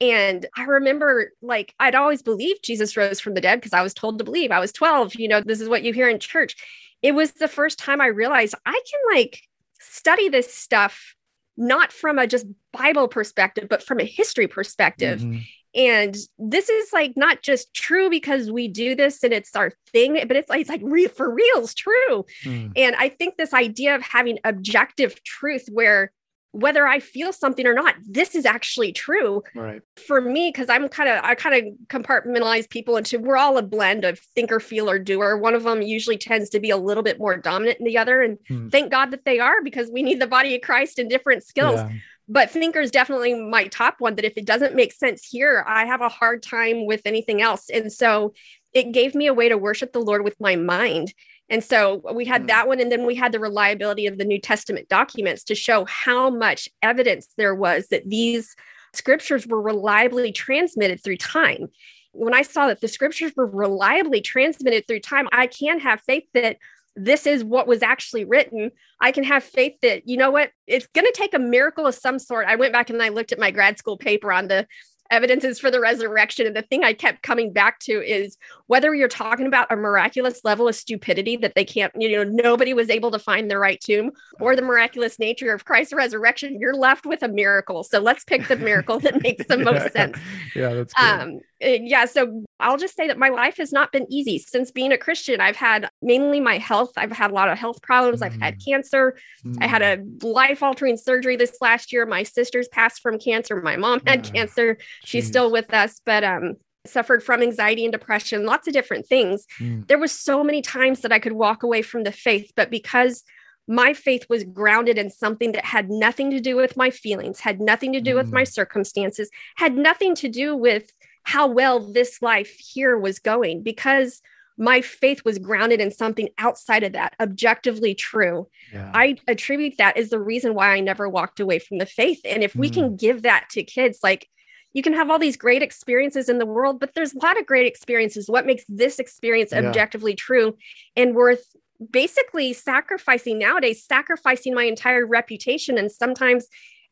And 0.00 0.46
I 0.56 0.64
remember 0.64 1.32
like 1.40 1.74
I'd 1.78 1.94
always 1.94 2.22
believed 2.22 2.64
Jesus 2.64 2.96
rose 2.96 3.20
from 3.20 3.34
the 3.34 3.40
dead 3.40 3.60
because 3.60 3.72
I 3.72 3.82
was 3.82 3.94
told 3.94 4.18
to 4.18 4.24
believe. 4.24 4.50
I 4.50 4.58
was 4.58 4.72
12, 4.72 5.14
you 5.16 5.28
know, 5.28 5.40
this 5.40 5.60
is 5.60 5.68
what 5.68 5.82
you 5.82 5.92
hear 5.92 6.08
in 6.08 6.18
church. 6.18 6.56
It 7.02 7.14
was 7.14 7.32
the 7.32 7.48
first 7.48 7.78
time 7.78 8.00
I 8.00 8.06
realized 8.06 8.54
I 8.66 8.72
can 8.72 9.16
like 9.16 9.40
study 9.84 10.28
this 10.28 10.52
stuff 10.52 11.14
not 11.56 11.92
from 11.92 12.18
a 12.18 12.26
just 12.26 12.46
Bible 12.72 13.08
perspective, 13.08 13.68
but 13.68 13.82
from 13.82 14.00
a 14.00 14.04
history 14.04 14.48
perspective. 14.48 15.20
Mm-hmm. 15.20 15.38
And 15.76 16.16
this 16.38 16.68
is 16.68 16.92
like 16.92 17.14
not 17.16 17.42
just 17.42 17.74
true 17.74 18.08
because 18.08 18.50
we 18.50 18.68
do 18.68 18.94
this 18.94 19.24
and 19.24 19.32
it's 19.32 19.56
our 19.56 19.72
thing, 19.92 20.14
but 20.26 20.36
it's 20.36 20.48
like 20.48 20.60
it's 20.60 20.70
like 20.70 20.80
re- 20.84 21.08
for 21.08 21.32
real, 21.32 21.58
it's 21.58 21.74
true. 21.74 22.24
Mm. 22.44 22.72
And 22.76 22.94
I 22.96 23.08
think 23.08 23.36
this 23.36 23.52
idea 23.52 23.96
of 23.96 24.02
having 24.02 24.38
objective 24.44 25.22
truth 25.24 25.66
where 25.70 26.12
whether 26.54 26.86
I 26.86 27.00
feel 27.00 27.32
something 27.32 27.66
or 27.66 27.74
not, 27.74 27.96
this 28.06 28.36
is 28.36 28.46
actually 28.46 28.92
true. 28.92 29.42
Right. 29.56 29.82
For 30.06 30.20
me, 30.20 30.52
because 30.54 30.68
I'm 30.68 30.88
kind 30.88 31.08
of, 31.08 31.24
I 31.24 31.34
kind 31.34 31.54
of 31.56 31.74
compartmentalize 31.88 32.70
people 32.70 32.96
into, 32.96 33.18
we're 33.18 33.36
all 33.36 33.58
a 33.58 33.62
blend 33.62 34.04
of 34.04 34.20
thinker, 34.36 34.60
feeler, 34.60 35.00
doer. 35.00 35.36
One 35.36 35.54
of 35.54 35.64
them 35.64 35.82
usually 35.82 36.16
tends 36.16 36.48
to 36.50 36.60
be 36.60 36.70
a 36.70 36.76
little 36.76 37.02
bit 37.02 37.18
more 37.18 37.36
dominant 37.36 37.78
than 37.78 37.86
the 37.86 37.98
other. 37.98 38.22
And 38.22 38.38
hmm. 38.46 38.68
thank 38.68 38.92
God 38.92 39.10
that 39.10 39.24
they 39.24 39.40
are 39.40 39.62
because 39.62 39.90
we 39.90 40.04
need 40.04 40.20
the 40.20 40.28
body 40.28 40.54
of 40.54 40.62
Christ 40.62 41.00
in 41.00 41.08
different 41.08 41.42
skills. 41.42 41.80
Yeah. 41.80 41.90
But 42.28 42.50
thinker 42.50 42.80
is 42.80 42.92
definitely 42.92 43.34
my 43.34 43.66
top 43.66 43.96
one 43.98 44.14
that 44.14 44.24
if 44.24 44.34
it 44.36 44.46
doesn't 44.46 44.76
make 44.76 44.92
sense 44.92 45.26
here, 45.28 45.64
I 45.66 45.86
have 45.86 46.00
a 46.00 46.08
hard 46.08 46.42
time 46.42 46.86
with 46.86 47.02
anything 47.04 47.42
else. 47.42 47.68
And 47.68 47.92
so 47.92 48.32
it 48.72 48.92
gave 48.92 49.14
me 49.14 49.26
a 49.26 49.34
way 49.34 49.48
to 49.48 49.58
worship 49.58 49.92
the 49.92 50.00
Lord 50.00 50.22
with 50.24 50.40
my 50.40 50.56
mind 50.56 51.12
and 51.50 51.62
so 51.62 52.02
we 52.14 52.24
had 52.24 52.44
mm. 52.44 52.46
that 52.48 52.68
one. 52.68 52.80
And 52.80 52.90
then 52.90 53.06
we 53.06 53.14
had 53.14 53.32
the 53.32 53.40
reliability 53.40 54.06
of 54.06 54.18
the 54.18 54.24
New 54.24 54.40
Testament 54.40 54.88
documents 54.88 55.44
to 55.44 55.54
show 55.54 55.84
how 55.84 56.30
much 56.30 56.68
evidence 56.82 57.28
there 57.36 57.54
was 57.54 57.88
that 57.88 58.08
these 58.08 58.54
scriptures 58.92 59.46
were 59.46 59.60
reliably 59.60 60.32
transmitted 60.32 61.02
through 61.02 61.18
time. 61.18 61.68
When 62.12 62.34
I 62.34 62.42
saw 62.42 62.68
that 62.68 62.80
the 62.80 62.88
scriptures 62.88 63.32
were 63.36 63.46
reliably 63.46 64.20
transmitted 64.20 64.86
through 64.86 65.00
time, 65.00 65.28
I 65.32 65.48
can 65.48 65.80
have 65.80 66.00
faith 66.00 66.24
that 66.32 66.58
this 66.96 67.26
is 67.26 67.42
what 67.42 67.66
was 67.66 67.82
actually 67.82 68.24
written. 68.24 68.70
I 69.00 69.10
can 69.10 69.24
have 69.24 69.42
faith 69.42 69.74
that, 69.82 70.06
you 70.06 70.16
know 70.16 70.30
what, 70.30 70.52
it's 70.68 70.86
going 70.94 71.06
to 71.06 71.12
take 71.14 71.34
a 71.34 71.40
miracle 71.40 71.88
of 71.88 71.94
some 71.96 72.20
sort. 72.20 72.46
I 72.46 72.54
went 72.54 72.72
back 72.72 72.88
and 72.88 73.02
I 73.02 73.08
looked 73.08 73.32
at 73.32 73.40
my 73.40 73.50
grad 73.50 73.78
school 73.78 73.98
paper 73.98 74.32
on 74.32 74.46
the 74.46 74.66
evidences 75.10 75.58
for 75.58 75.70
the 75.70 75.80
resurrection. 75.80 76.46
And 76.46 76.56
the 76.56 76.62
thing 76.62 76.84
I 76.84 76.92
kept 76.92 77.22
coming 77.22 77.52
back 77.52 77.78
to 77.80 77.92
is 77.92 78.36
whether 78.66 78.94
you're 78.94 79.08
talking 79.08 79.46
about 79.46 79.70
a 79.70 79.76
miraculous 79.76 80.44
level 80.44 80.68
of 80.68 80.74
stupidity 80.74 81.36
that 81.36 81.54
they 81.54 81.64
can't, 81.64 81.92
you 81.96 82.10
know, 82.12 82.24
nobody 82.24 82.74
was 82.74 82.90
able 82.90 83.10
to 83.10 83.18
find 83.18 83.50
the 83.50 83.58
right 83.58 83.80
tomb 83.80 84.12
or 84.40 84.56
the 84.56 84.62
miraculous 84.62 85.18
nature 85.18 85.52
of 85.52 85.64
Christ's 85.64 85.92
resurrection, 85.92 86.58
you're 86.58 86.74
left 86.74 87.06
with 87.06 87.22
a 87.22 87.28
miracle. 87.28 87.84
So 87.84 88.00
let's 88.00 88.24
pick 88.24 88.48
the 88.48 88.56
miracle 88.56 88.98
that 89.00 89.22
makes 89.22 89.46
the 89.46 89.58
most 89.58 89.92
sense. 89.92 90.18
Yeah, 90.54 90.74
that's 90.74 90.92
good. 90.94 91.04
Um, 91.04 91.40
yeah. 91.64 92.04
So 92.04 92.44
I'll 92.60 92.76
just 92.76 92.96
say 92.96 93.08
that 93.08 93.18
my 93.18 93.28
life 93.28 93.56
has 93.56 93.72
not 93.72 93.92
been 93.92 94.06
easy 94.10 94.38
since 94.38 94.70
being 94.70 94.92
a 94.92 94.98
Christian. 94.98 95.40
I've 95.40 95.56
had 95.56 95.88
mainly 96.02 96.40
my 96.40 96.58
health. 96.58 96.92
I've 96.96 97.12
had 97.12 97.30
a 97.30 97.34
lot 97.34 97.48
of 97.48 97.58
health 97.58 97.82
problems. 97.82 98.20
Mm. 98.20 98.26
I've 98.26 98.40
had 98.40 98.58
mm. 98.58 98.64
cancer. 98.64 99.16
Mm. 99.44 99.58
I 99.60 99.66
had 99.66 99.82
a 99.82 99.98
mm. 99.98 100.22
life 100.22 100.62
altering 100.62 100.96
surgery 100.96 101.36
this 101.36 101.56
last 101.60 101.92
year. 101.92 102.06
My 102.06 102.22
sisters 102.22 102.68
passed 102.68 103.00
from 103.00 103.18
cancer. 103.18 103.60
My 103.60 103.76
mom 103.76 104.00
had 104.06 104.24
cancer. 104.24 104.78
She's 105.04 105.26
still 105.26 105.50
with 105.50 105.72
us, 105.72 106.00
but 106.04 106.24
um, 106.24 106.54
suffered 106.86 107.22
from 107.22 107.42
anxiety 107.42 107.84
and 107.84 107.92
depression, 107.92 108.44
lots 108.44 108.68
of 108.68 108.74
different 108.74 109.06
things. 109.06 109.46
Mm. 109.60 109.86
There 109.86 109.98
was 109.98 110.12
so 110.12 110.44
many 110.44 110.62
times 110.62 111.00
that 111.00 111.12
I 111.12 111.18
could 111.18 111.32
walk 111.32 111.62
away 111.62 111.82
from 111.82 112.04
the 112.04 112.12
faith, 112.12 112.52
but 112.56 112.70
because 112.70 113.24
my 113.66 113.94
faith 113.94 114.26
was 114.28 114.44
grounded 114.44 114.98
in 114.98 115.10
something 115.10 115.52
that 115.52 115.64
had 115.64 115.90
nothing 115.90 116.30
to 116.30 116.40
do 116.40 116.56
with 116.56 116.76
my 116.76 116.90
feelings, 116.90 117.40
had 117.40 117.60
nothing 117.60 117.92
to 117.94 118.00
do 118.00 118.12
mm. 118.12 118.16
with 118.16 118.32
my 118.32 118.42
mm. 118.42 118.52
circumstances, 118.52 119.30
had 119.56 119.74
nothing 119.74 120.14
to 120.16 120.28
do 120.28 120.54
with 120.54 120.90
how 121.24 121.46
well 121.46 121.80
this 121.80 122.22
life 122.22 122.56
here 122.58 122.96
was 122.98 123.18
going 123.18 123.62
because 123.62 124.22
my 124.56 124.80
faith 124.80 125.24
was 125.24 125.38
grounded 125.38 125.80
in 125.80 125.90
something 125.90 126.28
outside 126.38 126.84
of 126.84 126.92
that, 126.92 127.14
objectively 127.18 127.94
true. 127.94 128.46
Yeah. 128.72 128.90
I 128.94 129.16
attribute 129.26 129.74
that 129.78 129.96
as 129.96 130.10
the 130.10 130.20
reason 130.20 130.54
why 130.54 130.68
I 130.68 130.80
never 130.80 131.08
walked 131.08 131.40
away 131.40 131.58
from 131.58 131.78
the 131.78 131.86
faith. 131.86 132.20
And 132.24 132.44
if 132.44 132.52
mm. 132.52 132.60
we 132.60 132.70
can 132.70 132.90
mm. 132.90 133.00
give 133.00 133.22
that 133.22 133.48
to 133.50 133.64
kids, 133.64 133.98
like 134.02 134.28
you 134.72 134.82
can 134.82 134.92
have 134.92 135.10
all 135.10 135.18
these 135.18 135.36
great 135.36 135.62
experiences 135.62 136.28
in 136.28 136.38
the 136.38 136.46
world, 136.46 136.78
but 136.78 136.94
there's 136.94 137.14
a 137.14 137.18
lot 137.18 137.38
of 137.38 137.46
great 137.46 137.66
experiences. 137.66 138.28
What 138.28 138.46
makes 138.46 138.64
this 138.68 138.98
experience 138.98 139.50
yeah. 139.52 139.60
objectively 139.60 140.14
true 140.14 140.56
and 140.94 141.14
worth 141.14 141.44
basically 141.90 142.52
sacrificing 142.52 143.38
nowadays, 143.38 143.84
sacrificing 143.84 144.54
my 144.54 144.64
entire 144.64 145.06
reputation 145.06 145.78
and 145.78 145.90
sometimes 145.90 146.46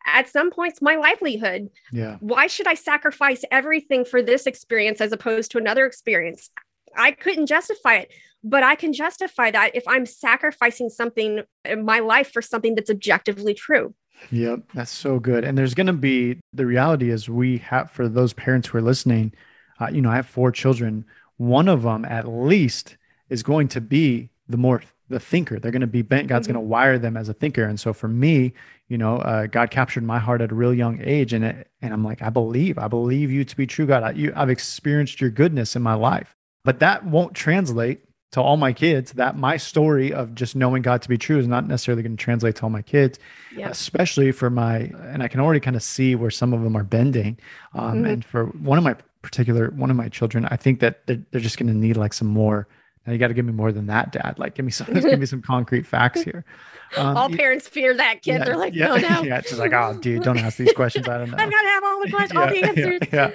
at 0.07 0.29
some 0.29 0.51
points 0.51 0.83
my 0.83 0.97
livelihood. 0.97 1.71
Yeah. 1.93 2.17
Why 2.21 2.47
should 2.47 2.67
I 2.67 2.75
sacrifice 2.75 3.45
everything 3.51 4.05
for 4.05 4.23
this 4.23 4.47
experience 4.47 5.01
as 5.01 5.13
opposed 5.13 5.51
to 5.53 5.59
another 5.59 5.87
experience? 5.87 6.51
I 6.97 7.13
couldn't 7.13 7.47
justify 7.47 7.97
it, 7.97 8.13
but 8.45 8.63
I 8.63 8.75
can 8.75 8.93
justify 8.93 9.51
that 9.51 9.75
if 9.75 9.85
I'm 9.87 10.07
sacrificing 10.07 10.89
something 10.89 11.43
in 11.65 11.85
my 11.85 12.01
life 12.01 12.33
for 12.33 12.43
something 12.43 12.75
that's 12.75 12.91
objectively 12.91 13.55
true. 13.55 13.95
Yep, 14.31 14.61
that's 14.75 14.91
so 14.91 15.19
good. 15.19 15.45
And 15.45 15.57
there's 15.59 15.75
going 15.75 15.87
to 15.87 15.93
be 15.93 16.39
the 16.53 16.67
reality 16.67 17.11
is 17.11 17.29
we 17.29 17.59
have 17.59 17.91
for 17.91 18.09
those 18.09 18.33
parents 18.33 18.69
who 18.69 18.79
are 18.79 18.83
listening. 18.83 19.33
Uh, 19.81 19.89
you 19.89 20.01
know, 20.01 20.11
I 20.11 20.17
have 20.17 20.27
four 20.27 20.53
children. 20.53 21.05
One 21.39 21.69
of 21.69 21.83
them, 21.83 22.05
at 22.05 22.29
least, 22.29 22.97
is 23.29 23.43
going 23.43 23.69
to 23.69 23.81
be 23.81 24.31
the 24.49 24.57
more 24.57 24.83
the 25.13 25.21
thinker. 25.21 25.61
They're 25.61 25.71
going 25.71 25.81
to 25.83 25.87
be 25.87 26.03
bent. 26.03 26.27
God's 26.27 26.49
mm-hmm. 26.49 26.55
going 26.55 26.65
to 26.65 26.69
wire 26.69 26.99
them 26.99 27.17
as 27.17 27.29
a 27.29 27.35
thinker. 27.35 27.65
And 27.65 27.79
so 27.79 27.93
for 27.93 28.09
me, 28.09 28.53
you 28.89 28.99
know, 28.99 29.19
uh, 29.19 29.47
God 29.47 29.71
captured 29.71 30.03
my 30.03 30.19
heart 30.19 30.41
at 30.41 30.51
a 30.51 30.55
real 30.55 30.75
young 30.75 31.01
age, 31.03 31.33
and 31.33 31.45
it, 31.45 31.69
and 31.81 31.95
I'm 31.95 32.05
like, 32.05 32.21
I 32.21 32.31
believe, 32.31 32.79
I 32.79 32.89
believe 32.89 33.31
you 33.31 33.45
to 33.45 33.57
be 33.57 33.67
true, 33.67 33.87
God. 33.87 34.03
I, 34.03 34.11
you, 34.11 34.33
I've 34.35 34.51
experienced 34.51 35.21
your 35.21 35.31
goodness 35.31 35.77
in 35.77 35.83
my 35.83 35.95
life, 35.95 36.35
but 36.65 36.81
that 36.81 37.07
won't 37.07 37.35
translate 37.35 38.05
to 38.33 38.41
all 38.41 38.57
my 38.57 38.73
kids 38.73 39.13
that 39.13 39.37
my 39.37 39.59
story 39.59 40.13
of 40.13 40.35
just 40.35 40.57
knowing 40.57 40.83
God 40.83 41.03
to 41.03 41.09
be 41.09 41.19
true 41.19 41.39
is 41.39 41.47
not 41.47 41.69
necessarily 41.69 42.03
going 42.03 42.17
to 42.17 42.23
translate 42.23 42.57
to 42.57 42.63
all 42.63 42.71
my 42.71 42.83
kids, 42.83 43.19
yep. 43.55 43.71
especially 43.71 44.33
for 44.33 44.49
my, 44.49 44.91
and 45.03 45.23
I 45.23 45.29
can 45.29 45.39
already 45.41 45.61
kind 45.61 45.77
of 45.77 45.83
see 45.83 46.15
where 46.15 46.31
some 46.31 46.55
of 46.55 46.63
them 46.63 46.75
are 46.75 46.85
bending. 46.85 47.39
Um, 47.75 47.97
mm-hmm. 47.97 48.05
And 48.07 48.25
for 48.25 48.47
one 48.47 48.79
of 48.79 48.85
my 48.85 48.97
particular, 49.21 49.71
one 49.71 49.91
of 49.91 49.97
my 49.97 50.09
children, 50.09 50.47
I 50.47 50.57
think 50.57 50.81
that 50.81 51.07
they're, 51.07 51.23
they're 51.31 51.43
just 51.43 51.59
going 51.59 51.69
to 51.69 51.79
need 51.79 51.99
like 51.99 52.15
some 52.15 52.29
more. 52.29 52.67
Now 53.07 53.13
you 53.13 53.19
got 53.19 53.29
to 53.29 53.35
give 53.35 53.45
me 53.45 53.53
more 53.53 53.73
than 53.73 53.87
that, 53.87 54.13
Dad. 54.13 54.39
Like, 54.39 54.55
give 54.55 54.65
me 54.65 54.71
some, 54.71 54.93
give 54.93 55.19
me 55.19 55.27
some 55.27 55.43
concrete 55.43 55.87
facts 55.87 56.23
here. 56.25 56.45
Um, 56.97 57.17
all 57.17 57.29
parents 57.31 57.67
fear 57.67 57.95
that 57.97 58.23
kid. 58.23 58.39
Yeah, 58.39 58.45
They're 58.45 58.57
like, 58.57 58.75
yeah, 58.75 58.97
no, 58.97 58.97
no. 58.97 59.23
Yeah, 59.25 59.41
she's 59.41 59.59
like, 59.59 59.73
oh, 59.73 59.99
dude, 60.01 60.23
don't 60.23 60.39
ask 60.39 60.57
these 60.59 60.73
questions. 60.73 61.09
I 61.09 61.19
don't 61.19 61.31
know. 61.33 61.37
I've 61.39 61.51
got 61.51 61.63
to 61.63 61.69
have 61.69 61.85
all 61.85 62.01
the 62.03 62.11
questions, 62.11 62.39
all 62.41 62.49
the 62.49 62.63
answers. 62.63 63.01
yeah. 63.13 63.31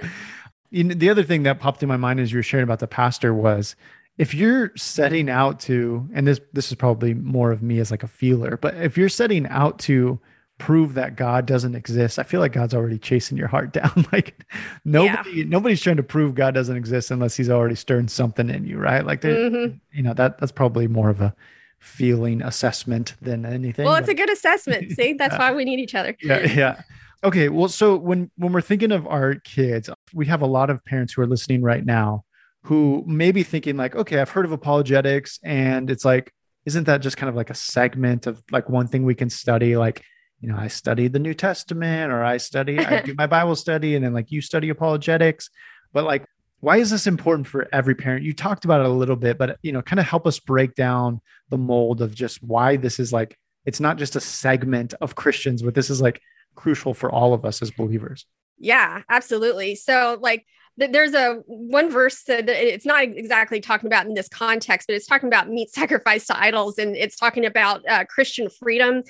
You 0.69 0.84
know, 0.84 0.93
the 0.95 1.10
other 1.10 1.23
thing 1.23 1.43
that 1.43 1.60
popped 1.60 1.82
in 1.82 1.89
my 1.89 1.97
mind 1.97 2.19
as 2.19 2.32
you 2.32 2.38
were 2.39 2.43
sharing 2.43 2.63
about 2.65 2.80
the 2.80 2.88
pastor 2.88 3.34
was 3.34 3.75
if 4.17 4.34
you're 4.34 4.71
setting 4.75 5.30
out 5.30 5.60
to 5.62 6.08
and 6.13 6.27
this 6.27 6.41
this 6.53 6.69
is 6.71 6.75
probably 6.75 7.13
more 7.13 7.51
of 7.51 7.62
me 7.62 7.80
as 7.80 7.89
like 7.91 8.03
a 8.03 8.08
feeler 8.08 8.58
but 8.58 8.75
if 8.75 8.97
you're 8.97 9.10
setting 9.10 9.47
out 9.47 9.80
to 9.80 10.19
prove 10.58 10.96
that 10.96 11.15
god 11.15 11.46
doesn't 11.46 11.76
exist 11.76 12.17
i 12.17 12.24
feel 12.24 12.39
like 12.39 12.52
god's 12.52 12.74
already 12.74 12.98
chasing 12.98 13.38
your 13.38 13.48
heart 13.48 13.72
down 13.74 14.06
like 14.12 14.43
nobody 14.86 15.32
yeah. 15.32 15.43
nobody's 15.48 15.82
trying 15.82 15.98
to 15.98 16.04
prove 16.04 16.36
god 16.36 16.54
doesn't 16.54 16.78
exist 16.78 17.12
unless 17.12 17.36
he's 17.36 17.50
already 17.50 17.76
stirring 17.76 18.08
something 18.08 18.50
in 18.50 18.65
you 18.65 18.78
right 18.78 19.06
like 19.06 19.22
mm-hmm. 19.22 19.76
you 19.91 20.04
know 20.04 20.13
that 20.13 20.38
that's 20.39 20.52
probably 20.52 20.88
more 20.88 21.10
of 21.10 21.22
a 21.22 21.34
feeling 21.80 22.41
assessment 22.41 23.15
than 23.22 23.46
anything 23.46 23.86
well 23.86 23.96
it's 23.96 24.08
but, 24.08 24.13
a 24.13 24.15
good 24.15 24.32
assessment 24.32 24.91
see 24.96 25.13
that's 25.13 25.34
yeah. 25.34 25.39
why 25.39 25.54
we 25.54 25.63
need 25.63 25.80
each 25.80 25.93
other 25.93 26.15
yeah 26.22 26.39
yeah 26.54 26.82
okay 27.24 27.50
well 27.50 27.67
so 27.67 27.96
when 27.96 28.32
when 28.38 28.52
we're 28.52 28.62
thinking 28.62 28.91
of 28.91 29.06
our 29.06 29.36
kids 29.36 29.89
we 30.13 30.26
have 30.26 30.41
a 30.41 30.48
lot 30.48 30.72
of 30.72 30.84
parents 30.86 31.13
who 31.13 31.22
are 31.22 31.28
listening 31.28 31.62
right 31.62 31.86
now 31.86 32.24
who 32.67 33.02
may 33.08 33.32
be 33.32 33.43
thinking 33.43 33.78
like, 33.78 33.96
okay, 33.96 34.20
I've 34.20 34.30
heard 34.30 34.43
of 34.43 34.52
apologetics, 34.52 35.39
and 35.41 35.89
it's 35.89 36.04
like, 36.04 36.34
isn't 36.65 36.84
that 36.84 36.98
just 36.98 37.15
kind 37.15 37.30
of 37.30 37.36
like 37.36 37.50
a 37.50 37.56
segment 37.56 38.28
of 38.28 38.43
like 38.52 38.67
one 38.67 38.88
thing 38.88 39.06
we 39.06 39.15
can 39.15 39.30
study? 39.30 39.78
Like, 39.78 40.04
you 40.39 40.50
know, 40.50 40.58
I 40.58 40.67
study 40.67 41.08
the 41.08 41.19
New 41.19 41.34
Testament, 41.34 42.12
or 42.12 42.23
I 42.23 42.38
study, 42.38 42.80
I 42.80 43.02
do 43.02 43.13
my 43.17 43.28
Bible 43.28 43.56
study, 43.56 43.95
and 43.95 44.06
then 44.06 44.13
like 44.13 44.32
you 44.32 44.41
study 44.41 44.69
apologetics. 44.69 45.50
But 45.93 46.06
like, 46.06 46.26
why 46.60 46.78
is 46.78 46.89
this 46.89 47.08
important 47.08 47.47
for 47.47 47.67
every 47.71 47.95
parent? 47.95 48.23
You 48.23 48.34
talked 48.34 48.65
about 48.65 48.82
it 48.82 48.88
a 48.88 48.89
little 48.89 49.15
bit, 49.15 49.38
but 49.38 49.58
you 49.62 49.71
know, 49.71 49.82
kind 49.82 50.00
of 50.00 50.06
help 50.06 50.28
us 50.28 50.39
break 50.39 50.76
down 50.76 51.21
the 51.50 51.58
mold 51.58 52.02
of 52.02 52.13
just 52.13 52.43
why 52.43 52.78
this 52.78 53.00
is 53.00 53.13
like, 53.13 53.38
it's 53.65 53.80
not 53.80 53.97
just 53.97 54.15
a 54.15 54.19
segment 54.19 54.93
of 55.02 55.15
Christians, 55.15 55.62
but 55.62 55.76
this 55.76 55.89
is 55.89 56.02
like 56.02 56.21
crucial 56.56 56.93
for 56.93 57.12
all 57.12 57.34
of 57.34 57.45
us 57.45 57.62
as 57.62 57.71
believers. 57.71 58.26
Yeah, 58.58 59.04
absolutely. 59.10 59.76
So, 59.76 60.17
like, 60.19 60.45
there's 60.77 61.13
a 61.13 61.41
one 61.47 61.89
verse 61.89 62.23
that 62.23 62.47
it's 62.47 62.85
not 62.85 63.03
exactly 63.03 63.59
talking 63.59 63.87
about 63.87 64.05
in 64.05 64.13
this 64.13 64.29
context, 64.29 64.87
but 64.87 64.95
it's 64.95 65.07
talking 65.07 65.27
about 65.27 65.49
meat 65.49 65.71
sacrifice 65.71 66.27
to 66.27 66.39
idols, 66.39 66.77
and 66.77 66.95
it's 66.95 67.15
talking 67.15 67.45
about 67.45 67.81
uh, 67.89 68.05
Christian 68.05 68.49
freedom. 68.49 69.03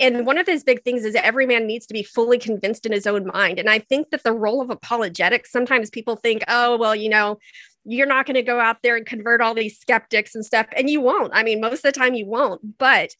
And 0.00 0.26
one 0.26 0.38
of 0.38 0.46
his 0.46 0.64
big 0.64 0.82
things 0.82 1.04
is 1.04 1.14
that 1.14 1.24
every 1.24 1.46
man 1.46 1.66
needs 1.66 1.86
to 1.86 1.94
be 1.94 2.02
fully 2.02 2.38
convinced 2.38 2.84
in 2.84 2.92
his 2.92 3.06
own 3.06 3.26
mind. 3.26 3.58
And 3.58 3.70
I 3.70 3.78
think 3.78 4.10
that 4.10 4.24
the 4.24 4.32
role 4.32 4.60
of 4.60 4.68
apologetics, 4.68 5.52
sometimes 5.52 5.88
people 5.88 6.16
think, 6.16 6.42
oh, 6.48 6.76
well, 6.76 6.96
you 6.96 7.08
know, 7.08 7.38
you're 7.84 8.06
not 8.06 8.26
going 8.26 8.34
to 8.34 8.42
go 8.42 8.58
out 8.58 8.78
there 8.82 8.96
and 8.96 9.06
convert 9.06 9.40
all 9.40 9.54
these 9.54 9.78
skeptics 9.78 10.34
and 10.34 10.44
stuff. 10.44 10.66
And 10.76 10.90
you 10.90 11.00
won't. 11.00 11.32
I 11.34 11.42
mean, 11.42 11.60
most 11.60 11.84
of 11.84 11.92
the 11.94 11.98
time 11.98 12.14
you 12.14 12.26
won't. 12.26 12.76
But 12.78 13.14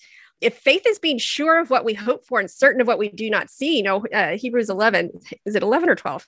if 0.44 0.59
faith 0.59 0.83
is 0.87 0.98
being 0.98 1.16
sure 1.16 1.59
of 1.59 1.70
what 1.70 1.87
we 1.87 1.94
hope 1.94 2.26
for 2.26 2.38
and 2.38 2.50
certain 2.50 2.83
of 2.83 2.87
what 2.87 2.98
we 2.98 3.09
do 3.09 3.30
not 3.30 3.48
see, 3.48 3.78
you 3.78 3.83
know, 3.83 4.04
uh, 4.12 4.37
Hebrews 4.37 4.68
11, 4.68 5.11
is 5.46 5.54
it 5.54 5.62
11 5.62 5.88
or 5.88 5.94
12? 5.94 6.26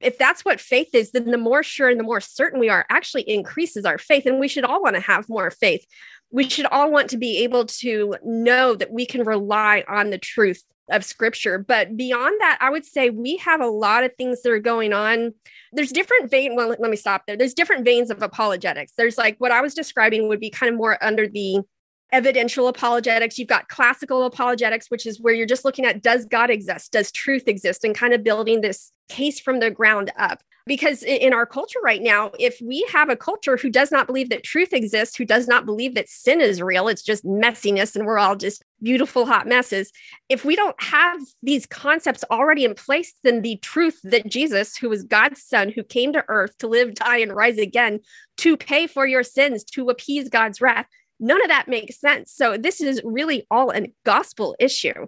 If 0.00 0.18
that's 0.18 0.44
what 0.44 0.60
faith 0.60 0.94
is, 0.94 1.12
then 1.12 1.30
the 1.30 1.38
more 1.38 1.62
sure 1.62 1.88
and 1.88 1.98
the 1.98 2.04
more 2.04 2.20
certain 2.20 2.60
we 2.60 2.68
are 2.68 2.84
actually 2.90 3.22
increases 3.22 3.86
our 3.86 3.96
faith. 3.96 4.26
And 4.26 4.38
we 4.38 4.48
should 4.48 4.64
all 4.64 4.82
want 4.82 4.96
to 4.96 5.00
have 5.00 5.30
more 5.30 5.50
faith. 5.50 5.86
We 6.30 6.46
should 6.46 6.66
all 6.66 6.90
want 6.90 7.08
to 7.10 7.16
be 7.16 7.42
able 7.42 7.64
to 7.66 8.16
know 8.22 8.74
that 8.74 8.92
we 8.92 9.06
can 9.06 9.24
rely 9.24 9.82
on 9.88 10.10
the 10.10 10.18
truth 10.18 10.62
of 10.90 11.02
scripture. 11.02 11.58
But 11.58 11.96
beyond 11.96 12.38
that, 12.40 12.58
I 12.60 12.68
would 12.68 12.84
say 12.84 13.08
we 13.08 13.38
have 13.38 13.62
a 13.62 13.66
lot 13.66 14.04
of 14.04 14.14
things 14.14 14.42
that 14.42 14.52
are 14.52 14.58
going 14.58 14.92
on. 14.92 15.32
There's 15.72 15.92
different 15.92 16.30
vein. 16.30 16.54
Well, 16.54 16.68
let 16.68 16.90
me 16.90 16.96
stop 16.96 17.22
there. 17.26 17.38
There's 17.38 17.54
different 17.54 17.86
veins 17.86 18.10
of 18.10 18.20
apologetics. 18.20 18.92
There's 18.98 19.16
like 19.16 19.36
what 19.38 19.52
I 19.52 19.62
was 19.62 19.72
describing 19.72 20.28
would 20.28 20.40
be 20.40 20.50
kind 20.50 20.70
of 20.70 20.76
more 20.76 21.02
under 21.02 21.26
the 21.26 21.60
evidential 22.14 22.68
apologetics, 22.68 23.38
you've 23.38 23.48
got 23.48 23.68
classical 23.68 24.22
apologetics, 24.24 24.88
which 24.88 25.04
is 25.04 25.20
where 25.20 25.34
you're 25.34 25.46
just 25.46 25.64
looking 25.64 25.84
at 25.84 26.00
does 26.00 26.24
God 26.24 26.48
exist? 26.48 26.92
Does 26.92 27.10
truth 27.10 27.48
exist? 27.48 27.82
And 27.82 27.94
kind 27.94 28.14
of 28.14 28.22
building 28.22 28.60
this 28.60 28.92
case 29.08 29.40
from 29.40 29.58
the 29.58 29.70
ground 29.70 30.12
up. 30.16 30.42
Because 30.66 31.02
in 31.02 31.34
our 31.34 31.44
culture 31.44 31.80
right 31.84 32.00
now, 32.00 32.30
if 32.38 32.58
we 32.62 32.86
have 32.90 33.10
a 33.10 33.16
culture 33.16 33.58
who 33.58 33.68
does 33.68 33.92
not 33.92 34.06
believe 34.06 34.30
that 34.30 34.44
truth 34.44 34.72
exists, 34.72 35.14
who 35.14 35.26
does 35.26 35.46
not 35.46 35.66
believe 35.66 35.94
that 35.94 36.08
sin 36.08 36.40
is 36.40 36.62
real, 36.62 36.88
it's 36.88 37.02
just 37.02 37.22
messiness 37.22 37.94
and 37.94 38.06
we're 38.06 38.18
all 38.18 38.34
just 38.34 38.64
beautiful, 38.80 39.26
hot 39.26 39.46
messes. 39.46 39.92
If 40.30 40.44
we 40.44 40.56
don't 40.56 40.80
have 40.80 41.20
these 41.42 41.66
concepts 41.66 42.24
already 42.30 42.64
in 42.64 42.74
place, 42.74 43.12
then 43.24 43.42
the 43.42 43.56
truth 43.56 44.00
that 44.04 44.26
Jesus, 44.26 44.74
who 44.76 44.88
was 44.88 45.02
God's 45.02 45.42
son, 45.42 45.70
who 45.70 45.82
came 45.82 46.14
to 46.14 46.24
earth 46.28 46.56
to 46.58 46.68
live, 46.68 46.94
die, 46.94 47.18
and 47.18 47.34
rise 47.34 47.58
again 47.58 48.00
to 48.38 48.56
pay 48.56 48.86
for 48.86 49.06
your 49.06 49.22
sins, 49.22 49.64
to 49.64 49.90
appease 49.90 50.30
God's 50.30 50.62
wrath, 50.62 50.86
None 51.20 51.42
of 51.42 51.48
that 51.48 51.68
makes 51.68 52.00
sense. 52.00 52.32
So, 52.32 52.56
this 52.56 52.80
is 52.80 53.00
really 53.04 53.46
all 53.50 53.70
a 53.70 53.92
gospel 54.04 54.56
issue. 54.58 55.06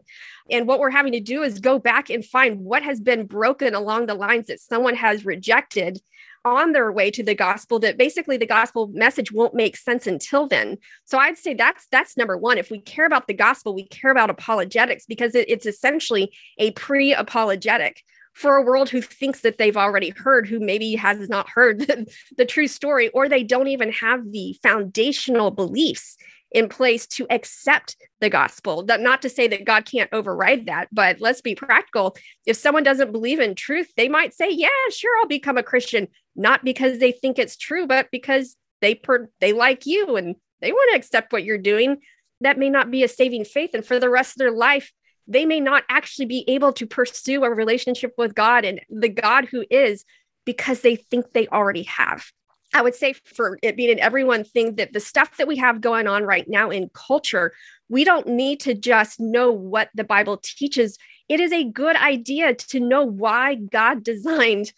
And 0.50 0.66
what 0.66 0.78
we're 0.78 0.90
having 0.90 1.12
to 1.12 1.20
do 1.20 1.42
is 1.42 1.58
go 1.58 1.78
back 1.78 2.10
and 2.10 2.24
find 2.24 2.60
what 2.60 2.82
has 2.82 3.00
been 3.00 3.26
broken 3.26 3.74
along 3.74 4.06
the 4.06 4.14
lines 4.14 4.46
that 4.46 4.60
someone 4.60 4.94
has 4.94 5.24
rejected 5.24 6.00
on 6.46 6.72
their 6.72 6.92
way 6.92 7.10
to 7.10 7.24
the 7.24 7.34
gospel 7.34 7.80
that 7.80 7.98
basically 7.98 8.36
the 8.36 8.46
gospel 8.46 8.86
message 8.94 9.32
won't 9.32 9.52
make 9.52 9.76
sense 9.76 10.06
until 10.06 10.46
then 10.46 10.78
so 11.04 11.18
i'd 11.18 11.36
say 11.36 11.52
that's 11.54 11.88
that's 11.90 12.16
number 12.16 12.36
one 12.36 12.56
if 12.56 12.70
we 12.70 12.80
care 12.80 13.04
about 13.04 13.26
the 13.26 13.34
gospel 13.34 13.74
we 13.74 13.88
care 13.88 14.12
about 14.12 14.30
apologetics 14.30 15.06
because 15.06 15.34
it, 15.34 15.50
it's 15.50 15.66
essentially 15.66 16.32
a 16.58 16.70
pre-apologetic 16.72 18.00
for 18.36 18.56
a 18.56 18.62
world 18.62 18.90
who 18.90 19.00
thinks 19.00 19.40
that 19.40 19.56
they've 19.56 19.78
already 19.78 20.10
heard 20.10 20.46
who 20.46 20.60
maybe 20.60 20.94
has 20.94 21.26
not 21.26 21.48
heard 21.48 21.78
the, 21.80 22.06
the 22.36 22.44
true 22.44 22.68
story 22.68 23.08
or 23.08 23.28
they 23.28 23.42
don't 23.42 23.68
even 23.68 23.90
have 23.90 24.30
the 24.30 24.54
foundational 24.62 25.50
beliefs 25.50 26.18
in 26.52 26.68
place 26.68 27.06
to 27.06 27.26
accept 27.30 27.96
the 28.20 28.28
gospel. 28.28 28.84
Not 28.86 29.22
to 29.22 29.30
say 29.30 29.48
that 29.48 29.64
God 29.64 29.84
can't 29.84 30.12
override 30.12 30.66
that, 30.66 30.88
but 30.92 31.18
let's 31.18 31.40
be 31.40 31.54
practical. 31.54 32.14
If 32.44 32.56
someone 32.56 32.82
doesn't 32.82 33.10
believe 33.10 33.40
in 33.40 33.54
truth, 33.54 33.90
they 33.96 34.08
might 34.08 34.34
say, 34.34 34.50
"Yeah, 34.50 34.68
sure, 34.90 35.10
I'll 35.18 35.26
become 35.26 35.58
a 35.58 35.62
Christian," 35.62 36.08
not 36.36 36.62
because 36.62 36.98
they 36.98 37.12
think 37.12 37.38
it's 37.38 37.56
true, 37.56 37.86
but 37.86 38.10
because 38.12 38.56
they 38.80 38.94
per- 38.94 39.30
they 39.40 39.52
like 39.54 39.86
you 39.86 40.16
and 40.16 40.36
they 40.60 40.72
want 40.72 40.92
to 40.92 40.98
accept 40.98 41.32
what 41.32 41.44
you're 41.44 41.58
doing. 41.58 41.98
That 42.42 42.58
may 42.58 42.70
not 42.70 42.90
be 42.90 43.02
a 43.02 43.08
saving 43.08 43.44
faith, 43.44 43.70
and 43.74 43.84
for 43.84 43.98
the 43.98 44.10
rest 44.10 44.34
of 44.34 44.38
their 44.38 44.52
life, 44.52 44.92
they 45.26 45.44
may 45.44 45.60
not 45.60 45.84
actually 45.88 46.26
be 46.26 46.44
able 46.48 46.72
to 46.74 46.86
pursue 46.86 47.44
a 47.44 47.50
relationship 47.50 48.14
with 48.16 48.34
God 48.34 48.64
and 48.64 48.80
the 48.88 49.08
God 49.08 49.46
who 49.46 49.64
is 49.70 50.04
because 50.44 50.80
they 50.80 50.96
think 50.96 51.32
they 51.32 51.48
already 51.48 51.82
have. 51.84 52.26
I 52.74 52.82
would 52.82 52.94
say 52.94 53.12
for 53.12 53.58
it 53.62 53.76
being 53.76 53.90
an 53.90 54.00
everyone 54.00 54.44
thing 54.44 54.76
that 54.76 54.92
the 54.92 55.00
stuff 55.00 55.36
that 55.36 55.48
we 55.48 55.56
have 55.56 55.80
going 55.80 56.06
on 56.06 56.24
right 56.24 56.48
now 56.48 56.70
in 56.70 56.90
culture, 56.94 57.52
we 57.88 58.04
don't 58.04 58.26
need 58.26 58.60
to 58.60 58.74
just 58.74 59.20
know 59.20 59.50
what 59.50 59.90
the 59.94 60.04
Bible 60.04 60.38
teaches. 60.42 60.98
It 61.28 61.40
is 61.40 61.52
a 61.52 61.64
good 61.64 61.96
idea 61.96 62.54
to 62.54 62.80
know 62.80 63.04
why 63.04 63.54
God 63.54 64.02
designed 64.04 64.72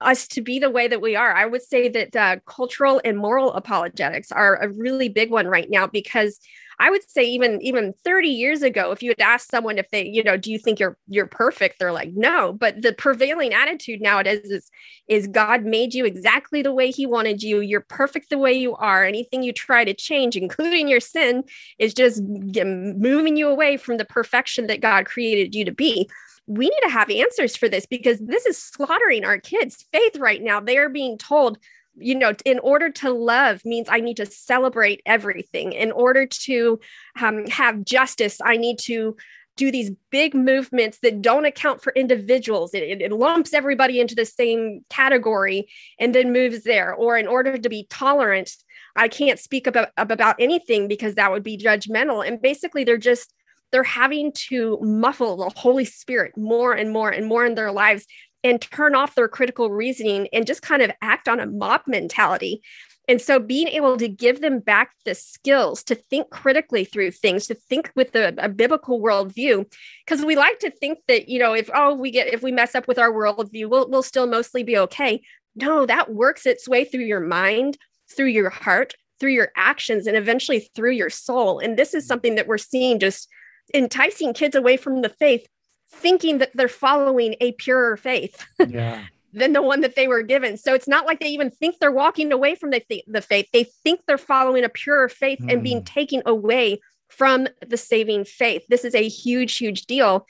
us 0.00 0.28
to 0.28 0.40
be 0.40 0.58
the 0.58 0.70
way 0.70 0.86
that 0.88 1.00
we 1.00 1.16
are. 1.16 1.34
I 1.34 1.46
would 1.46 1.62
say 1.62 1.88
that 1.88 2.14
uh, 2.14 2.36
cultural 2.46 3.00
and 3.04 3.18
moral 3.18 3.52
apologetics 3.52 4.30
are 4.30 4.56
a 4.56 4.68
really 4.68 5.08
big 5.08 5.30
one 5.30 5.48
right 5.48 5.68
now 5.68 5.86
because 5.86 6.38
I 6.80 6.90
would 6.90 7.08
say 7.08 7.24
even 7.24 7.60
even 7.62 7.92
30 8.04 8.28
years 8.28 8.62
ago, 8.62 8.92
if 8.92 9.02
you 9.02 9.10
had 9.10 9.20
asked 9.20 9.50
someone 9.50 9.78
if 9.78 9.90
they, 9.90 10.06
you 10.06 10.22
know, 10.22 10.36
do 10.36 10.52
you 10.52 10.58
think 10.58 10.78
you're 10.78 10.96
you're 11.08 11.26
perfect? 11.26 11.78
They're 11.78 11.92
like, 11.92 12.12
no. 12.14 12.52
But 12.52 12.82
the 12.82 12.92
prevailing 12.92 13.52
attitude 13.52 14.00
nowadays 14.00 14.44
is 14.44 14.70
is 15.08 15.26
God 15.26 15.64
made 15.64 15.94
you 15.94 16.04
exactly 16.04 16.62
the 16.62 16.72
way 16.72 16.90
He 16.90 17.06
wanted 17.06 17.42
you. 17.42 17.60
You're 17.60 17.80
perfect 17.80 18.30
the 18.30 18.38
way 18.38 18.52
you 18.52 18.76
are. 18.76 19.04
Anything 19.04 19.42
you 19.42 19.52
try 19.52 19.84
to 19.84 19.94
change, 19.94 20.36
including 20.36 20.88
your 20.88 21.00
sin, 21.00 21.44
is 21.78 21.94
just 21.94 22.22
moving 22.22 23.36
you 23.36 23.48
away 23.48 23.76
from 23.76 23.96
the 23.96 24.04
perfection 24.04 24.66
that 24.68 24.80
God 24.80 25.06
created 25.06 25.54
you 25.54 25.64
to 25.64 25.72
be 25.72 26.08
we 26.48 26.64
need 26.64 26.80
to 26.82 26.88
have 26.88 27.10
answers 27.10 27.56
for 27.56 27.68
this 27.68 27.84
because 27.84 28.18
this 28.20 28.46
is 28.46 28.56
slaughtering 28.56 29.24
our 29.24 29.38
kids' 29.38 29.84
faith 29.92 30.16
right 30.16 30.42
now. 30.42 30.60
They 30.60 30.78
are 30.78 30.88
being 30.88 31.18
told 31.18 31.58
you 32.00 32.14
know, 32.14 32.32
in 32.44 32.58
order 32.60 32.90
to 32.90 33.10
love 33.10 33.64
means 33.64 33.88
I 33.90 34.00
need 34.00 34.16
to 34.18 34.26
celebrate 34.26 35.02
everything. 35.06 35.72
In 35.72 35.92
order 35.92 36.26
to 36.26 36.80
um, 37.20 37.46
have 37.46 37.84
justice, 37.84 38.38
I 38.42 38.56
need 38.56 38.78
to 38.80 39.16
do 39.56 39.72
these 39.72 39.90
big 40.10 40.34
movements 40.34 41.00
that 41.02 41.20
don't 41.20 41.44
account 41.44 41.82
for 41.82 41.92
individuals. 41.94 42.72
It, 42.74 42.84
it, 42.84 43.02
it, 43.02 43.12
lumps 43.12 43.52
everybody 43.52 44.00
into 44.00 44.14
the 44.14 44.24
same 44.24 44.84
category 44.88 45.68
and 45.98 46.14
then 46.14 46.32
moves 46.32 46.62
there. 46.62 46.94
Or 46.94 47.18
in 47.18 47.26
order 47.26 47.58
to 47.58 47.68
be 47.68 47.86
tolerant, 47.90 48.52
I 48.94 49.08
can't 49.08 49.38
speak 49.38 49.66
about, 49.66 49.88
about 49.96 50.36
anything 50.38 50.88
because 50.88 51.16
that 51.16 51.32
would 51.32 51.42
be 51.42 51.58
judgmental. 51.58 52.26
And 52.26 52.40
basically, 52.40 52.84
they're 52.84 52.96
just 52.96 53.34
they're 53.70 53.82
having 53.82 54.32
to 54.32 54.78
muffle 54.80 55.36
the 55.36 55.52
Holy 55.54 55.84
Spirit 55.84 56.36
more 56.36 56.72
and 56.72 56.90
more 56.90 57.10
and 57.10 57.26
more 57.26 57.44
in 57.44 57.54
their 57.54 57.72
lives 57.72 58.06
and 58.44 58.60
turn 58.60 58.94
off 58.94 59.14
their 59.14 59.28
critical 59.28 59.70
reasoning 59.70 60.28
and 60.32 60.46
just 60.46 60.62
kind 60.62 60.82
of 60.82 60.90
act 61.02 61.28
on 61.28 61.40
a 61.40 61.46
mob 61.46 61.82
mentality. 61.86 62.62
And 63.08 63.22
so 63.22 63.38
being 63.38 63.68
able 63.68 63.96
to 63.96 64.06
give 64.06 64.42
them 64.42 64.60
back 64.60 64.90
the 65.06 65.14
skills 65.14 65.82
to 65.84 65.94
think 65.94 66.28
critically 66.28 66.84
through 66.84 67.12
things, 67.12 67.46
to 67.46 67.54
think 67.54 67.90
with 67.96 68.14
a, 68.14 68.34
a 68.36 68.50
biblical 68.50 69.00
worldview, 69.00 69.64
because 70.04 70.24
we 70.24 70.36
like 70.36 70.58
to 70.58 70.70
think 70.70 70.98
that, 71.08 71.28
you 71.28 71.38
know, 71.38 71.54
if, 71.54 71.70
oh, 71.74 71.94
we 71.94 72.10
get, 72.10 72.32
if 72.32 72.42
we 72.42 72.52
mess 72.52 72.74
up 72.74 72.86
with 72.86 72.98
our 72.98 73.10
worldview, 73.10 73.68
we'll, 73.70 73.88
we'll 73.88 74.02
still 74.02 74.26
mostly 74.26 74.62
be 74.62 74.76
okay. 74.76 75.22
No, 75.56 75.86
that 75.86 76.12
works 76.12 76.44
its 76.44 76.68
way 76.68 76.84
through 76.84 77.04
your 77.04 77.20
mind, 77.20 77.78
through 78.14 78.26
your 78.26 78.50
heart, 78.50 78.92
through 79.18 79.32
your 79.32 79.52
actions, 79.56 80.06
and 80.06 80.16
eventually 80.16 80.68
through 80.76 80.92
your 80.92 81.10
soul. 81.10 81.60
And 81.60 81.78
this 81.78 81.94
is 81.94 82.04
mm-hmm. 82.04 82.08
something 82.08 82.34
that 82.34 82.46
we're 82.46 82.58
seeing 82.58 83.00
just 83.00 83.26
enticing 83.74 84.34
kids 84.34 84.54
away 84.54 84.76
from 84.76 85.00
the 85.00 85.08
faith 85.08 85.46
thinking 85.90 86.38
that 86.38 86.50
they're 86.54 86.68
following 86.68 87.34
a 87.40 87.52
purer 87.52 87.96
faith 87.96 88.44
yeah. 88.68 89.04
than 89.32 89.52
the 89.52 89.62
one 89.62 89.80
that 89.80 89.96
they 89.96 90.08
were 90.08 90.22
given. 90.22 90.56
So 90.56 90.74
it's 90.74 90.88
not 90.88 91.06
like 91.06 91.20
they 91.20 91.28
even 91.28 91.50
think 91.50 91.78
they're 91.78 91.92
walking 91.92 92.32
away 92.32 92.54
from 92.54 92.70
the, 92.70 92.80
th- 92.80 93.04
the 93.06 93.22
faith. 93.22 93.46
They 93.52 93.64
think 93.64 94.00
they're 94.06 94.18
following 94.18 94.64
a 94.64 94.68
purer 94.68 95.08
faith 95.08 95.40
mm. 95.40 95.52
and 95.52 95.62
being 95.62 95.78
hmm. 95.78 95.84
taken 95.84 96.22
away 96.26 96.80
from 97.08 97.48
the 97.66 97.76
saving 97.76 98.24
faith. 98.24 98.64
This 98.68 98.84
is 98.84 98.94
a 98.94 99.08
huge, 99.08 99.56
huge 99.56 99.86
deal. 99.86 100.26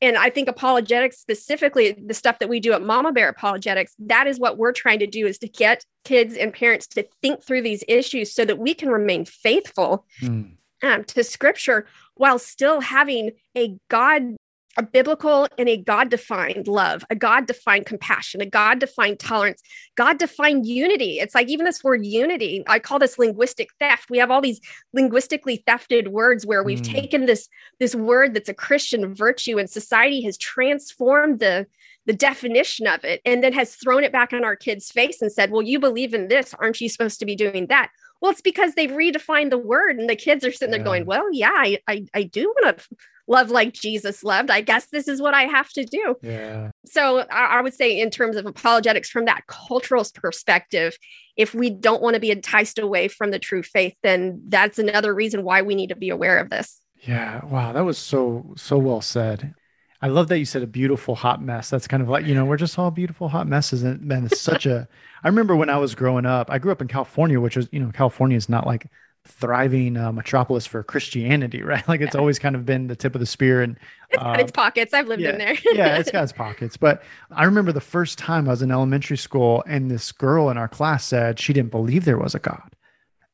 And 0.00 0.16
I 0.16 0.28
think 0.28 0.48
apologetics, 0.48 1.18
specifically 1.18 1.92
the 1.92 2.14
stuff 2.14 2.38
that 2.40 2.48
we 2.48 2.60
do 2.60 2.72
at 2.72 2.82
Mama 2.82 3.12
Bear 3.12 3.28
Apologetics, 3.28 3.94
that 4.00 4.26
is 4.26 4.38
what 4.38 4.58
we're 4.58 4.72
trying 4.72 4.98
to 4.98 5.06
do 5.06 5.26
is 5.26 5.38
to 5.38 5.48
get 5.48 5.84
kids 6.04 6.36
and 6.36 6.52
parents 6.52 6.86
to 6.88 7.06
think 7.22 7.42
through 7.42 7.62
these 7.62 7.84
issues 7.88 8.32
so 8.32 8.44
that 8.44 8.58
we 8.58 8.74
can 8.74 8.90
remain 8.90 9.24
faithful 9.24 10.04
mm. 10.20 10.50
um, 10.82 11.04
to 11.04 11.24
scripture 11.24 11.86
while 12.16 12.38
still 12.38 12.80
having 12.80 13.30
a 13.56 13.76
God 13.88 14.36
a 14.76 14.82
biblical 14.82 15.46
and 15.58 15.68
a 15.68 15.76
God 15.76 16.10
defined 16.10 16.66
love, 16.66 17.04
a 17.10 17.14
God 17.14 17.46
defined 17.46 17.86
compassion, 17.86 18.40
a 18.40 18.46
God 18.46 18.78
defined 18.78 19.18
tolerance, 19.18 19.62
God 19.96 20.18
defined 20.18 20.66
unity. 20.66 21.18
It's 21.20 21.34
like 21.34 21.48
even 21.48 21.64
this 21.64 21.84
word 21.84 22.04
unity, 22.04 22.64
I 22.66 22.78
call 22.78 22.98
this 22.98 23.18
linguistic 23.18 23.70
theft. 23.78 24.10
We 24.10 24.18
have 24.18 24.30
all 24.30 24.40
these 24.40 24.60
linguistically 24.92 25.62
thefted 25.66 26.08
words 26.08 26.46
where 26.46 26.62
we've 26.62 26.82
mm. 26.82 26.92
taken 26.92 27.26
this, 27.26 27.48
this 27.78 27.94
word 27.94 28.34
that's 28.34 28.48
a 28.48 28.54
Christian 28.54 29.14
virtue 29.14 29.58
and 29.58 29.68
society 29.70 30.22
has 30.22 30.36
transformed 30.36 31.40
the, 31.40 31.66
the 32.06 32.12
definition 32.12 32.86
of 32.86 33.04
it 33.04 33.20
and 33.24 33.42
then 33.42 33.52
has 33.52 33.74
thrown 33.74 34.04
it 34.04 34.12
back 34.12 34.32
on 34.32 34.44
our 34.44 34.56
kids' 34.56 34.90
face 34.90 35.22
and 35.22 35.32
said, 35.32 35.50
Well, 35.50 35.62
you 35.62 35.78
believe 35.78 36.14
in 36.14 36.28
this. 36.28 36.54
Aren't 36.54 36.80
you 36.80 36.88
supposed 36.88 37.20
to 37.20 37.26
be 37.26 37.36
doing 37.36 37.68
that? 37.68 37.90
Well, 38.20 38.30
it's 38.30 38.40
because 38.40 38.74
they've 38.74 38.90
redefined 38.90 39.50
the 39.50 39.58
word 39.58 39.98
and 39.98 40.08
the 40.08 40.16
kids 40.16 40.44
are 40.44 40.52
sitting 40.52 40.72
yeah. 40.72 40.78
there 40.78 40.84
going, 40.84 41.06
Well, 41.06 41.32
yeah, 41.32 41.52
I, 41.52 41.78
I, 41.88 42.06
I 42.14 42.22
do 42.24 42.52
want 42.56 42.78
to 42.78 42.84
love 43.26 43.50
like 43.50 43.72
Jesus 43.72 44.22
loved. 44.22 44.50
I 44.50 44.60
guess 44.60 44.86
this 44.86 45.08
is 45.08 45.20
what 45.20 45.34
I 45.34 45.42
have 45.42 45.70
to 45.70 45.84
do. 45.84 46.16
Yeah. 46.22 46.70
So 46.86 47.20
I, 47.30 47.58
I 47.58 47.60
would 47.60 47.74
say, 47.74 47.98
in 48.00 48.10
terms 48.10 48.36
of 48.36 48.46
apologetics, 48.46 49.10
from 49.10 49.24
that 49.24 49.46
cultural 49.46 50.04
perspective, 50.14 50.96
if 51.36 51.54
we 51.54 51.70
don't 51.70 52.02
want 52.02 52.14
to 52.14 52.20
be 52.20 52.30
enticed 52.30 52.78
away 52.78 53.08
from 53.08 53.30
the 53.30 53.38
true 53.38 53.62
faith, 53.62 53.94
then 54.02 54.42
that's 54.48 54.78
another 54.78 55.14
reason 55.14 55.42
why 55.42 55.62
we 55.62 55.74
need 55.74 55.88
to 55.88 55.96
be 55.96 56.10
aware 56.10 56.38
of 56.38 56.50
this. 56.50 56.80
Yeah. 57.00 57.44
Wow. 57.44 57.72
That 57.72 57.84
was 57.84 57.98
so, 57.98 58.54
so 58.56 58.78
well 58.78 59.00
said. 59.00 59.54
I 60.02 60.08
love 60.08 60.28
that 60.28 60.38
you 60.38 60.44
said 60.44 60.62
a 60.62 60.66
beautiful 60.66 61.14
hot 61.14 61.40
mess. 61.40 61.70
That's 61.70 61.88
kind 61.88 62.02
of 62.02 62.10
like, 62.10 62.26
you 62.26 62.34
know, 62.34 62.44
we're 62.44 62.58
just 62.58 62.78
all 62.78 62.90
beautiful 62.90 63.28
hot 63.28 63.46
messes. 63.46 63.82
And 63.82 64.02
man, 64.02 64.26
it's 64.26 64.40
such 64.40 64.66
a, 64.66 64.86
I 65.22 65.28
remember 65.28 65.56
when 65.56 65.70
I 65.70 65.78
was 65.78 65.94
growing 65.94 66.26
up, 66.26 66.50
I 66.50 66.58
grew 66.58 66.72
up 66.72 66.82
in 66.82 66.88
California, 66.88 67.40
which 67.40 67.56
was, 67.56 67.68
you 67.72 67.80
know, 67.80 67.90
California 67.90 68.36
is 68.36 68.50
not 68.50 68.66
like 68.66 68.86
thriving 69.26 69.96
uh, 69.96 70.12
metropolis 70.12 70.66
for 70.66 70.82
Christianity, 70.82 71.62
right? 71.62 71.86
Like 71.88 72.00
it's 72.00 72.14
always 72.14 72.38
kind 72.38 72.54
of 72.54 72.64
been 72.66 72.86
the 72.86 72.96
tip 72.96 73.14
of 73.14 73.20
the 73.20 73.26
spear, 73.26 73.62
and 73.62 73.76
it's 74.10 74.22
got 74.22 74.40
its 74.40 74.50
um, 74.50 74.52
pockets. 74.52 74.94
I've 74.94 75.08
lived 75.08 75.22
yeah, 75.22 75.30
in 75.30 75.38
there. 75.38 75.56
yeah, 75.72 75.96
it's 75.98 76.10
got 76.12 76.24
its 76.24 76.32
pockets. 76.32 76.76
But 76.76 77.02
I 77.30 77.44
remember 77.44 77.72
the 77.72 77.80
first 77.80 78.18
time 78.18 78.48
I 78.48 78.52
was 78.52 78.62
in 78.62 78.70
elementary 78.70 79.16
school, 79.16 79.62
and 79.66 79.90
this 79.90 80.12
girl 80.12 80.50
in 80.50 80.58
our 80.58 80.68
class 80.68 81.04
said 81.04 81.38
she 81.38 81.52
didn't 81.52 81.70
believe 81.70 82.04
there 82.04 82.18
was 82.18 82.34
a 82.34 82.38
God, 82.38 82.74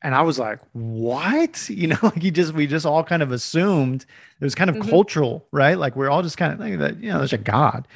and 0.03 0.14
I 0.14 0.22
was 0.22 0.38
like, 0.38 0.61
"What?" 0.72 1.68
You 1.70 1.88
know, 1.88 1.98
like 2.03 2.22
you 2.22 2.31
just 2.31 2.55
we 2.55 2.66
just 2.66 2.87
all 2.87 3.05
kind 3.05 3.22
of 3.22 3.33
assumed 3.33 4.07
it 4.40 4.44
was 4.44 4.55
kind 4.55 4.70
of 4.70 4.76
mm-hmm. 4.76 4.90
cultural, 4.90 5.46
right? 5.53 5.79
Like 5.79 5.96
we're 5.96 6.11
all 6.11 6.22
just 6.22 6.37
kind 6.38 6.53
of 6.53 6.59
thinking 6.59 6.81
that 6.81 7.03
you 7.03 7.11
know 7.11 7.18
there's 7.18 7.33
a 7.33 7.38
God. 7.38 7.87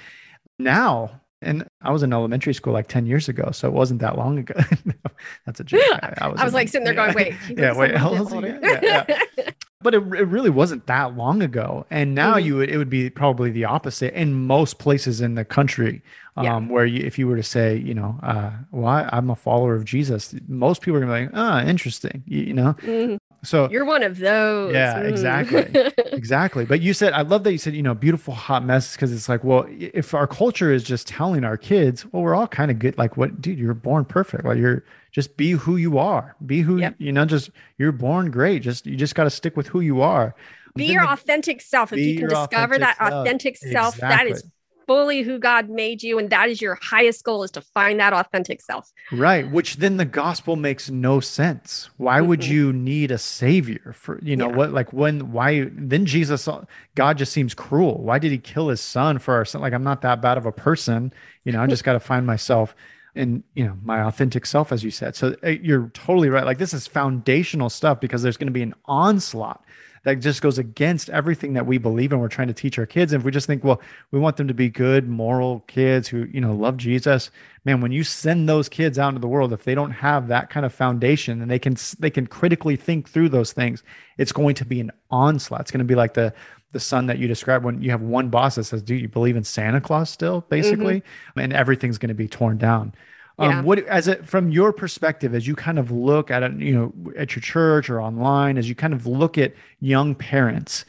Now 0.58 1.20
and 1.44 1.66
I 1.84 1.90
was 1.90 2.02
in 2.02 2.12
elementary 2.12 2.54
school 2.54 2.72
like 2.72 2.88
10 2.88 3.06
years 3.06 3.28
ago. 3.28 3.50
So 3.52 3.68
it 3.68 3.74
wasn't 3.74 4.00
that 4.00 4.16
long 4.16 4.38
ago. 4.38 4.54
That's 5.46 5.60
a 5.60 5.64
joke. 5.64 5.82
I, 6.02 6.14
I 6.18 6.28
was, 6.28 6.40
I 6.40 6.44
was 6.44 6.54
like 6.54 6.68
sitting 6.68 6.84
there 6.84 6.94
going, 6.94 7.14
wait. 7.14 7.34
yeah, 7.56 7.76
wait. 7.76 7.94
How 7.96 8.16
old 8.16 8.32
yeah, 8.42 8.78
yeah. 8.82 9.50
but 9.82 9.94
it, 9.94 9.98
it 9.98 10.26
really 10.28 10.50
wasn't 10.50 10.86
that 10.86 11.16
long 11.16 11.42
ago. 11.42 11.86
And 11.90 12.14
now 12.14 12.36
mm-hmm. 12.36 12.46
you 12.46 12.56
would, 12.56 12.70
it 12.70 12.78
would 12.78 12.90
be 12.90 13.10
probably 13.10 13.50
the 13.50 13.66
opposite 13.66 14.14
in 14.14 14.46
most 14.46 14.78
places 14.78 15.20
in 15.20 15.34
the 15.34 15.44
country. 15.44 16.02
Um, 16.36 16.44
yeah. 16.44 16.58
where 16.58 16.84
you, 16.84 17.06
if 17.06 17.16
you 17.16 17.28
were 17.28 17.36
to 17.36 17.44
say, 17.44 17.76
you 17.76 17.94
know, 17.94 18.18
uh, 18.20 18.50
well, 18.72 19.08
I'm 19.12 19.30
a 19.30 19.36
follower 19.36 19.76
of 19.76 19.84
Jesus, 19.84 20.34
most 20.48 20.82
people 20.82 20.96
are 20.96 21.00
gonna 21.00 21.14
be 21.14 21.26
like, 21.26 21.30
ah, 21.32 21.62
oh, 21.62 21.68
interesting, 21.68 22.24
you, 22.26 22.40
you 22.40 22.54
know? 22.54 22.74
Mm-hmm. 22.82 23.16
So 23.44 23.68
you're 23.70 23.84
one 23.84 24.02
of 24.02 24.18
those. 24.18 24.74
Yeah, 24.74 25.02
mm. 25.02 25.08
exactly. 25.08 25.92
exactly. 26.12 26.64
But 26.64 26.80
you 26.80 26.94
said, 26.94 27.12
I 27.12 27.22
love 27.22 27.44
that 27.44 27.52
you 27.52 27.58
said, 27.58 27.74
you 27.74 27.82
know, 27.82 27.94
beautiful 27.94 28.34
hot 28.34 28.64
mess 28.64 28.94
because 28.94 29.12
it's 29.12 29.28
like, 29.28 29.44
well, 29.44 29.66
if 29.68 30.14
our 30.14 30.26
culture 30.26 30.72
is 30.72 30.82
just 30.82 31.06
telling 31.06 31.44
our 31.44 31.56
kids, 31.56 32.04
well, 32.06 32.22
we're 32.22 32.34
all 32.34 32.48
kind 32.48 32.70
of 32.70 32.78
good. 32.78 32.98
Like, 32.98 33.16
what, 33.16 33.40
dude, 33.40 33.58
you're 33.58 33.74
born 33.74 34.04
perfect. 34.04 34.44
Like, 34.44 34.58
you're 34.58 34.84
just 35.12 35.36
be 35.36 35.52
who 35.52 35.76
you 35.76 35.98
are. 35.98 36.34
Be 36.44 36.60
who, 36.60 36.78
yep. 36.78 36.96
you 36.98 37.12
know, 37.12 37.24
just 37.24 37.50
you're 37.78 37.92
born 37.92 38.30
great. 38.30 38.62
Just, 38.62 38.86
you 38.86 38.96
just 38.96 39.14
got 39.14 39.24
to 39.24 39.30
stick 39.30 39.56
with 39.56 39.68
who 39.68 39.80
you 39.80 40.02
are. 40.02 40.34
Be 40.76 40.86
your 40.86 41.04
the, 41.04 41.12
authentic 41.12 41.60
self. 41.60 41.92
If 41.92 42.00
you 42.00 42.18
can 42.18 42.28
discover 42.28 42.78
that 42.78 42.96
self. 42.98 43.12
authentic 43.12 43.56
self, 43.56 43.94
exactly. 43.94 44.30
that 44.32 44.36
is 44.36 44.50
fully 44.86 45.22
who 45.22 45.38
God 45.38 45.68
made 45.68 46.02
you. 46.02 46.18
And 46.18 46.30
that 46.30 46.48
is 46.48 46.60
your 46.60 46.78
highest 46.80 47.24
goal 47.24 47.42
is 47.42 47.50
to 47.52 47.60
find 47.60 48.00
that 48.00 48.12
authentic 48.12 48.60
self. 48.62 48.90
Right. 49.12 49.50
Which 49.50 49.76
then 49.76 49.96
the 49.96 50.04
gospel 50.04 50.56
makes 50.56 50.90
no 50.90 51.20
sense. 51.20 51.90
Why 51.96 52.20
would 52.20 52.40
Mhm. 52.40 52.48
you 52.48 52.72
need 52.72 53.10
a 53.10 53.18
savior 53.18 53.94
for, 53.96 54.18
you 54.22 54.36
know, 54.36 54.48
Yeah. 54.48 54.56
what, 54.56 54.72
like 54.72 54.92
when, 54.92 55.32
why, 55.32 55.68
then 55.72 56.06
Jesus, 56.06 56.48
God 56.94 57.18
just 57.18 57.32
seems 57.32 57.54
cruel. 57.54 58.02
Why 58.02 58.18
did 58.18 58.30
he 58.32 58.38
kill 58.38 58.68
his 58.68 58.80
son 58.80 59.18
for 59.18 59.34
our 59.34 59.44
son? 59.44 59.60
Like, 59.60 59.72
I'm 59.72 59.84
not 59.84 60.02
that 60.02 60.20
bad 60.20 60.38
of 60.38 60.46
a 60.46 60.52
person. 60.52 61.12
You 61.44 61.52
know, 61.52 61.62
I 61.62 61.66
just 61.66 61.84
got 61.84 61.94
to 61.94 62.00
find 62.00 62.26
myself 62.26 62.74
and, 63.16 63.44
you 63.54 63.64
know, 63.64 63.76
my 63.84 64.00
authentic 64.02 64.44
self, 64.44 64.72
as 64.72 64.82
you 64.82 64.90
said. 64.90 65.14
So 65.14 65.36
uh, 65.44 65.50
you're 65.50 65.88
totally 65.94 66.28
right. 66.28 66.44
Like, 66.44 66.58
this 66.58 66.74
is 66.74 66.86
foundational 66.88 67.70
stuff 67.70 68.00
because 68.00 68.22
there's 68.22 68.36
going 68.36 68.48
to 68.48 68.52
be 68.52 68.62
an 68.62 68.74
onslaught 68.86 69.62
that 70.04 70.20
just 70.20 70.40
goes 70.40 70.58
against 70.58 71.10
everything 71.10 71.54
that 71.54 71.66
we 71.66 71.76
believe 71.78 72.12
in 72.12 72.20
we're 72.20 72.28
trying 72.28 72.48
to 72.48 72.54
teach 72.54 72.78
our 72.78 72.86
kids. 72.86 73.12
And 73.12 73.20
if 73.20 73.24
we 73.24 73.32
just 73.32 73.46
think 73.46 73.64
well 73.64 73.80
we 74.10 74.20
want 74.20 74.36
them 74.36 74.48
to 74.48 74.54
be 74.54 74.68
good 74.68 75.08
moral 75.08 75.60
kids 75.66 76.08
who 76.08 76.24
you 76.24 76.40
know 76.40 76.54
love 76.54 76.76
jesus 76.76 77.30
man 77.64 77.80
when 77.80 77.92
you 77.92 78.04
send 78.04 78.48
those 78.48 78.68
kids 78.68 78.98
out 78.98 79.08
into 79.08 79.20
the 79.20 79.28
world 79.28 79.52
if 79.52 79.64
they 79.64 79.74
don't 79.74 79.90
have 79.90 80.28
that 80.28 80.50
kind 80.50 80.64
of 80.64 80.72
foundation 80.72 81.42
and 81.42 81.50
they 81.50 81.58
can 81.58 81.76
they 81.98 82.10
can 82.10 82.26
critically 82.26 82.76
think 82.76 83.08
through 83.08 83.28
those 83.28 83.52
things 83.52 83.82
it's 84.18 84.32
going 84.32 84.54
to 84.54 84.64
be 84.64 84.80
an 84.80 84.92
onslaught. 85.10 85.62
It's 85.62 85.70
going 85.70 85.78
to 85.78 85.84
be 85.84 85.94
like 85.94 86.14
the 86.14 86.32
the 86.72 86.80
son 86.80 87.06
that 87.06 87.18
you 87.18 87.28
described 87.28 87.64
when 87.64 87.80
you 87.80 87.92
have 87.92 88.02
one 88.02 88.30
boss 88.30 88.56
that 88.56 88.64
says 88.64 88.82
do 88.82 88.94
you 88.94 89.08
believe 89.08 89.36
in 89.36 89.44
santa 89.44 89.80
claus 89.80 90.10
still? 90.10 90.42
Mm-hmm. 90.42 90.50
Basically? 90.50 91.02
And 91.36 91.52
everything's 91.52 91.98
going 91.98 92.08
to 92.08 92.14
be 92.14 92.28
torn 92.28 92.58
down 92.58 92.94
Yeah. 93.38 93.58
um, 93.58 93.64
what 93.64 93.80
as 93.80 94.06
it 94.06 94.28
from 94.28 94.50
your 94.50 94.72
perspective, 94.72 95.34
as 95.34 95.46
you 95.46 95.56
kind 95.56 95.78
of 95.78 95.90
look 95.90 96.30
at 96.30 96.42
it, 96.42 96.52
you 96.60 96.74
know, 96.74 97.12
at 97.16 97.34
your 97.34 97.40
church 97.40 97.90
or 97.90 98.00
online, 98.00 98.58
as 98.58 98.68
you 98.68 98.74
kind 98.74 98.94
of 98.94 99.06
look 99.06 99.36
at 99.38 99.54
young 99.80 100.14
parents 100.14 100.84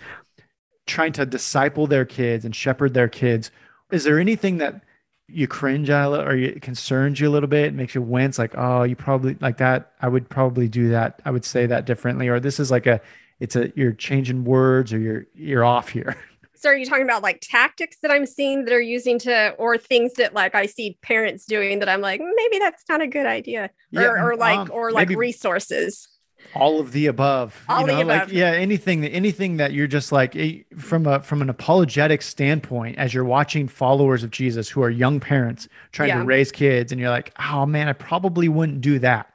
trying 0.86 1.12
to 1.14 1.26
disciple 1.26 1.88
their 1.88 2.06
kids 2.06 2.46
and 2.46 2.56
shepherd 2.56 2.94
their 2.94 3.08
kids, 3.08 3.50
is 3.92 4.04
there 4.04 4.20
anything 4.20 4.58
that 4.58 4.82
you 5.28 5.48
cringe 5.48 5.90
at 5.90 6.08
or 6.08 6.36
it 6.36 6.62
concerns 6.62 7.20
you 7.20 7.28
a 7.28 7.32
little 7.32 7.50
bit, 7.50 7.66
it 7.66 7.74
makes 7.74 7.96
you 7.96 8.02
wince, 8.02 8.38
like, 8.38 8.54
oh, 8.56 8.84
you 8.84 8.96
probably 8.96 9.36
like 9.42 9.58
that. 9.58 9.92
I 10.02 10.08
would 10.08 10.30
probably 10.30 10.68
do 10.68 10.90
that. 10.90 11.22
I 11.26 11.32
would 11.32 11.46
say 11.46 11.66
that 11.66 11.86
differently, 11.86 12.28
or 12.28 12.40
this 12.40 12.60
is 12.60 12.70
like 12.70 12.86
a, 12.86 13.02
it's 13.40 13.56
a 13.56 13.72
you're 13.76 13.92
changing 13.94 14.46
words, 14.46 14.94
or 14.94 15.00
you're 15.00 15.26
you're 15.34 15.66
off 15.66 15.90
here. 15.90 16.16
So 16.66 16.72
are 16.72 16.76
you 16.76 16.88
talking 16.88 17.04
about 17.04 17.22
like 17.22 17.42
tactics 17.44 17.98
that 18.02 18.10
I'm 18.10 18.26
seeing 18.26 18.66
that 18.66 18.74
are 18.74 18.82
using 18.82 19.20
to, 19.20 19.52
or 19.60 19.78
things 19.78 20.14
that 20.14 20.34
like 20.34 20.56
I 20.56 20.66
see 20.66 20.98
parents 21.04 21.46
doing 21.46 21.78
that 21.78 21.88
I'm 21.88 22.02
like, 22.02 22.20
maybe 22.20 22.58
that's 22.58 22.84
not 22.90 23.02
a 23.04 23.08
good 23.08 23.28
idea, 23.28 23.66
or, 23.94 24.02
Yeah, 24.02 24.24
or 24.24 24.36
like, 24.36 24.58
um, 24.58 24.72
or 24.74 24.92
like 24.92 25.10
resources. 25.10 26.08
all 26.56 26.80
of 26.80 26.92
the 26.92 27.06
above 27.06 27.64
All 27.70 27.82
you 27.82 27.88
the 27.88 27.94
know 27.94 28.02
like 28.08 28.24
above. 28.24 28.34
yeah 28.34 28.52
anything 28.52 29.02
that 29.02 29.10
anything 29.12 29.58
that 29.58 29.74
you're 29.74 29.86
just 29.86 30.12
like 30.12 30.36
from 30.76 31.06
a 31.06 31.20
from 31.20 31.44
an 31.44 31.50
apologetic 31.52 32.24
standpoint 32.24 32.98
as 32.98 33.14
you're 33.14 33.26
watching 33.26 33.68
followers 33.68 34.24
of 34.24 34.30
jesus 34.32 34.70
who 34.70 34.82
are 34.82 34.90
young 34.90 35.20
parents 35.20 35.68
trying 35.92 36.10
Yeah. 36.10 36.20
to 36.20 36.24
raise 36.26 36.52
kids 36.52 36.92
and 36.92 37.00
you're 37.02 37.10
like 37.10 37.32
oh 37.40 37.66
man 37.66 37.88
i 37.88 37.94
probably 37.94 38.48
wouldn't 38.48 38.82
do 38.82 39.00
that 39.00 39.35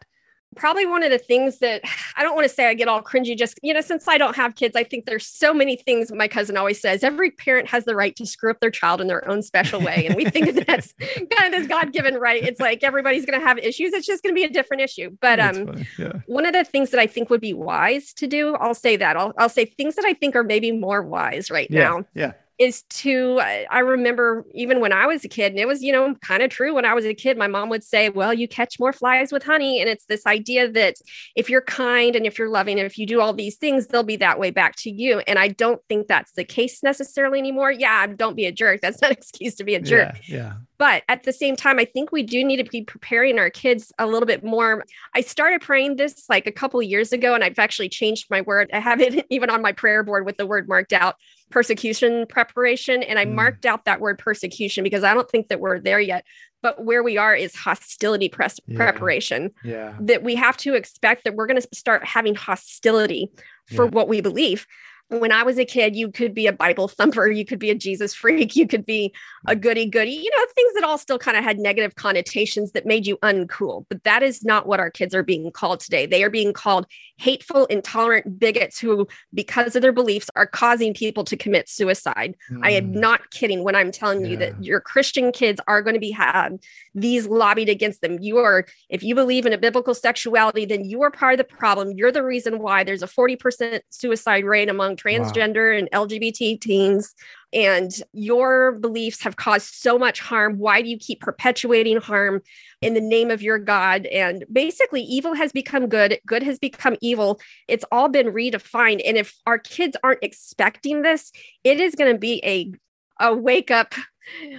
Probably 0.60 0.86
one 0.86 1.02
of 1.02 1.10
the 1.10 1.18
things 1.18 1.58
that 1.58 1.82
I 2.16 2.22
don't 2.22 2.36
want 2.36 2.48
to 2.48 2.54
say 2.54 2.68
I 2.68 2.74
get 2.74 2.86
all 2.86 3.02
cringy, 3.02 3.36
just, 3.36 3.58
you 3.62 3.74
know, 3.74 3.80
since 3.80 4.06
I 4.06 4.18
don't 4.18 4.36
have 4.36 4.54
kids, 4.54 4.76
I 4.76 4.84
think 4.84 5.06
there's 5.06 5.26
so 5.26 5.52
many 5.52 5.76
things 5.76 6.12
my 6.12 6.28
cousin 6.28 6.56
always 6.56 6.80
says 6.80 7.02
every 7.02 7.30
parent 7.30 7.68
has 7.68 7.86
the 7.86 7.96
right 7.96 8.14
to 8.16 8.26
screw 8.26 8.50
up 8.50 8.60
their 8.60 8.70
child 8.70 9.00
in 9.00 9.06
their 9.06 9.26
own 9.28 9.42
special 9.42 9.80
way. 9.80 10.06
And 10.06 10.14
we 10.14 10.26
think 10.26 10.66
that's 10.66 10.94
kind 11.36 11.52
of 11.54 11.60
this 11.60 11.66
God 11.66 11.92
given 11.92 12.14
right. 12.14 12.42
It's 12.42 12.60
like 12.60 12.84
everybody's 12.84 13.24
going 13.24 13.40
to 13.40 13.46
have 13.46 13.58
issues. 13.58 13.92
It's 13.92 14.06
just 14.06 14.22
going 14.22 14.34
to 14.34 14.38
be 14.38 14.44
a 14.44 14.50
different 14.50 14.82
issue. 14.82 15.16
But, 15.20 15.36
That's 15.36 15.58
um, 15.58 15.86
yeah 15.98 16.12
one 16.26 16.46
of 16.46 16.52
the 16.52 16.64
things 16.64 16.90
that 16.90 17.00
I 17.00 17.06
think 17.06 17.30
would 17.30 17.40
be 17.40 17.52
wise 17.54 18.12
to 18.14 18.26
do, 18.26 18.54
I'll 18.56 18.74
say 18.74 18.96
that 18.96 19.16
I'll, 19.16 19.32
I'll 19.38 19.48
say 19.48 19.64
things 19.64 19.96
that 19.96 20.04
I 20.04 20.12
think 20.12 20.36
are 20.36 20.44
maybe 20.44 20.72
more 20.72 21.02
wise 21.02 21.50
right 21.50 21.68
yeah 21.70 21.82
now 21.82 22.04
yeah 22.14 22.32
is 22.60 22.82
to 22.90 23.40
I 23.40 23.78
remember 23.78 24.44
even 24.52 24.80
when 24.80 24.92
I 24.92 25.06
was 25.06 25.24
a 25.24 25.28
kid, 25.28 25.52
and 25.52 25.58
it 25.58 25.66
was, 25.66 25.82
you 25.82 25.92
know, 25.92 26.14
kind 26.16 26.42
of 26.42 26.50
true 26.50 26.74
when 26.74 26.84
I 26.84 26.92
was 26.92 27.06
a 27.06 27.14
kid, 27.14 27.38
my 27.38 27.46
mom 27.46 27.70
would 27.70 27.82
say, 27.82 28.10
Well, 28.10 28.34
you 28.34 28.46
catch 28.46 28.78
more 28.78 28.92
flies 28.92 29.32
with 29.32 29.42
honey. 29.42 29.80
And 29.80 29.88
it's 29.88 30.04
this 30.04 30.26
idea 30.26 30.70
that 30.72 30.96
if 31.34 31.48
you're 31.48 31.62
kind 31.62 32.14
and 32.14 32.26
if 32.26 32.38
you're 32.38 32.50
loving 32.50 32.78
and 32.78 32.84
if 32.84 32.98
you 32.98 33.06
do 33.06 33.18
all 33.18 33.32
these 33.32 33.56
things, 33.56 33.86
they'll 33.86 34.02
be 34.02 34.16
that 34.16 34.38
way 34.38 34.50
back 34.50 34.76
to 34.76 34.90
you. 34.90 35.20
And 35.20 35.38
I 35.38 35.48
don't 35.48 35.82
think 35.86 36.06
that's 36.06 36.32
the 36.32 36.44
case 36.44 36.82
necessarily 36.82 37.38
anymore. 37.38 37.72
Yeah, 37.72 38.06
don't 38.08 38.36
be 38.36 38.44
a 38.44 38.52
jerk. 38.52 38.82
That's 38.82 39.00
not 39.00 39.10
an 39.10 39.16
excuse 39.18 39.54
to 39.54 39.64
be 39.64 39.74
a 39.74 39.80
jerk. 39.80 40.16
yeah 40.28 40.36
yeah 40.36 40.52
But 40.76 41.02
at 41.08 41.22
the 41.22 41.32
same 41.32 41.56
time, 41.56 41.78
I 41.78 41.86
think 41.86 42.12
we 42.12 42.22
do 42.22 42.44
need 42.44 42.62
to 42.62 42.70
be 42.70 42.82
preparing 42.82 43.38
our 43.38 43.48
kids 43.48 43.90
a 43.98 44.06
little 44.06 44.26
bit 44.26 44.44
more. 44.44 44.84
I 45.14 45.22
started 45.22 45.62
praying 45.62 45.96
this 45.96 46.28
like 46.28 46.46
a 46.46 46.52
couple 46.52 46.78
of 46.78 46.84
years 46.84 47.10
ago, 47.10 47.34
and 47.34 47.42
I've 47.42 47.58
actually 47.58 47.88
changed 47.88 48.26
my 48.30 48.42
word. 48.42 48.68
I 48.74 48.80
have 48.80 49.00
it 49.00 49.24
even 49.30 49.48
on 49.48 49.62
my 49.62 49.72
prayer 49.72 50.02
board 50.02 50.26
with 50.26 50.36
the 50.36 50.46
word 50.46 50.68
marked 50.68 50.92
out 50.92 51.16
persecution 51.50 52.26
preparation. 52.28 53.02
And 53.02 53.18
I 53.18 53.26
Mm. 53.26 53.32
marked 53.34 53.66
out 53.66 53.84
that 53.84 54.00
word 54.00 54.18
persecution 54.18 54.84
because 54.84 55.04
I 55.04 55.14
don't 55.14 55.28
think 55.30 55.48
that 55.48 55.60
we're 55.60 55.78
there 55.80 56.00
yet. 56.00 56.24
But 56.62 56.84
where 56.84 57.02
we 57.02 57.16
are 57.16 57.34
is 57.34 57.54
hostility 57.54 58.28
press 58.28 58.60
Yeah. 58.66 58.76
preparation 58.76 59.50
yeah 59.64 59.94
that 60.00 60.22
we 60.22 60.34
have 60.34 60.56
to 60.58 60.74
expect 60.74 61.24
that 61.24 61.34
we're 61.34 61.46
going 61.46 61.60
to 61.60 61.68
start 61.74 62.04
having 62.04 62.34
hostility 62.34 63.30
for 63.74 63.84
Yeah. 63.86 63.90
what 63.90 64.08
we 64.08 64.20
believe. 64.20 64.66
When 65.10 65.32
I 65.32 65.42
was 65.42 65.58
a 65.58 65.64
kid, 65.64 65.96
you 65.96 66.10
could 66.12 66.34
be 66.34 66.46
a 66.46 66.52
Bible 66.52 66.86
thumper, 66.86 67.28
you 67.28 67.44
could 67.44 67.58
be 67.58 67.70
a 67.70 67.74
Jesus 67.74 68.14
freak, 68.14 68.54
you 68.54 68.66
could 68.66 68.86
be 68.86 69.12
a 69.46 69.56
goody 69.56 69.86
goody, 69.86 70.12
you 70.12 70.30
know, 70.30 70.44
things 70.54 70.72
that 70.74 70.84
all 70.84 70.98
still 70.98 71.18
kind 71.18 71.36
of 71.36 71.42
had 71.42 71.58
negative 71.58 71.96
connotations 71.96 72.72
that 72.72 72.86
made 72.86 73.06
you 73.06 73.16
uncool. 73.18 73.86
But 73.88 74.04
that 74.04 74.22
is 74.22 74.44
not 74.44 74.66
what 74.68 74.78
our 74.78 74.90
kids 74.90 75.12
are 75.14 75.24
being 75.24 75.50
called 75.50 75.80
today. 75.80 76.06
They 76.06 76.22
are 76.22 76.30
being 76.30 76.52
called 76.52 76.86
hateful, 77.18 77.66
intolerant 77.66 78.38
bigots 78.38 78.78
who, 78.78 79.08
because 79.34 79.74
of 79.74 79.82
their 79.82 79.92
beliefs, 79.92 80.30
are 80.36 80.46
causing 80.46 80.94
people 80.94 81.24
to 81.24 81.36
commit 81.36 81.68
suicide. 81.68 82.36
I 82.62 82.70
am 82.70 82.92
Mm. 82.92 83.00
not 83.00 83.30
kidding 83.30 83.64
when 83.64 83.74
I'm 83.74 83.90
telling 83.90 84.24
you 84.24 84.32
Yeah. 84.32 84.46
that 84.46 84.64
your 84.64 84.80
Christian 84.80 85.32
kids 85.32 85.60
are 85.66 85.82
going 85.82 85.94
to 85.94 86.00
be 86.00 86.12
had 86.12 86.58
these 86.94 87.26
lobbied 87.26 87.68
against 87.68 88.00
them. 88.00 88.18
You 88.20 88.38
are, 88.38 88.64
if 88.88 89.02
you 89.02 89.14
believe 89.14 89.44
in 89.44 89.52
a 89.52 89.58
biblical 89.58 89.94
sexuality, 89.94 90.64
then 90.64 90.84
you 90.84 91.02
are 91.02 91.10
part 91.10 91.34
of 91.34 91.38
the 91.38 91.44
problem. 91.56 91.92
You're 91.96 92.12
the 92.12 92.24
reason 92.24 92.58
why 92.60 92.84
there's 92.84 93.02
a 93.02 93.06
40% 93.08 93.82
suicide 93.90 94.44
rate 94.44 94.68
among 94.68 94.96
transgender 95.00 95.78
and 95.78 95.90
LGBT 95.92 96.60
teens. 96.60 97.14
And 97.52 97.90
your 98.12 98.72
beliefs 98.72 99.22
have 99.22 99.36
caused 99.36 99.74
so 99.74 99.98
much 99.98 100.20
harm. 100.20 100.58
Why 100.58 100.82
do 100.82 100.88
you 100.88 100.98
keep 100.98 101.20
perpetuating 101.20 101.96
harm 101.96 102.42
in 102.80 102.94
the 102.94 103.00
name 103.00 103.30
of 103.30 103.42
your 103.42 103.58
God? 103.58 104.06
And 104.06 104.44
basically, 104.52 105.02
evil 105.02 105.34
has 105.34 105.50
become 105.50 105.88
good, 105.88 106.20
good 106.26 106.44
has 106.44 106.58
become 106.60 106.96
evil. 107.00 107.40
It's 107.66 107.84
all 107.90 108.08
been 108.08 108.28
redefined. 108.28 109.00
And 109.04 109.16
if 109.16 109.34
our 109.46 109.58
kids 109.58 109.96
aren't 110.04 110.22
expecting 110.22 111.02
this, 111.02 111.32
it 111.64 111.80
is 111.80 111.96
going 111.96 112.12
to 112.12 112.18
be 112.18 112.40
a 112.44 112.72
a 113.20 113.34
wake 113.34 113.70
up 113.70 113.94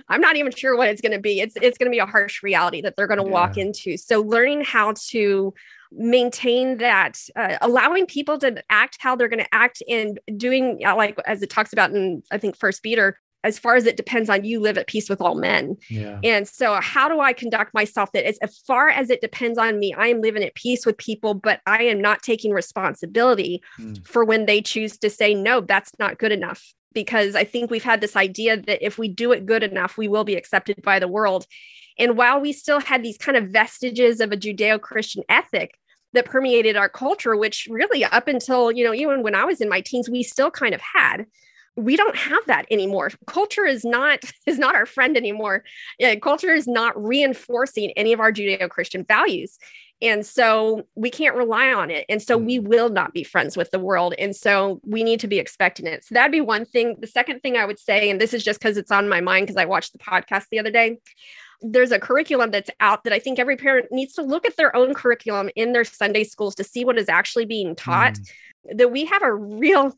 i'm 0.10 0.22
not 0.22 0.36
even 0.36 0.52
sure 0.52 0.76
what 0.78 0.90
it's 0.90 1.02
going 1.02 1.12
to 1.12 1.20
be. 1.20 1.40
It's 1.40 1.56
it's 1.62 1.78
going 1.78 1.90
to 1.90 1.96
be 1.96 2.00
a 2.00 2.06
harsh 2.06 2.44
reality 2.44 2.82
that 2.82 2.96
they're 2.96 3.08
going 3.08 3.24
to 3.24 3.24
walk 3.24 3.58
into. 3.58 3.98
So 3.98 4.22
learning 4.22 4.64
how 4.64 4.94
to 5.10 5.54
maintain 5.92 6.78
that 6.78 7.20
uh, 7.36 7.58
allowing 7.62 8.06
people 8.06 8.38
to 8.40 8.64
act 8.70 8.98
how 9.00 9.16
they're 9.16 9.28
going 9.28 9.44
to 9.44 9.56
act 9.56 9.84
and 9.90 10.20
doing 10.38 10.80
uh, 10.86 10.96
like 10.96 11.18
as 11.26 11.42
it 11.42 11.50
talks 11.50 11.74
about 11.74 11.92
in 11.92 12.24
i 12.32 12.38
think 12.38 12.58
first 12.58 12.82
peter 12.82 13.18
as 13.44 13.58
far 13.58 13.76
as 13.76 13.86
it 13.86 13.98
depends 13.98 14.30
on 14.30 14.46
you 14.46 14.60
live 14.60 14.78
at 14.78 14.88
peace 14.88 15.10
with 15.10 15.20
all 15.20 15.36
men. 15.36 15.76
Yeah. 15.90 16.20
And 16.24 16.48
so, 16.48 16.80
how 16.80 17.10
do 17.10 17.20
I 17.20 17.34
conduct 17.34 17.74
myself 17.74 18.12
that 18.12 18.28
as, 18.28 18.38
as 18.40 18.58
far 18.68 18.90
as 18.90 19.10
it 19.10 19.22
depends 19.22 19.58
on 19.58 19.80
me, 19.80 19.94
I 19.94 20.08
am 20.08 20.22
living 20.22 20.44
at 20.44 20.54
peace 20.56 20.86
with 20.86 20.98
people, 20.98 21.34
but 21.34 21.60
I 21.66 21.84
am 21.84 22.00
not 22.00 22.22
taking 22.22 22.52
responsibility 22.52 23.62
Mm. 23.80 24.06
for 24.06 24.26
when 24.26 24.46
they 24.46 24.62
choose 24.62 24.98
to 25.00 25.10
say, 25.10 25.34
no, 25.34 25.62
that's 25.62 25.92
not 25.98 26.18
good 26.18 26.32
enough. 26.32 26.74
Because 26.94 27.36
I 27.36 27.44
think 27.44 27.72
we've 27.72 27.84
had 27.84 28.02
this 28.02 28.16
idea 28.16 28.58
that 28.58 28.86
if 28.86 28.98
we 28.98 29.08
do 29.08 29.32
it 29.32 29.46
good 29.46 29.64
enough, 29.64 29.98
we 29.98 30.08
will 30.08 30.24
be 30.24 30.36
accepted 30.36 30.82
by 30.82 31.00
the 31.00 31.08
world. 31.08 31.46
And 31.98 32.18
while 32.18 32.40
we 32.40 32.52
still 32.52 32.80
had 32.80 33.04
these 33.04 33.18
kind 33.18 33.38
of 33.38 33.50
vestiges 33.50 34.20
of 34.20 34.32
a 34.32 34.38
Judeo 34.38 34.80
Christian 34.80 35.24
ethic, 35.30 35.78
that 36.14 36.26
permeated 36.26 36.76
our 36.76 36.90
culture, 36.90 37.36
which 37.36 37.68
really 37.70 38.04
up 38.04 38.28
until, 38.28 38.72
you 38.72 38.84
know, 38.84 38.94
even 38.94 39.24
when 39.24 39.36
I 39.36 39.46
was 39.46 39.62
in 39.62 39.70
my 39.70 39.82
teens, 39.82 40.10
we 40.10 40.24
still 40.24 40.52
kind 40.52 40.76
of 40.76 40.82
had 40.82 41.26
we 41.76 41.96
don't 41.96 42.16
have 42.16 42.42
that 42.48 42.66
anymore. 42.70 43.12
Culture 43.28 43.66
is 43.66 43.84
not 43.86 44.20
is 44.46 44.60
not 44.60 44.76
our 44.76 44.86
friend 44.86 45.18
anymore. 45.18 45.64
Yeah, 46.00 46.16
culture 46.16 46.54
is 46.54 46.68
not 46.68 47.02
reinforcing 47.02 47.92
any 47.92 48.14
of 48.14 48.20
our 48.20 48.32
judeo-christian 48.32 49.06
values. 49.06 49.58
And 50.04 50.26
so 50.26 50.88
we 50.96 51.12
can't 51.12 51.36
rely 51.36 51.72
on 51.72 51.92
it. 51.92 52.06
And 52.10 52.20
so 52.22 52.36
we 52.36 52.58
will 52.58 52.90
not 52.90 53.14
be 53.14 53.24
friends 53.24 53.56
with 53.56 53.70
the 53.70 53.78
world. 53.78 54.16
And 54.18 54.36
so 54.36 54.82
we 54.84 55.04
need 55.04 55.20
to 55.20 55.28
be 55.28 55.38
expecting 55.38 55.86
it. 55.86 56.04
So 56.04 56.16
that'd 56.16 56.32
be 56.32 56.42
one 56.42 56.66
thing. 56.66 56.96
The 57.00 57.08
second 57.08 57.42
thing 57.42 57.56
i 57.56 57.66
would 57.66 57.80
say 57.80 58.10
and 58.10 58.20
this 58.20 58.34
is 58.34 58.44
just 58.44 58.60
because 58.60 58.78
it's 58.78 58.92
on 58.92 59.10
my 59.10 59.22
mind 59.22 59.46
because 59.46 59.58
i 59.58 59.66
watched 59.66 59.94
the 59.94 60.00
podcast 60.00 60.46
the 60.52 60.60
other 60.60 60.72
day 60.72 60.98
there's 61.62 61.92
a 61.92 62.00
curriculum 62.00 62.52
that's 62.52 62.70
out 62.80 63.04
that 63.04 63.14
i 63.14 63.20
think 63.20 63.40
every 63.40 63.56
parent 63.56 63.88
needs 63.92 64.14
to 64.14 64.22
look 64.22 64.46
at 64.46 64.56
their 64.58 64.76
own 64.76 64.94
curriculum 64.94 65.50
in 65.56 65.74
their 65.74 65.84
sunday 65.84 66.24
schools 66.24 66.56
to 66.56 66.64
see 66.64 66.86
what 66.86 66.98
is 66.98 67.10
actually 67.10 67.46
being 67.46 67.76
taught. 67.76 68.14
Mm. 68.14 68.78
that 68.78 68.92
we 68.92 69.06
have 69.06 69.22
a 69.22 69.34
real 69.34 69.96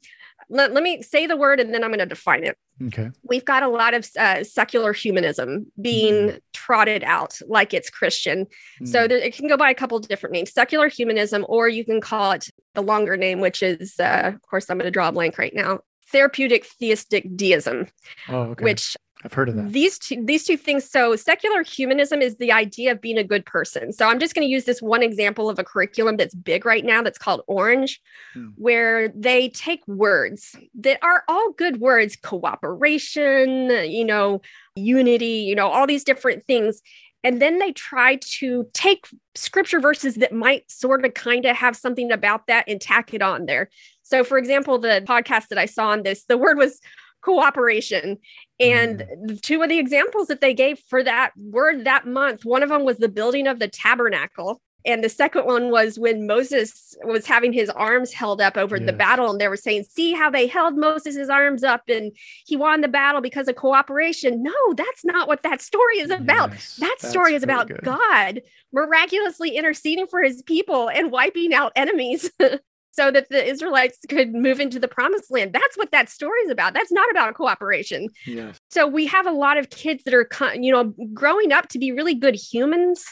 let, 0.50 0.74
let 0.74 0.84
me 0.84 1.02
say 1.02 1.26
the 1.28 1.38
word 1.38 1.60
and 1.60 1.74
then 1.74 1.84
i'm 1.84 1.90
going 1.90 2.00
to 2.00 2.06
define 2.06 2.44
it 2.44 2.58
okay 2.86 3.10
we've 3.24 3.46
got 3.46 3.64
a 3.64 3.68
lot 3.68 3.94
of 3.94 4.08
uh, 4.20 4.44
secular 4.44 4.94
humanism 4.94 5.72
being 5.82 6.38
trotted 6.54 7.04
out 7.04 7.40
like 7.48 7.74
it's 7.74 7.90
Christian. 7.90 8.48
So 8.84 9.06
Mm. 9.06 9.10
there, 9.10 9.18
it 9.18 9.36
can 9.36 9.48
go 9.48 9.58
by 9.58 9.70
a 9.70 9.76
couple 9.76 10.00
different 10.00 10.34
names 10.34 10.52
secular 10.52 10.88
humanism, 10.88 11.46
or 11.48 11.70
you 11.70 11.86
can 11.86 12.02
call 12.02 12.32
it 12.32 12.50
the 12.74 12.82
longer 12.82 13.16
name, 13.18 13.40
which 13.42 13.62
is, 13.62 14.00
uh, 14.00 14.32
of 14.34 14.42
course, 14.42 14.70
I'm 14.70 14.78
going 14.78 14.86
to 14.86 14.92
draw 14.92 15.10
a 15.10 15.12
blank 15.12 15.38
right 15.38 15.54
now 15.54 15.80
therapeutic 16.12 16.66
theistic 16.66 17.26
deism, 17.36 17.88
oh 18.30 18.42
okay 18.52 18.64
which 18.64 18.96
I've 19.24 19.34
heard 19.34 19.50
of 19.50 19.56
that. 19.56 19.72
These 19.72 20.00
two 20.00 20.24
these 20.26 20.46
two 20.46 20.58
things. 20.58 20.90
So 20.90 21.16
secular 21.16 21.64
humanism 21.64 22.22
is 22.22 22.38
the 22.38 22.52
idea 22.52 22.92
of 22.92 23.02
being 23.02 23.18
a 23.18 23.24
good 23.24 23.46
person. 23.46 23.94
So 23.94 24.08
I'm 24.08 24.20
just 24.20 24.36
going 24.36 24.46
to 24.46 24.52
use 24.52 24.66
this 24.66 24.82
one 24.82 25.02
example 25.02 25.50
of 25.50 25.60
a 25.60 25.64
curriculum 25.64 26.18
that's 26.18 26.36
big 26.36 26.66
right 26.66 26.84
now 26.84 27.02
that's 27.02 27.18
called 27.18 27.42
Orange, 27.48 28.02
hmm. 28.34 28.50
where 28.56 29.10
they 29.10 29.50
take 29.50 29.88
words 29.88 30.56
that 30.76 31.00
are 31.02 31.24
all 31.28 31.52
good 31.52 31.80
words, 31.80 32.16
cooperation, 32.16 33.70
you 33.90 34.04
know, 34.04 34.42
unity, 34.76 35.26
you 35.48 35.56
know, 35.56 35.68
all 35.68 35.88
these 35.88 36.04
different 36.04 36.44
things. 36.46 36.82
And 37.26 37.42
then 37.42 37.58
they 37.60 37.72
try 37.72 38.18
to 38.18 38.68
take 38.74 39.08
scripture 39.34 39.80
verses 39.80 40.16
that 40.16 40.34
might 40.34 40.70
sort 40.70 41.06
of 41.06 41.14
kind 41.14 41.46
of 41.46 41.56
have 41.56 41.76
something 41.78 42.12
about 42.12 42.48
that 42.48 42.66
and 42.68 42.82
tack 42.82 43.14
it 43.14 43.22
on 43.22 43.46
there. 43.46 43.70
So, 44.02 44.26
for 44.26 44.38
example, 44.38 44.78
the 44.78 45.04
podcast 45.08 45.48
that 45.48 45.58
I 45.58 45.66
saw 45.66 45.90
on 45.90 46.04
this, 46.04 46.26
the 46.26 46.38
word 46.38 46.58
was 46.58 46.82
cooperation. 47.24 48.18
And 48.60 49.00
mm. 49.00 49.42
two 49.42 49.62
of 49.62 49.70
the 49.70 49.80
examples 49.80 50.28
that 50.28 50.42
they 50.42 50.54
gave 50.54 50.80
for 50.88 51.04
that 51.04 51.32
word 51.38 51.86
that 51.86 52.06
month, 52.06 52.46
one 52.46 52.64
of 52.64 52.70
them 52.70 52.84
was 52.84 52.98
the 52.98 53.10
building 53.10 53.48
of 53.48 53.60
the 53.60 53.68
tabernacle. 53.68 54.62
And 54.86 55.02
the 55.02 55.10
second 55.10 55.46
one 55.46 55.72
was 55.72 55.98
when 55.98 56.28
Moses 56.28 56.94
was 57.06 57.26
having 57.26 57.54
his 57.54 57.70
arms 57.70 58.12
held 58.12 58.42
up 58.42 58.58
over 58.58 58.76
yes. 58.76 58.86
the 58.86 58.92
battle, 58.92 59.32
and 59.32 59.40
they 59.40 59.48
were 59.48 59.56
saying, 59.56 59.86
See 59.90 60.12
how 60.12 60.30
they 60.30 60.46
held 60.46 60.76
Moses' 60.76 61.30
arms 61.30 61.64
up 61.64 61.84
and 61.88 62.12
he 62.46 62.58
won 62.58 62.82
the 62.82 62.90
battle 62.90 63.22
because 63.22 63.48
of 63.48 63.56
cooperation. 63.56 64.44
No, 64.44 64.54
that's 64.76 65.06
not 65.06 65.30
what 65.30 65.44
that 65.44 65.62
story 65.62 66.00
is 66.00 66.10
about. 66.10 66.52
Yes, 66.52 66.76
that 66.82 66.98
story 67.00 67.34
is 67.34 67.44
about 67.44 67.70
good. 67.70 67.82
God 67.82 68.42
miraculously 68.74 69.56
interceding 69.56 70.08
for 70.08 70.22
his 70.22 70.42
people 70.42 70.90
and 70.90 71.12
wiping 71.12 71.54
out 71.54 71.72
enemies. 71.78 72.30
so 72.94 73.10
that 73.10 73.28
the 73.30 73.44
Israelites 73.44 73.98
could 74.08 74.34
move 74.34 74.60
into 74.60 74.80
the 74.80 74.88
promised 74.88 75.32
land. 75.32 75.52
That's 75.52 75.76
what 75.76 75.92
that 75.92 76.10
story 76.10 76.40
is 76.42 76.52
about. 76.52 76.74
That's 76.74 76.92
not 76.92 77.10
about 77.10 77.34
cooperation. 77.34 78.10
Yes. 78.26 78.58
So 78.70 78.88
we 78.88 79.08
have 79.08 79.26
a 79.26 79.32
lot 79.32 79.58
of 79.58 79.70
kids 79.72 80.04
that 80.04 80.14
are, 80.14 80.28
you 80.54 80.72
know, 80.72 80.94
growing 81.14 81.52
up 81.52 81.70
to 81.70 81.80
be 81.80 81.92
really 81.92 82.14
good 82.14 82.36
humans, 82.36 83.06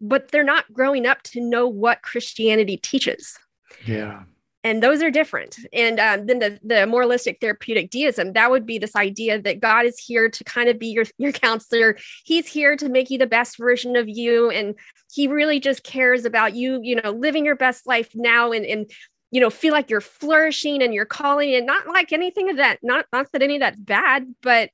but 0.00 0.30
they're 0.30 0.44
not 0.44 0.70
growing 0.72 1.06
up 1.06 1.22
to 1.22 1.40
know 1.40 1.66
what 1.66 2.02
Christianity 2.02 2.76
teaches. 2.76 3.38
Yeah. 3.86 4.24
And 4.62 4.82
those 4.82 5.02
are 5.02 5.10
different. 5.10 5.58
And 5.74 6.00
um, 6.00 6.24
then 6.24 6.38
the, 6.38 6.58
the 6.62 6.86
moralistic 6.86 7.38
therapeutic 7.38 7.90
deism, 7.90 8.32
that 8.32 8.50
would 8.50 8.64
be 8.64 8.78
this 8.78 8.96
idea 8.96 9.40
that 9.42 9.60
God 9.60 9.84
is 9.84 9.98
here 9.98 10.30
to 10.30 10.44
kind 10.44 10.70
of 10.70 10.78
be 10.78 10.86
your, 10.86 11.04
your 11.18 11.32
counselor. 11.32 11.98
He's 12.24 12.46
here 12.46 12.74
to 12.76 12.88
make 12.88 13.10
you 13.10 13.18
the 13.18 13.26
best 13.26 13.58
version 13.58 13.94
of 13.94 14.08
you. 14.08 14.48
And 14.48 14.74
he 15.12 15.28
really 15.28 15.60
just 15.60 15.84
cares 15.84 16.24
about 16.24 16.54
you, 16.54 16.80
you 16.82 16.96
know, 16.96 17.10
living 17.10 17.44
your 17.44 17.56
best 17.56 17.86
life 17.86 18.10
now 18.14 18.52
and, 18.52 18.64
and 18.64 18.90
you 19.34 19.40
know 19.40 19.50
feel 19.50 19.72
like 19.72 19.90
you're 19.90 20.00
flourishing 20.00 20.80
and 20.80 20.94
you're 20.94 21.04
calling 21.04 21.54
and 21.54 21.66
not 21.66 21.88
like 21.88 22.12
anything 22.12 22.48
of 22.48 22.56
that 22.56 22.78
not 22.82 23.04
not 23.12 23.30
that 23.32 23.42
any 23.42 23.56
of 23.56 23.60
that's 23.60 23.78
bad 23.78 24.34
but 24.42 24.70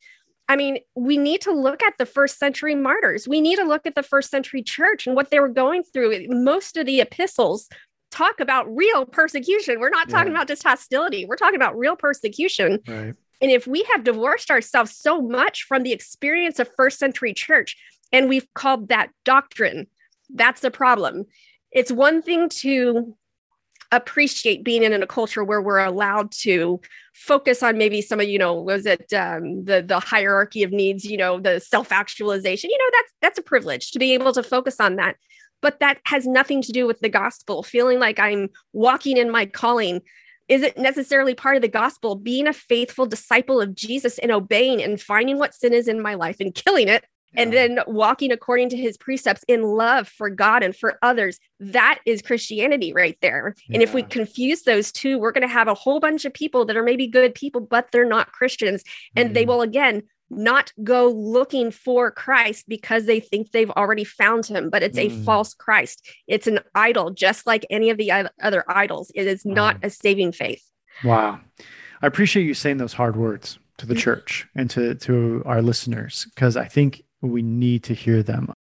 I 0.49 0.57
mean, 0.57 0.79
we 0.97 1.17
need 1.17 1.43
to 1.43 1.53
look 1.53 1.81
at 1.81 1.97
the 1.97 2.05
first 2.05 2.41
century 2.41 2.75
martyrs. 2.75 3.29
We 3.29 3.41
need 3.41 3.55
to 3.61 3.65
look 3.65 3.87
at 3.87 3.95
the 3.95 4.03
first 4.03 4.31
century 4.31 4.65
church 4.65 5.07
and 5.07 5.15
what 5.15 5.31
they 5.31 5.39
were 5.39 5.49
going 5.49 5.85
through. 5.85 6.27
Most 6.29 6.77
of 6.77 6.87
the 6.87 7.01
epistles 7.01 7.69
talk 8.11 8.41
about 8.41 8.67
real 8.75 9.07
persecution. 9.07 9.79
We're 9.79 9.91
not 9.91 10.09
talking 10.09 10.33
yeah. 10.33 10.39
about 10.39 10.49
just 10.49 10.65
hostility, 10.65 11.25
we're 11.25 11.37
talking 11.37 11.55
about 11.55 11.79
real 11.79 11.95
persecution. 11.95 12.81
Right. 12.89 13.15
And 13.41 13.51
if 13.53 13.69
we 13.69 13.87
have 13.93 14.03
divorced 14.03 14.51
ourselves 14.51 14.95
so 14.97 15.23
much 15.23 15.63
from 15.63 15.85
the 15.85 15.93
experience 15.93 16.59
of 16.59 16.69
first 16.77 16.99
century 16.99 17.33
church 17.33 17.77
and 18.13 18.29
we've 18.29 18.53
called 18.55 18.89
that 18.89 19.11
doctrine, 19.25 19.87
that's 20.35 20.63
the 20.63 20.71
problem. 20.73 21.27
It's 21.71 21.93
one 21.93 22.23
thing 22.23 22.49
to 22.49 23.17
appreciate 23.93 24.65
being 24.65 24.83
in 24.83 25.03
a 25.03 25.07
culture 25.07 25.43
where 25.43 25.61
we're 25.61 25.79
allowed 25.79 26.31
to 26.31 26.81
focus 27.15 27.63
on 27.63 27.77
maybe 27.77 28.01
some 28.01 28.21
of 28.21 28.29
you 28.29 28.39
know 28.39 28.55
was 28.55 28.87
it 28.87 29.13
um, 29.13 29.65
the 29.65 29.83
the 29.83 30.01
hierarchy 30.01 30.63
of 30.63 30.71
needs 30.71 31.05
you 31.05 31.17
know 31.17 31.41
the 31.41 31.61
self 31.61 31.93
actualization 31.93 32.71
you 32.71 32.79
know 32.79 32.91
that's 32.93 33.13
that's 33.21 33.39
a 33.39 33.43
privilege 33.43 33.91
to 33.91 33.99
be 33.99 34.15
able 34.15 34.33
to 34.33 34.43
focus 34.43 34.81
on 34.81 34.97
that. 34.97 35.17
But 35.63 35.81
that 35.81 35.99
has 36.07 36.27
nothing 36.27 36.63
to 36.63 36.73
do 36.73 36.87
with 36.87 37.01
the 37.01 37.11
gospel. 37.11 37.63
Feeling 37.63 37.99
like 37.99 38.19
i'm 38.19 38.49
walking 38.73 39.17
in 39.17 39.31
my 39.31 39.47
calling 39.47 40.03
isn't 40.49 40.77
necessarily 40.79 41.35
part 41.35 41.57
of 41.57 41.63
the 41.63 41.69
gospel. 41.69 42.17
Being 42.17 42.49
a 42.49 42.53
faithful 42.53 43.07
disciple 43.07 43.61
of 43.61 43.75
jesus 43.75 44.19
and 44.19 44.31
obeying 44.31 44.83
and 44.83 45.01
finding 45.01 45.39
what 45.39 45.55
sin 45.55 45.73
is 45.73 45.89
in 45.89 46.01
my 46.01 46.15
life 46.15 46.37
and 46.41 46.55
killing 46.55 46.89
it 46.89 47.05
and 47.37 47.53
then 47.53 47.79
walking 47.87 48.33
according 48.33 48.69
to 48.71 48.77
his 48.77 48.97
precepts 48.97 49.45
in 49.47 49.63
love 49.63 50.09
for 50.09 50.31
God 50.31 50.63
and 50.63 50.75
for 50.75 50.99
others. 51.03 51.39
That 51.61 52.01
is 52.07 52.23
Christianity 52.23 52.93
right 52.93 53.17
there. 53.23 53.55
Yeah. 53.69 53.75
And 53.75 53.83
if 53.83 53.95
we 53.95 54.03
confuse 54.03 54.63
those 54.63 54.91
two, 54.91 55.19
we're 55.19 55.33
going 55.33 55.47
to 55.47 55.49
have 55.49 55.69
a 55.69 55.75
whole 55.75 56.01
bunch 56.01 56.25
of 56.25 56.35
people 56.35 56.65
that 56.67 56.77
are 56.77 56.83
maybe 56.83 57.07
good 57.07 57.35
people, 57.35 57.61
but 57.61 57.91
they're 57.93 58.05
not 58.05 58.33
Christians. 58.33 58.83
And 59.15 59.31
mm. 59.31 59.35
they 59.35 59.45
will, 59.45 59.63
again, 59.63 60.03
not 60.31 60.73
go 60.83 61.09
looking 61.09 61.71
for 61.71 62.11
Christ 62.11 62.67
because 62.69 63.07
they 63.07 63.21
think 63.21 63.51
they've 63.51 63.71
already 63.71 64.05
found 64.05 64.47
him, 64.47 64.71
but 64.71 64.83
it's 64.83 64.99
mm. 64.99 65.07
a 65.07 65.25
false 65.25 65.55
Christ. 65.55 66.09
It's 66.27 66.47
an 66.47 66.61
idol, 66.75 67.11
just 67.11 67.47
like 67.47 67.67
any 67.69 67.91
of 67.91 67.99
the 67.99 68.31
other 68.41 68.65
idols. 68.69 69.11
It 69.15 69.27
is 69.27 69.45
wow. 69.45 69.55
not 69.55 69.77
a 69.83 69.91
saving 69.91 70.33
faith. 70.33 70.63
Wow. 71.05 71.41
I 72.03 72.07
appreciate 72.07 72.45
you 72.45 72.55
saying 72.55 72.79
those 72.79 72.95
hard 72.95 73.17
words 73.17 73.59
to 73.79 73.87
the 73.87 73.95
mm. 73.95 73.99
church 73.99 74.47
and 74.55 74.71
to, 74.71 74.95
to 74.95 75.43
our 75.47 75.63
listeners 75.63 76.27
because 76.35 76.57
I 76.57 76.67
think 76.67 77.03
we 77.23 77.43
need 77.43 77.85
to 77.85 77.95
hear 77.95 78.23
them. 78.23 78.53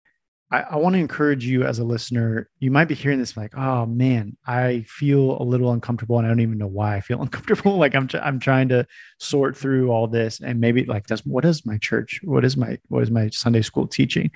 I, 0.51 0.61
I 0.61 0.75
want 0.77 0.93
to 0.93 0.99
encourage 0.99 1.45
you 1.45 1.63
as 1.63 1.79
a 1.79 1.83
listener. 1.83 2.49
You 2.59 2.71
might 2.71 2.87
be 2.87 2.95
hearing 2.95 3.19
this 3.19 3.37
like, 3.37 3.55
oh 3.55 3.85
man, 3.85 4.35
I 4.47 4.85
feel 4.87 5.39
a 5.39 5.43
little 5.43 5.71
uncomfortable 5.71 6.17
and 6.17 6.25
I 6.25 6.29
don't 6.29 6.39
even 6.39 6.57
know 6.57 6.67
why 6.67 6.95
I 6.95 7.01
feel 7.01 7.21
uncomfortable. 7.21 7.77
like 7.77 7.95
I'm, 7.95 8.09
I'm 8.21 8.39
trying 8.39 8.69
to 8.69 8.87
sort 9.19 9.55
through 9.55 9.91
all 9.91 10.07
this 10.07 10.41
and 10.41 10.59
maybe 10.59 10.85
like, 10.85 11.07
does, 11.07 11.25
what 11.25 11.45
is 11.45 11.65
my 11.65 11.77
church? 11.77 12.19
What 12.23 12.43
is 12.43 12.57
my, 12.57 12.79
what 12.87 13.03
is 13.03 13.11
my 13.11 13.29
Sunday 13.29 13.61
school 13.61 13.87
teaching? 13.87 14.31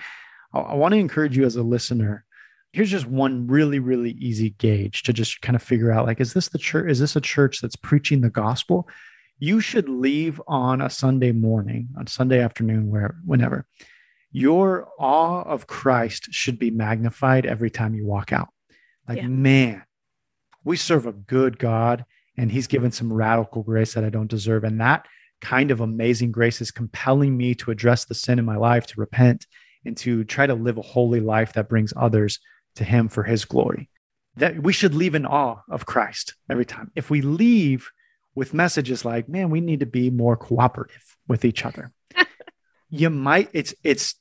I, 0.54 0.60
I 0.60 0.76
want 0.76 0.94
to 0.94 1.00
encourage 1.00 1.36
you 1.36 1.46
as 1.46 1.56
a 1.56 1.64
listener. 1.64 2.26
Here's 2.74 2.92
just 2.92 3.06
one 3.06 3.48
really, 3.48 3.80
really 3.80 4.12
easy 4.12 4.52
gauge 4.52 5.04
to 5.04 5.14
just 5.14 5.42
kind 5.42 5.56
of 5.56 5.62
figure 5.62 5.92
out 5.92 6.06
like, 6.06 6.20
is 6.20 6.34
this 6.34 6.50
the 6.50 6.58
church? 6.58 6.90
Is 6.90 7.00
this 7.00 7.16
a 7.16 7.22
church 7.22 7.62
that's 7.62 7.76
preaching 7.76 8.22
the 8.22 8.30
gospel? 8.30 8.88
You 9.40 9.60
should 9.60 9.90
leave 9.90 10.42
on 10.48 10.80
a 10.82 10.90
Sunday 10.90 11.32
morning, 11.32 11.90
on 11.98 12.08
Sunday 12.08 12.42
afternoon, 12.42 12.90
where, 12.90 13.16
whenever 13.26 13.68
your 14.34 14.90
awe 15.00 15.44
of 15.44 15.68
Christ 15.68 16.34
should 16.34 16.58
be 16.58 16.72
magnified 16.72 17.46
every 17.46 17.70
time 17.70 17.94
you 17.94 18.06
walk 18.06 18.34
out. 18.34 18.50
Like, 19.08 19.20
yeah. 19.20 19.28
man, 19.28 19.84
we 20.64 20.76
serve 20.76 21.06
a 21.06 21.14
good 21.14 21.60
God 21.60 22.04
and 22.36 22.52
he's 22.52 22.66
given 22.66 22.92
some 22.92 23.14
radical 23.14 23.62
grace 23.62 23.94
that 23.94 24.04
I 24.04 24.10
don't 24.10 24.30
deserve. 24.30 24.64
And 24.64 24.82
that 24.82 25.06
kind 25.40 25.70
of 25.70 25.82
amazing 25.82 26.32
grace 26.32 26.62
is 26.62 26.72
compelling 26.72 27.38
me 27.38 27.54
to 27.56 27.70
address 27.70 28.06
the 28.06 28.16
sin 28.16 28.40
in 28.40 28.46
my 28.46 28.56
life, 28.56 28.88
to 28.88 29.00
repent, 29.00 29.46
and 29.86 29.96
to 29.98 30.24
try 30.24 30.48
to 30.48 30.56
live 30.56 30.80
a 30.80 30.82
holy 30.82 31.20
life 31.20 31.54
that 31.54 31.70
brings 31.70 31.94
others 31.96 32.40
to 32.76 32.84
him 32.84 33.10
for 33.10 33.22
his 33.22 33.46
glory. 33.46 33.88
That 34.38 34.64
we 34.64 34.74
should 34.74 34.96
leave 34.96 35.14
in 35.14 35.28
awe 35.28 35.62
of 35.70 35.86
Christ 35.86 36.34
every 36.50 36.66
time. 36.66 36.92
If 36.96 37.12
we 37.12 37.22
leave 37.22 37.92
with 38.34 38.56
messages 38.56 39.06
like, 39.06 39.30
man, 39.30 39.52
we 39.52 39.62
need 39.62 39.82
to 39.82 39.86
be 39.86 40.10
more 40.10 40.36
cooperative 40.36 41.18
with 41.28 41.46
each 41.46 41.66
other. 41.66 41.92
you 42.90 43.12
might 43.12 43.50
it's 43.54 43.76
it's 43.84 44.16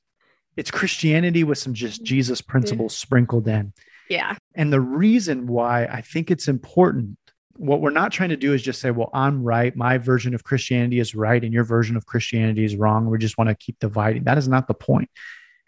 it's 0.57 0.71
Christianity 0.71 1.45
with 1.45 1.59
some 1.59 1.75
just 1.75 2.03
Jesus 2.03 2.41
principles 2.41 2.97
sprinkled 2.97 3.49
in. 3.49 3.73
Yeah. 4.09 4.37
And 4.55 4.73
the 4.73 4.81
reason 4.81 5.47
why 5.47 5.85
I 5.85 6.03
think 6.03 6.31
it's 6.31 6.49
important, 6.49 7.17
what 7.57 7.81
we're 7.81 7.91
not 7.91 8.13
trying 8.13 8.29
to 8.31 8.37
do 8.37 8.53
is 8.53 8.63
just 8.63 8.81
say, 8.81 8.91
well, 8.91 9.11
I'm 9.15 9.43
right. 9.43 9.75
My 9.75 9.99
version 9.99 10.35
of 10.35 10.45
Christianity 10.45 10.99
is 10.99 11.15
right 11.15 11.43
and 11.43 11.53
your 11.53 11.65
version 11.65 11.97
of 11.97 12.05
Christianity 12.07 12.65
is 12.65 12.77
wrong. 12.77 13.09
We 13.09 13.19
just 13.19 13.39
want 13.39 13.49
to 13.49 13.55
keep 13.55 13.79
dividing. 13.79 14.25
That 14.25 14.39
is 14.39 14.49
not 14.49 14.69
the 14.69 14.75
point. 14.75 15.09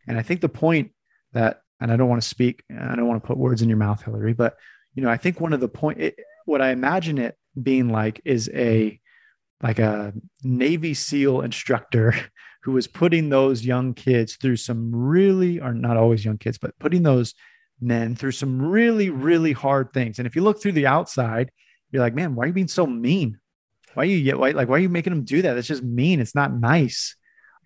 And 0.07 0.19
I 0.19 0.23
think 0.23 0.41
the 0.41 0.49
point 0.49 0.93
that, 1.33 1.61
and 1.81 1.91
I 1.91 1.97
don't 1.97 2.09
want 2.09 2.23
to 2.23 2.29
speak, 2.29 2.63
I 2.71 2.95
don't 2.95 3.09
want 3.09 3.23
to 3.23 3.27
put 3.27 3.39
words 3.39 3.63
in 3.63 3.69
your 3.69 3.79
mouth, 3.79 4.03
Hillary, 4.03 4.35
but 4.35 4.57
you 4.95 5.03
know, 5.03 5.11
I 5.11 5.17
think 5.17 5.41
one 5.41 5.53
of 5.53 5.61
the 5.61 5.69
point, 5.69 6.01
it, 6.01 6.17
what 6.45 6.61
I 6.61 6.71
imagine 6.71 7.19
it 7.19 7.37
being 7.61 7.89
like 7.89 8.21
is 8.25 8.51
a, 8.53 9.01
like 9.63 9.79
a 9.79 10.13
Navy 10.43 10.93
SEAL 10.95 11.41
instructor 11.41 12.15
who 12.65 12.73
was 12.73 12.87
putting 12.87 13.29
those 13.29 13.65
young 13.65 13.93
kids 13.93 14.37
through 14.37 14.57
some 14.57 14.91
really, 14.95 15.61
or 15.61 15.75
not 15.75 15.99
always 15.99 16.25
young 16.25 16.39
kids, 16.39 16.57
but 16.57 16.79
putting 16.79 17.03
those 17.03 17.35
men 17.79 18.17
through 18.17 18.33
some 18.33 18.63
really, 18.63 19.11
really 19.11 19.53
hard 19.53 19.93
things. 19.93 20.19
And 20.19 20.27
if 20.27 20.35
you 20.35 20.43
look 20.43 20.63
through 20.63 20.73
the 20.73 20.87
outside, 20.87 21.51
you're 21.91 22.03
like, 22.03 22.15
man, 22.15 22.35
why 22.35 22.45
are 22.45 22.47
you 22.47 22.53
being 22.55 22.67
so 22.67 22.87
mean? 22.87 23.39
Why 23.93 24.05
are 24.05 24.07
you 24.07 24.39
why, 24.39 24.53
like 24.53 24.69
why 24.69 24.77
are 24.77 24.81
you 24.81 24.89
making 24.89 25.13
them 25.13 25.25
do 25.25 25.43
that? 25.43 25.59
It's 25.59 25.69
just 25.69 25.83
mean. 25.83 26.21
It's 26.21 26.35
not 26.35 26.59
nice. 26.59 27.17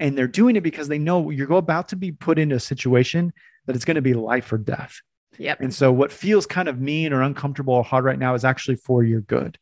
And 0.00 0.18
they're 0.18 0.26
doing 0.26 0.56
it 0.56 0.62
because 0.62 0.88
they 0.88 0.98
know 0.98 1.30
you're 1.30 1.52
about 1.52 1.88
to 1.88 1.96
be 1.96 2.10
put 2.10 2.38
into 2.38 2.56
a 2.56 2.60
situation 2.60 3.32
that 3.66 3.76
it's 3.76 3.84
going 3.84 3.94
to 3.94 4.02
be 4.02 4.14
life 4.14 4.52
or 4.52 4.58
death. 4.58 5.00
Yep. 5.38 5.60
And 5.60 5.72
so 5.72 5.92
what 5.92 6.10
feels 6.10 6.44
kind 6.44 6.68
of 6.68 6.80
mean 6.80 7.12
or 7.12 7.22
uncomfortable 7.22 7.74
or 7.74 7.84
hard 7.84 8.04
right 8.04 8.18
now 8.18 8.34
is 8.34 8.44
actually 8.44 8.76
for 8.76 9.04
your 9.04 9.20
good. 9.20 9.58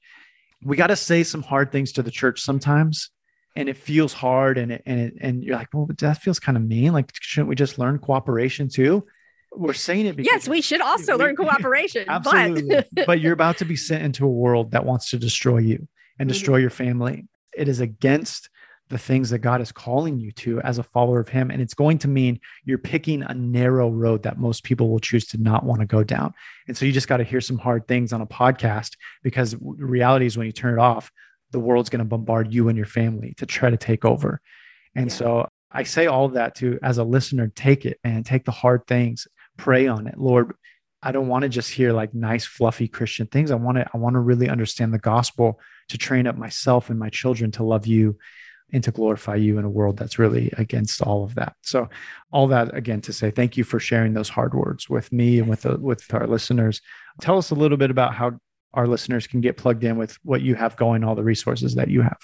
We 0.63 0.79
got 0.79 0.87
to 0.87 0.97
say 0.97 1.25
some 1.25 1.43
hard 1.43 1.71
things 1.71 1.93
to 1.93 2.03
the 2.03 2.11
church 2.11 2.41
sometimes 2.41 3.11
and 3.57 3.69
it 3.69 3.77
feels 3.77 4.13
hard 4.13 4.59
and 4.59 4.71
it, 4.71 4.83
and 4.85 5.01
it, 5.01 5.15
and 5.21 5.43
you're 5.43 5.57
like, 5.57 5.69
well, 5.73 5.89
that 5.99 6.19
feels 6.19 6.39
kind 6.39 6.57
of 6.57 6.65
mean. 6.65 6.93
Like, 6.93 7.11
shouldn't 7.21 7.49
we 7.49 7.55
just 7.55 7.79
learn 7.79 7.99
cooperation 7.99 8.69
too? 8.69 9.07
We're 9.53 9.73
saying 9.73 10.07
it 10.07 10.17
because 10.17 10.31
yes, 10.31 10.49
we 10.49 10.61
should 10.61 10.83
also 10.83 11.17
we, 11.17 11.25
learn 11.25 11.37
cooperation. 11.37 12.05
absolutely, 12.09 12.63
but. 12.69 12.89
but 13.07 13.21
you're 13.21 13.33
about 13.33 13.59
to 13.59 13.65
be 13.65 13.77
sent 13.77 14.05
into 14.05 14.27
a 14.27 14.31
world 14.31 14.73
that 14.73 14.85
wants 14.85 15.11
to 15.11 15.19
destroy 15.19 15.59
you 15.59 15.89
and 16.19 16.29
mm-hmm. 16.29 16.35
destroy 16.35 16.57
your 16.59 16.71
family. 16.71 17.27
It 17.57 17.69
is 17.69 17.81
against 17.81 18.51
the 18.89 18.99
things 18.99 19.31
that 19.31 19.39
God 19.39 19.61
is 19.61 19.73
calling 19.73 20.21
you 20.21 20.31
to 20.33 20.61
as 20.61 20.79
a 20.79 20.83
follower 20.83 21.19
of 21.19 21.29
Him. 21.29 21.51
And 21.51 21.61
it's 21.61 21.75
going 21.75 21.99
to 21.99 22.09
mean 22.09 22.39
you're 22.65 22.79
picking 22.79 23.23
a 23.23 23.35
narrow 23.35 23.89
road 23.89 24.23
that 24.25 24.39
most 24.39 24.63
people 24.63 24.91
will 24.91 25.01
choose 25.01 25.27
to 25.29 25.39
not 25.39 25.65
want 25.65 25.81
to 25.81 25.87
go 25.87 26.05
down. 26.05 26.35
And 26.69 26.77
so 26.77 26.85
you 26.85 26.93
just 26.93 27.09
got 27.09 27.17
to 27.17 27.25
hear 27.25 27.41
some 27.41 27.59
hard 27.59 27.89
things 27.89 28.13
on 28.13 28.21
a 28.21 28.27
podcast 28.27 28.97
because 29.23 29.57
reality 29.61 30.27
is 30.27 30.37
when 30.37 30.47
you 30.47 30.53
turn 30.53 30.75
it 30.75 30.81
off, 30.81 31.11
the 31.51 31.61
world's 31.61 31.91
going 31.91 32.01
to 32.01 32.05
bombard 32.05 32.53
you 32.53 32.69
and 32.69 32.77
your 32.77 32.87
family 32.87 33.35
to 33.39 33.47
try 33.47 33.71
to 33.71 33.77
take 33.77 34.05
over. 34.05 34.41
And 34.95 35.11
yeah. 35.11 35.17
so 35.17 35.49
I 35.71 35.83
say 35.83 36.07
all 36.07 36.27
of 36.27 36.35
that 36.35 36.55
to, 36.57 36.79
as 36.83 36.99
a 36.99 37.05
listener, 37.05 37.53
take 37.55 37.85
it 37.85 37.99
and 38.03 38.25
take 38.25 38.45
the 38.45 38.53
hard 38.53 38.87
things, 38.87 39.27
pray 39.57 39.87
on 39.87 40.07
it. 40.07 40.19
Lord, 40.19 40.55
I 41.03 41.13
don't 41.13 41.29
want 41.29 41.43
to 41.43 41.49
just 41.49 41.71
hear 41.71 41.93
like 41.93 42.15
nice, 42.15 42.45
fluffy 42.45 42.89
Christian 42.89 43.27
things. 43.27 43.51
I 43.51 43.57
want 43.57 43.79
to, 43.79 43.87
I 43.93 43.99
want 43.99 44.15
to 44.15 44.21
really 44.21 44.49
understand 44.49 44.93
the 44.93 44.99
gospel 44.99 45.61
to 45.89 45.99
train 45.99 46.27
up 46.27 46.37
myself 46.37 46.91
and 46.91 46.99
my 46.99 47.11
children 47.11 47.53
to 47.53 47.65
love 47.65 47.87
you 47.87 48.17
and 48.73 48.83
to 48.83 48.91
glorify 48.91 49.37
you 49.37 49.59
in 49.59 49.65
a 49.65 49.71
world 49.71 49.97
that's 49.97 50.19
really 50.19 50.53
against 50.57 51.01
all 51.01 51.23
of 51.23 51.37
that. 51.37 51.55
So, 51.63 51.89
all 52.33 52.49
that 52.49 52.75
again 52.75 53.01
to 53.03 53.13
say 53.13 53.31
thank 53.31 53.57
you 53.57 53.63
for 53.63 53.79
sharing 53.79 54.15
those 54.15 54.29
hard 54.29 54.55
words 54.55 54.89
with 54.89 55.13
me 55.13 55.39
and 55.39 55.49
with 55.49 55.63
the, 55.63 55.77
with 55.77 56.03
our 56.13 56.27
listeners. 56.27 56.81
Tell 57.21 57.39
us 57.39 57.51
a 57.51 57.55
little 57.55 57.77
bit 57.77 57.91
about 57.91 58.15
how 58.15 58.41
our 58.77 58.87
listeners 58.87 59.27
can 59.27 59.41
get 59.41 59.57
plugged 59.57 59.83
in 59.83 59.97
with 59.97 60.17
what 60.23 60.43
you 60.43 60.55
have 60.55 60.77
going, 60.77 61.03
all 61.03 61.15
the 61.15 61.25
resources 61.25 61.75
that 61.75 61.89
you 61.89 62.03
have. 62.03 62.19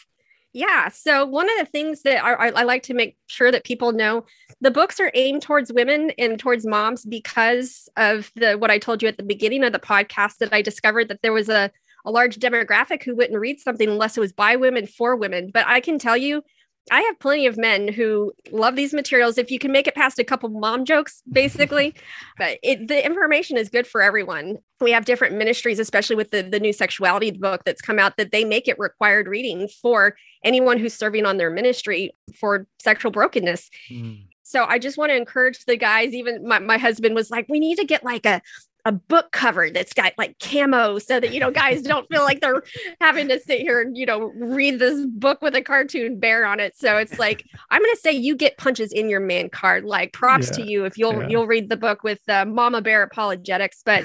Yeah. 0.53 0.91
So 0.91 1.25
one 1.25 1.49
of 1.51 1.59
the 1.59 1.71
things 1.71 2.03
that 2.03 2.23
I, 2.23 2.49
I, 2.49 2.65
like 2.65 2.83
to 2.85 2.95
make 2.95 3.17
sure 3.27 3.51
that 3.51 3.65
people 3.65 3.93
know, 3.93 4.27
the 4.61 4.71
books 4.71 5.01
are 5.01 5.11
aimed 5.15 5.41
towards 5.41 5.73
women 5.73 6.13
and 6.19 6.39
towards 6.39 6.67
moms 6.67 7.07
because 7.07 7.89
of 7.97 8.31
the 8.37 8.57
what 8.57 8.71
I 8.71 8.77
told 8.77 9.01
you 9.01 9.09
at 9.09 9.17
the 9.17 9.23
beginning 9.23 9.65
of 9.65 9.73
the 9.73 9.79
podcast 9.79 10.39
that 10.39 10.53
I 10.53 10.61
discovered 10.61 11.09
that 11.09 11.23
there 11.23 11.33
was 11.33 11.49
a 11.49 11.71
a 12.05 12.11
large 12.11 12.37
demographic 12.37 13.03
who 13.03 13.15
wouldn't 13.15 13.39
read 13.39 13.61
something 13.61 13.89
unless 13.89 14.17
it 14.17 14.21
was 14.21 14.33
by 14.33 14.57
women 14.57 14.87
for 14.87 15.17
women. 15.17 15.51
But 15.53 15.67
I 15.67 15.81
can 15.81 15.99
tell 15.99 16.17
you, 16.17 16.43
I 16.91 17.01
have 17.03 17.19
plenty 17.21 17.47
of 17.47 17.57
men 17.57 17.89
who 17.89 18.33
love 18.51 18.75
these 18.75 18.93
materials. 18.93 19.39
If 19.39 19.51
you 19.51 19.59
can 19.59 19.71
make 19.71 19.87
it 19.87 19.95
past 19.95 20.19
a 20.19 20.25
couple 20.25 20.49
mom 20.49 20.85
jokes, 20.85 21.23
basically, 21.31 21.95
but 22.39 22.59
it, 22.63 22.89
the 22.89 23.05
information 23.05 23.57
is 23.57 23.69
good 23.69 23.87
for 23.87 24.03
everyone. 24.03 24.59
We 24.81 24.91
have 24.91 25.05
different 25.05 25.37
ministries, 25.37 25.79
especially 25.79 26.17
with 26.17 26.33
the, 26.33 26.43
the 26.43 26.59
new 26.59 26.73
sexuality 26.73 27.31
book 27.31 27.63
that's 27.65 27.81
come 27.81 27.99
out, 27.99 28.17
that 28.17 28.33
they 28.33 28.45
make 28.45 28.67
it 28.67 28.79
required 28.79 29.29
reading 29.29 29.69
for 29.81 30.17
anyone 30.45 30.79
who's 30.79 30.95
serving 30.95 31.25
on 31.25 31.37
their 31.37 31.51
ministry 31.51 32.11
for 32.35 32.67
sexual 32.81 33.13
brokenness. 33.13 33.71
Mm. 33.91 34.27
So 34.43 34.65
I 34.65 34.79
just 34.79 34.99
want 34.99 35.11
to 35.11 35.17
encourage 35.17 35.65
the 35.65 35.77
guys. 35.77 36.13
Even 36.13 36.47
my, 36.47 36.59
my 36.59 36.79
husband 36.79 37.15
was 37.15 37.31
like, 37.31 37.47
we 37.49 37.61
need 37.61 37.79
to 37.79 37.85
get 37.85 38.05
like 38.05 38.27
a 38.27 38.43
a 38.85 38.93
book 38.93 39.31
cover 39.31 39.71
that's 39.71 39.93
got 39.93 40.13
like 40.19 40.37
camo 40.41 40.99
so 40.99 41.21
that 41.21 41.33
you 41.33 41.39
know 41.39 41.51
guys 41.51 41.83
don't 41.83 42.09
feel 42.09 42.23
like 42.23 42.41
they're 42.41 42.63
having 43.01 43.29
to 43.29 43.39
sit 43.39 43.61
here 43.61 43.81
and 43.81 43.97
you 43.97 44.05
know 44.05 44.33
read 44.37 44.79
this 44.79 45.07
book 45.07 45.41
with 45.41 45.55
a 45.55 45.63
cartoon 45.63 46.19
bear 46.19 46.45
on 46.45 46.59
it 46.59 46.77
so 46.77 46.97
it's 46.97 47.19
like 47.19 47.45
i'm 47.71 47.81
going 47.81 47.95
to 47.95 48.01
say 48.01 48.11
you 48.11 48.35
get 48.35 48.57
punches 48.57 48.93
in 48.93 49.09
your 49.09 49.21
man 49.21 49.49
card 49.49 49.85
like 49.85 50.13
props 50.13 50.49
yeah, 50.49 50.65
to 50.65 50.71
you 50.71 50.85
if 50.85 50.99
you'll 50.99 51.23
yeah. 51.23 51.29
you'll 51.29 51.47
read 51.47 51.69
the 51.69 51.77
book 51.77 52.03
with 52.03 52.21
uh, 52.29 52.45
mama 52.45 52.83
bear 52.83 53.03
apologetics 53.03 53.83
but 53.85 54.05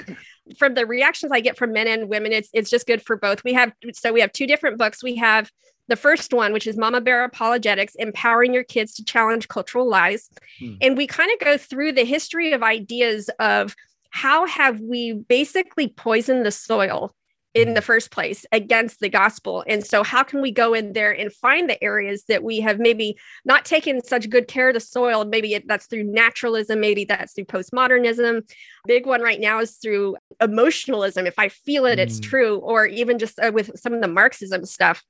from 0.56 0.74
the 0.74 0.86
reactions 0.86 1.32
i 1.32 1.40
get 1.40 1.56
from 1.56 1.72
men 1.72 1.88
and 1.88 2.08
women 2.08 2.32
it's 2.32 2.50
it's 2.52 2.70
just 2.70 2.86
good 2.86 3.02
for 3.02 3.16
both 3.16 3.42
we 3.42 3.52
have 3.52 3.72
so 3.92 4.12
we 4.12 4.20
have 4.20 4.32
two 4.32 4.46
different 4.46 4.78
books 4.78 5.02
we 5.02 5.16
have 5.16 5.50
the 5.88 5.96
first 5.96 6.34
one, 6.34 6.52
which 6.52 6.66
is 6.66 6.76
Mama 6.76 7.00
Bear 7.00 7.24
Apologetics, 7.24 7.94
empowering 7.94 8.52
your 8.52 8.62
kids 8.62 8.94
to 8.96 9.04
challenge 9.04 9.48
cultural 9.48 9.88
lies. 9.88 10.28
Hmm. 10.58 10.74
And 10.82 10.96
we 10.98 11.06
kind 11.06 11.32
of 11.32 11.38
go 11.40 11.56
through 11.56 11.92
the 11.92 12.04
history 12.04 12.52
of 12.52 12.62
ideas 12.62 13.30
of 13.38 13.74
how 14.10 14.46
have 14.46 14.80
we 14.80 15.12
basically 15.12 15.88
poisoned 15.88 16.44
the 16.46 16.50
soil 16.50 17.14
in 17.54 17.74
the 17.74 17.80
mm. 17.80 17.84
first 17.84 18.10
place 18.10 18.44
against 18.52 19.00
the 19.00 19.08
gospel. 19.08 19.64
And 19.66 19.84
so, 19.84 20.02
how 20.02 20.22
can 20.22 20.42
we 20.42 20.50
go 20.50 20.74
in 20.74 20.92
there 20.92 21.12
and 21.12 21.32
find 21.32 21.68
the 21.68 21.82
areas 21.82 22.24
that 22.28 22.42
we 22.42 22.60
have 22.60 22.78
maybe 22.78 23.18
not 23.44 23.64
taken 23.64 24.04
such 24.04 24.30
good 24.30 24.48
care 24.48 24.68
of 24.68 24.74
the 24.74 24.80
soil? 24.80 25.24
Maybe 25.24 25.58
that's 25.66 25.86
through 25.86 26.04
naturalism, 26.04 26.80
maybe 26.80 27.04
that's 27.04 27.32
through 27.32 27.46
postmodernism. 27.46 28.48
Big 28.86 29.06
one 29.06 29.22
right 29.22 29.40
now 29.40 29.60
is 29.60 29.76
through 29.76 30.16
emotionalism. 30.40 31.26
If 31.26 31.38
I 31.38 31.48
feel 31.48 31.86
it, 31.86 31.98
mm. 31.98 32.02
it's 32.02 32.20
true, 32.20 32.58
or 32.58 32.86
even 32.86 33.18
just 33.18 33.38
uh, 33.38 33.50
with 33.52 33.70
some 33.78 33.94
of 33.94 34.02
the 34.02 34.08
Marxism 34.08 34.64
stuff. 34.64 35.02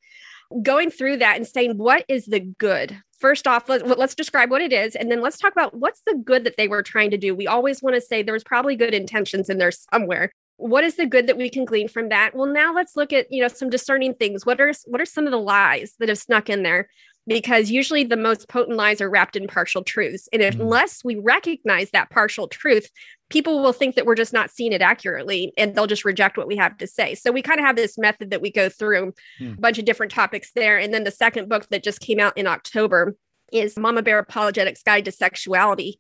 Going 0.63 0.91
through 0.91 1.19
that 1.19 1.37
and 1.37 1.47
saying, 1.47 1.77
what 1.77 2.05
is 2.09 2.27
the 2.27 2.41
good? 2.41 3.03
first 3.19 3.47
off, 3.47 3.69
let, 3.69 3.83
us 3.83 4.15
describe 4.15 4.51
what 4.51 4.63
it 4.63 4.73
is, 4.73 4.95
and 4.95 5.11
then 5.11 5.21
let's 5.21 5.39
talk 5.39 5.53
about 5.53 5.75
what's 5.75 6.03
the 6.07 6.15
good 6.25 6.45
that 6.45 6.57
they 6.57 6.69
were 6.69 6.83
trying 6.83 7.11
to 7.11 7.19
do. 7.19 7.35
We 7.35 7.47
always 7.47 7.83
want 7.83 7.97
to 7.97 8.01
say 8.01 8.23
there 8.23 8.33
was 8.33 8.45
probably 8.45 8.77
good 8.77 8.95
intentions 8.95 9.51
in 9.51 9.59
there 9.59 9.73
somewhere. 9.73 10.33
What 10.57 10.85
is 10.85 10.97
the 10.97 11.07
good 11.07 11.27
that 11.29 11.37
we 11.37 11.51
can 11.51 11.65
glean 11.65 11.89
from 11.89 12.09
that? 12.09 12.35
Well, 12.35 12.47
now 12.47 12.75
let's 12.75 12.97
look 12.97 13.13
at 13.13 13.31
you 13.31 13.43
know 13.43 13.49
some 13.49 13.71
discerning 13.71 14.15
things. 14.15 14.45
What 14.45 14.61
are 14.61 14.73
what 14.87 15.01
are 15.01 15.07
some 15.07 15.27
of 15.27 15.31
the 15.31 15.39
lies 15.39 15.95
that 15.99 16.09
have 16.09 16.19
snuck 16.19 16.51
in 16.51 16.63
there? 16.63 16.89
Because 17.29 17.71
usually 17.71 18.05
the 18.05 18.17
most 18.17 18.49
potent 18.49 18.77
lies 18.77 19.01
are 19.01 19.11
wrapped 19.11 19.37
in 19.37 19.47
partial 19.47 19.85
truths, 19.85 20.29
and 20.33 20.43
if, 20.43 20.57
mm. 20.57 20.61
unless 20.61 21.05
we 21.05 21.17
recognize 21.17 21.91
that 21.91 22.11
partial 22.11 22.49
truth, 22.49 22.91
people 23.31 23.63
will 23.63 23.73
think 23.73 23.95
that 23.95 24.07
we're 24.07 24.15
just 24.15 24.33
not 24.33 24.51
seeing 24.51 24.73
it 24.73 24.81
accurately 24.81 25.53
and 25.59 25.75
they'll 25.75 25.87
just 25.87 26.05
reject 26.05 26.37
what 26.37 26.47
we 26.47 26.57
have 26.57 26.77
to 26.79 26.87
say. 26.87 27.15
So 27.15 27.31
we 27.31 27.43
kind 27.43 27.61
of 27.61 27.67
have 27.67 27.77
this 27.77 27.99
method 27.99 28.31
that 28.31 28.41
we 28.41 28.51
go 28.51 28.69
through 28.69 29.13
hmm. 29.39 29.53
a 29.53 29.61
bunch 29.61 29.79
of 29.79 29.85
different 29.85 30.13
topics 30.13 30.51
there. 30.55 30.79
And 30.79 30.93
then 30.93 31.05
the 31.05 31.11
second 31.11 31.49
book 31.49 31.69
that 31.69 31.83
just 31.83 32.01
came 32.01 32.21
out 32.21 32.37
in 32.39 32.47
October 32.47 33.15
is 33.53 33.79
Mama 33.79 34.03
Bear 34.03 34.19
Apologetics 34.19 34.83
Guide 34.83 35.05
to 35.05 35.13
Sexuality. 35.13 35.99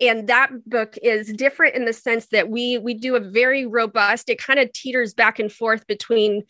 And 0.00 0.28
that 0.28 0.50
book 0.66 0.96
is 1.02 1.32
different 1.32 1.74
in 1.74 1.84
the 1.84 1.92
sense 1.92 2.26
that 2.28 2.48
we 2.48 2.78
we 2.78 2.94
do 2.94 3.16
a 3.16 3.20
very 3.20 3.66
robust, 3.66 4.30
it 4.30 4.38
kind 4.38 4.60
of 4.60 4.72
teeters 4.72 5.12
back 5.12 5.40
and 5.40 5.50
forth 5.50 5.86
between 5.88 6.44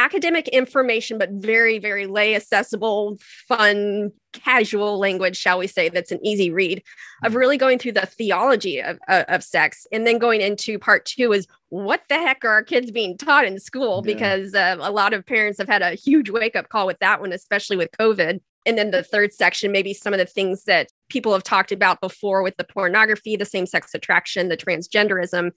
academic 0.00 0.48
information, 0.48 1.18
but 1.18 1.30
very, 1.30 1.78
very 1.78 2.06
lay 2.06 2.34
accessible, 2.34 3.18
fun, 3.46 4.10
casual 4.32 4.98
language, 4.98 5.36
shall 5.36 5.58
we 5.58 5.66
say, 5.66 5.88
that's 5.88 6.10
an 6.10 6.24
easy 6.24 6.50
read 6.50 6.82
of 7.22 7.34
really 7.34 7.58
going 7.58 7.78
through 7.78 7.92
the 7.92 8.06
theology 8.06 8.80
of, 8.80 8.98
of, 9.08 9.24
of 9.28 9.44
sex. 9.44 9.86
And 9.92 10.06
then 10.06 10.18
going 10.18 10.40
into 10.40 10.78
part 10.78 11.04
two 11.04 11.32
is 11.32 11.46
what 11.68 12.02
the 12.08 12.14
heck 12.14 12.44
are 12.44 12.48
our 12.48 12.62
kids 12.62 12.90
being 12.90 13.18
taught 13.18 13.44
in 13.44 13.58
school? 13.58 14.02
Yeah. 14.04 14.14
Because 14.14 14.54
uh, 14.54 14.76
a 14.80 14.90
lot 14.90 15.12
of 15.12 15.26
parents 15.26 15.58
have 15.58 15.68
had 15.68 15.82
a 15.82 15.90
huge 15.90 16.30
wake 16.30 16.56
up 16.56 16.70
call 16.70 16.86
with 16.86 16.98
that 17.00 17.20
one, 17.20 17.32
especially 17.32 17.76
with 17.76 17.90
COVID. 17.92 18.40
And 18.66 18.78
then 18.78 18.90
the 18.90 19.02
third 19.02 19.32
section, 19.32 19.72
maybe 19.72 19.94
some 19.94 20.12
of 20.12 20.18
the 20.18 20.26
things 20.26 20.64
that 20.64 20.90
people 21.08 21.32
have 21.32 21.42
talked 21.42 21.72
about 21.72 22.00
before 22.00 22.42
with 22.42 22.56
the 22.56 22.64
pornography, 22.64 23.36
the 23.36 23.44
same 23.44 23.66
sex 23.66 23.94
attraction, 23.94 24.48
the 24.48 24.56
transgenderism 24.56 25.52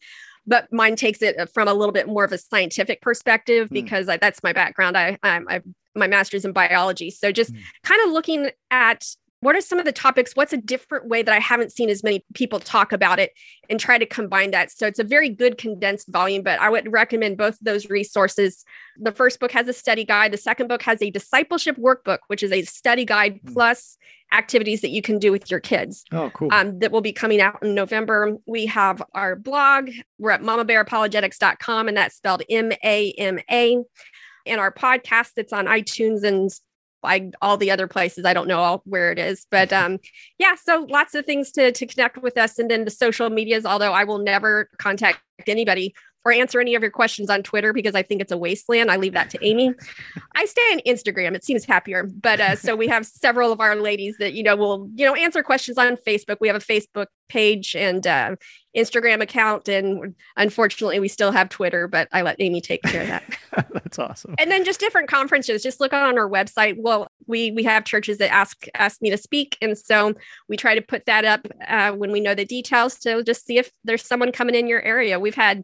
but 0.46 0.72
mine 0.72 0.96
takes 0.96 1.22
it 1.22 1.38
from 1.54 1.68
a 1.68 1.74
little 1.74 1.94
bit 1.94 2.08
more 2.08 2.24
of 2.24 2.32
a 2.32 2.38
scientific 2.38 3.02
perspective 3.02 3.70
mm. 3.70 3.74
because 3.74 4.10
I, 4.10 4.18
that's 4.18 4.44
my 4.44 4.54
background. 4.54 4.98
I, 4.98 5.18
I'm, 5.24 5.48
I 5.50 5.62
my 5.96 6.08
master's 6.08 6.44
in 6.44 6.54
biology, 6.54 7.12
so 7.12 7.32
just 7.32 7.54
mm. 7.54 7.62
kind 7.84 8.02
of 8.06 8.12
looking 8.12 8.50
at 8.72 9.06
what 9.44 9.58
are 9.58 9.62
some 9.62 9.78
of 9.78 9.84
the 9.84 9.92
topics 9.92 10.36
what's 10.36 10.54
a 10.54 10.58
different 10.58 11.08
way 11.08 11.22
that 11.22 11.34
i 11.34 11.40
haven't 11.40 11.72
seen 11.72 11.90
as 11.90 12.02
many 12.02 12.24
people 12.34 12.60
talk 12.60 12.94
about 12.94 13.20
it 13.20 13.32
and 13.70 13.80
try 13.80 13.98
to 13.98 14.06
combine 14.06 14.52
that 14.52 14.72
so 14.72 14.88
it's 14.88 15.00
a 15.00 15.04
very 15.04 15.30
good 15.30 15.58
condensed 15.58 16.08
volume 16.08 16.42
but 16.42 16.60
i 16.62 16.70
would 16.70 16.92
recommend 16.92 17.38
both 17.38 17.56
of 17.56 17.64
those 17.64 17.90
resources 17.90 18.64
the 18.98 19.12
first 19.12 19.40
book 19.40 19.52
has 19.52 19.68
a 19.68 19.74
study 19.74 20.06
guide 20.06 20.32
the 20.32 20.38
second 20.38 20.68
book 20.68 20.82
has 20.82 21.02
a 21.02 21.12
discipleship 21.12 21.76
workbook 21.76 22.20
which 22.28 22.42
is 22.42 22.52
a 22.52 22.62
study 22.64 23.06
guide 23.06 23.40
hmm. 23.44 23.54
plus 23.54 23.98
activities 24.34 24.82
that 24.82 24.90
you 24.90 25.02
can 25.02 25.20
do 25.20 25.32
with 25.32 25.50
your 25.50 25.60
kids 25.60 26.04
oh 26.12 26.30
cool 26.32 26.50
um, 26.52 26.80
that 26.80 26.92
will 26.92 27.02
be 27.02 27.14
coming 27.14 27.40
out 27.40 27.62
in 27.62 27.74
november 27.74 28.36
we 28.46 28.66
have 28.66 29.02
our 29.14 29.36
blog 29.36 29.90
we're 30.18 30.32
at 30.32 30.42
mamabearapologetics.com 30.42 31.88
and 31.88 31.98
that's 31.98 32.16
spelled 32.16 32.44
m-a-m-a 32.50 33.84
and 34.46 34.60
our 34.60 34.72
podcast 34.72 35.30
that's 35.36 35.54
on 35.54 35.66
itunes 35.66 36.24
and 36.24 36.52
like 37.04 37.34
all 37.42 37.58
the 37.58 37.70
other 37.70 37.88
places. 37.88 38.26
I 38.26 38.34
don't 38.34 38.48
know 38.48 38.60
all, 38.60 38.82
where 38.86 39.12
it 39.12 39.20
is, 39.20 39.46
but 39.52 39.72
um, 39.74 40.00
yeah. 40.40 40.56
So 40.56 40.88
lots 40.90 41.14
of 41.14 41.26
things 41.26 41.52
to 41.52 41.72
to 41.72 41.86
connect 41.86 42.18
with 42.24 42.38
us, 42.38 42.58
and 42.58 42.72
then 42.72 42.86
the 42.86 42.92
social 42.92 43.30
medias. 43.30 43.66
Although 43.66 43.92
I 43.92 44.06
will 44.06 44.20
never 44.20 44.70
contact 44.80 45.20
anybody 45.46 45.94
or 46.26 46.32
answer 46.32 46.60
any 46.60 46.76
of 46.76 46.82
your 46.82 46.92
questions 46.92 47.30
on 47.30 47.44
Twitter 47.44 47.74
because 47.74 47.96
I 47.96 48.02
think 48.02 48.22
it's 48.22 48.32
a 48.32 48.38
wasteland. 48.38 48.90
I 48.90 48.96
leave 48.96 49.14
that 49.14 49.30
to 49.32 49.46
Amy. 49.46 49.74
I 50.36 50.46
stay 50.46 50.62
on 50.74 50.80
Instagram. 50.88 51.36
It 51.36 51.44
seems 51.44 51.66
happier. 51.66 52.04
But 52.04 52.40
uh, 52.40 52.56
so 52.56 52.76
we 52.76 52.88
have 52.88 53.06
several 53.06 53.52
of 53.52 53.60
our 53.60 53.76
ladies 53.76 54.18
that, 54.20 54.34
you 54.34 54.44
know, 54.44 54.56
will, 54.56 54.90
you 54.96 55.06
know, 55.06 55.16
answer 55.16 55.44
questions 55.44 55.78
on 55.78 55.98
Facebook. 55.98 56.38
We 56.40 56.48
have 56.48 56.56
a 56.56 56.60
Facebook 56.60 57.08
page 57.28 57.76
and 57.76 58.06
uh, 58.06 58.36
Instagram 58.76 59.22
account. 59.22 59.68
And 59.68 60.16
unfortunately, 60.38 61.00
we 61.00 61.08
still 61.08 61.32
have 61.32 61.50
Twitter, 61.50 61.88
but 61.88 62.08
I 62.12 62.22
let 62.22 62.38
Amy 62.40 62.62
take 62.62 62.84
care 62.84 63.02
of 63.02 63.08
that. 63.08 63.38
That's 63.74 64.00
awesome. 64.00 64.36
And 64.40 64.50
then 64.50 64.64
just 64.64 64.80
different 64.80 65.10
conferences. 65.10 65.62
Just 65.64 65.80
look 65.80 65.94
on 65.94 66.18
our 66.18 66.30
website. 66.30 66.76
Well, 66.78 67.08
we 67.28 67.52
we 67.52 67.64
have 67.64 67.86
churches 67.86 68.18
that 68.18 68.32
ask 68.34 68.66
ask 68.76 69.02
me 69.02 69.10
to 69.10 69.18
speak, 69.18 69.58
and 69.62 69.78
so 69.78 70.14
we 70.50 70.58
try 70.58 70.76
to 70.76 70.82
put 70.82 71.06
that 71.06 71.26
up 71.26 71.48
uh, 71.68 71.92
when 71.92 72.12
we 72.12 72.20
know 72.20 72.36
the 72.36 72.46
details 72.46 72.98
to 73.00 73.24
just 73.24 73.46
see 73.46 73.58
if 73.58 73.72
there's 73.84 74.06
someone 74.06 74.32
coming 74.32 74.56
in 74.56 74.68
your 74.68 74.82
area. 74.82 75.20
We've 75.20 75.36
had 75.36 75.64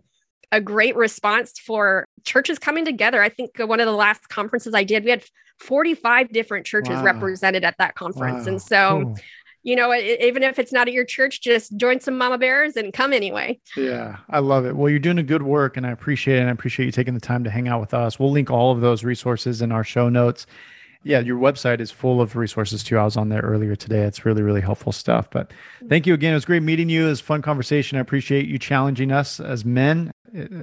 a 0.51 0.59
great 0.59 0.95
response 0.95 1.59
for 1.59 2.07
churches 2.23 2.59
coming 2.59 2.85
together. 2.85 3.21
I 3.21 3.29
think 3.29 3.51
one 3.57 3.79
of 3.79 3.85
the 3.85 3.93
last 3.93 4.29
conferences 4.29 4.73
I 4.73 4.83
did, 4.83 5.03
we 5.03 5.11
had 5.11 5.23
45 5.59 6.31
different 6.31 6.65
churches 6.65 6.95
wow. 6.95 7.03
represented 7.03 7.63
at 7.63 7.77
that 7.77 7.95
conference. 7.95 8.45
Wow. 8.45 8.51
And 8.51 8.61
so, 8.61 9.01
cool. 9.03 9.17
you 9.63 9.75
know, 9.75 9.91
it, 9.91 10.21
even 10.21 10.41
if 10.41 10.57
it's 10.57 10.71
not 10.71 10.87
at 10.87 10.93
your 10.93 11.05
church, 11.05 11.41
just 11.41 11.75
join 11.77 11.99
some 11.99 12.17
mama 12.17 12.37
bears 12.37 12.75
and 12.75 12.93
come 12.93 13.13
anyway. 13.13 13.59
Yeah, 13.75 14.17
I 14.29 14.39
love 14.39 14.65
it. 14.65 14.75
Well, 14.75 14.89
you're 14.89 14.99
doing 14.99 15.19
a 15.19 15.23
good 15.23 15.43
work 15.43 15.77
and 15.77 15.85
I 15.85 15.91
appreciate 15.91 16.37
it. 16.37 16.41
And 16.41 16.49
I 16.49 16.53
appreciate 16.53 16.87
you 16.87 16.91
taking 16.91 17.13
the 17.13 17.19
time 17.19 17.43
to 17.43 17.49
hang 17.49 17.67
out 17.67 17.81
with 17.81 17.93
us. 17.93 18.17
We'll 18.17 18.31
link 18.31 18.49
all 18.49 18.71
of 18.71 18.81
those 18.81 19.03
resources 19.03 19.61
in 19.61 19.71
our 19.71 19.83
show 19.83 20.09
notes. 20.09 20.45
yeah, 21.03 21.19
your 21.19 21.37
website 21.37 21.79
is 21.79 21.91
full 21.91 22.21
of 22.21 22.35
resources 22.35 22.83
too. 22.83 22.97
I 22.97 23.05
was 23.05 23.15
on 23.15 23.29
there 23.29 23.41
earlier 23.41 23.75
today. 23.75 24.01
It's 24.01 24.25
really, 24.25 24.41
really 24.41 24.61
helpful 24.61 24.91
stuff. 24.91 25.29
But 25.29 25.51
thank 25.87 26.05
you 26.05 26.13
again. 26.13 26.31
It 26.31 26.35
was 26.35 26.45
great 26.45 26.63
meeting 26.63 26.89
you. 26.89 27.05
It 27.05 27.09
was 27.09 27.21
fun 27.21 27.41
conversation. 27.41 27.97
I 27.97 28.01
appreciate 28.01 28.47
you 28.47 28.59
challenging 28.59 29.11
us 29.11 29.39
as 29.39 29.63
men. 29.63 30.11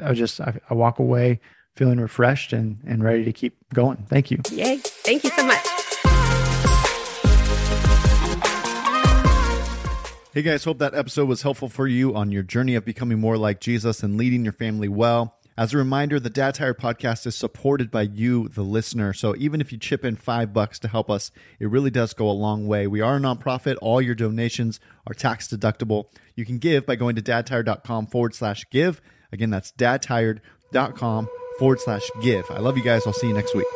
I 0.02 0.12
just, 0.12 0.40
I, 0.40 0.60
I 0.70 0.74
walk 0.74 0.98
away 0.98 1.40
feeling 1.74 2.00
refreshed 2.00 2.52
and, 2.52 2.78
and 2.86 3.04
ready 3.04 3.24
to 3.24 3.32
keep 3.32 3.56
going. 3.74 4.06
Thank 4.08 4.30
you. 4.30 4.40
Yay. 4.50 4.78
Thank 4.78 5.24
you 5.24 5.30
so 5.30 5.46
much. 5.46 5.66
Hey 10.32 10.42
guys, 10.42 10.64
hope 10.64 10.78
that 10.78 10.94
episode 10.94 11.28
was 11.28 11.40
helpful 11.42 11.70
for 11.70 11.86
you 11.86 12.14
on 12.14 12.30
your 12.30 12.42
journey 12.42 12.74
of 12.74 12.84
becoming 12.84 13.18
more 13.18 13.38
like 13.38 13.58
Jesus 13.58 14.02
and 14.02 14.18
leading 14.18 14.44
your 14.44 14.52
family 14.52 14.88
well. 14.88 15.38
As 15.58 15.72
a 15.72 15.78
reminder, 15.78 16.20
the 16.20 16.28
Dad 16.28 16.56
Tired 16.56 16.78
podcast 16.78 17.26
is 17.26 17.34
supported 17.34 17.90
by 17.90 18.02
you, 18.02 18.48
the 18.48 18.62
listener. 18.62 19.14
So 19.14 19.34
even 19.38 19.62
if 19.62 19.72
you 19.72 19.78
chip 19.78 20.04
in 20.04 20.16
five 20.16 20.52
bucks 20.52 20.78
to 20.80 20.88
help 20.88 21.08
us, 21.08 21.30
it 21.58 21.70
really 21.70 21.88
does 21.88 22.12
go 22.12 22.28
a 22.28 22.32
long 22.32 22.66
way. 22.66 22.86
We 22.86 23.00
are 23.00 23.16
a 23.16 23.18
nonprofit. 23.18 23.78
All 23.80 24.02
your 24.02 24.14
donations 24.14 24.78
are 25.06 25.14
tax 25.14 25.48
deductible. 25.48 26.08
You 26.34 26.44
can 26.44 26.58
give 26.58 26.84
by 26.84 26.96
going 26.96 27.16
to 27.16 27.22
dadtired.com 27.22 28.08
forward 28.08 28.34
slash 28.34 28.66
give. 28.70 29.00
Again, 29.32 29.50
that's 29.50 29.72
dadtired.com 29.72 31.28
forward 31.58 31.80
slash 31.80 32.10
give. 32.20 32.44
I 32.50 32.58
love 32.58 32.76
you 32.76 32.84
guys. 32.84 33.06
I'll 33.06 33.12
see 33.12 33.28
you 33.28 33.34
next 33.34 33.54
week. 33.54 33.66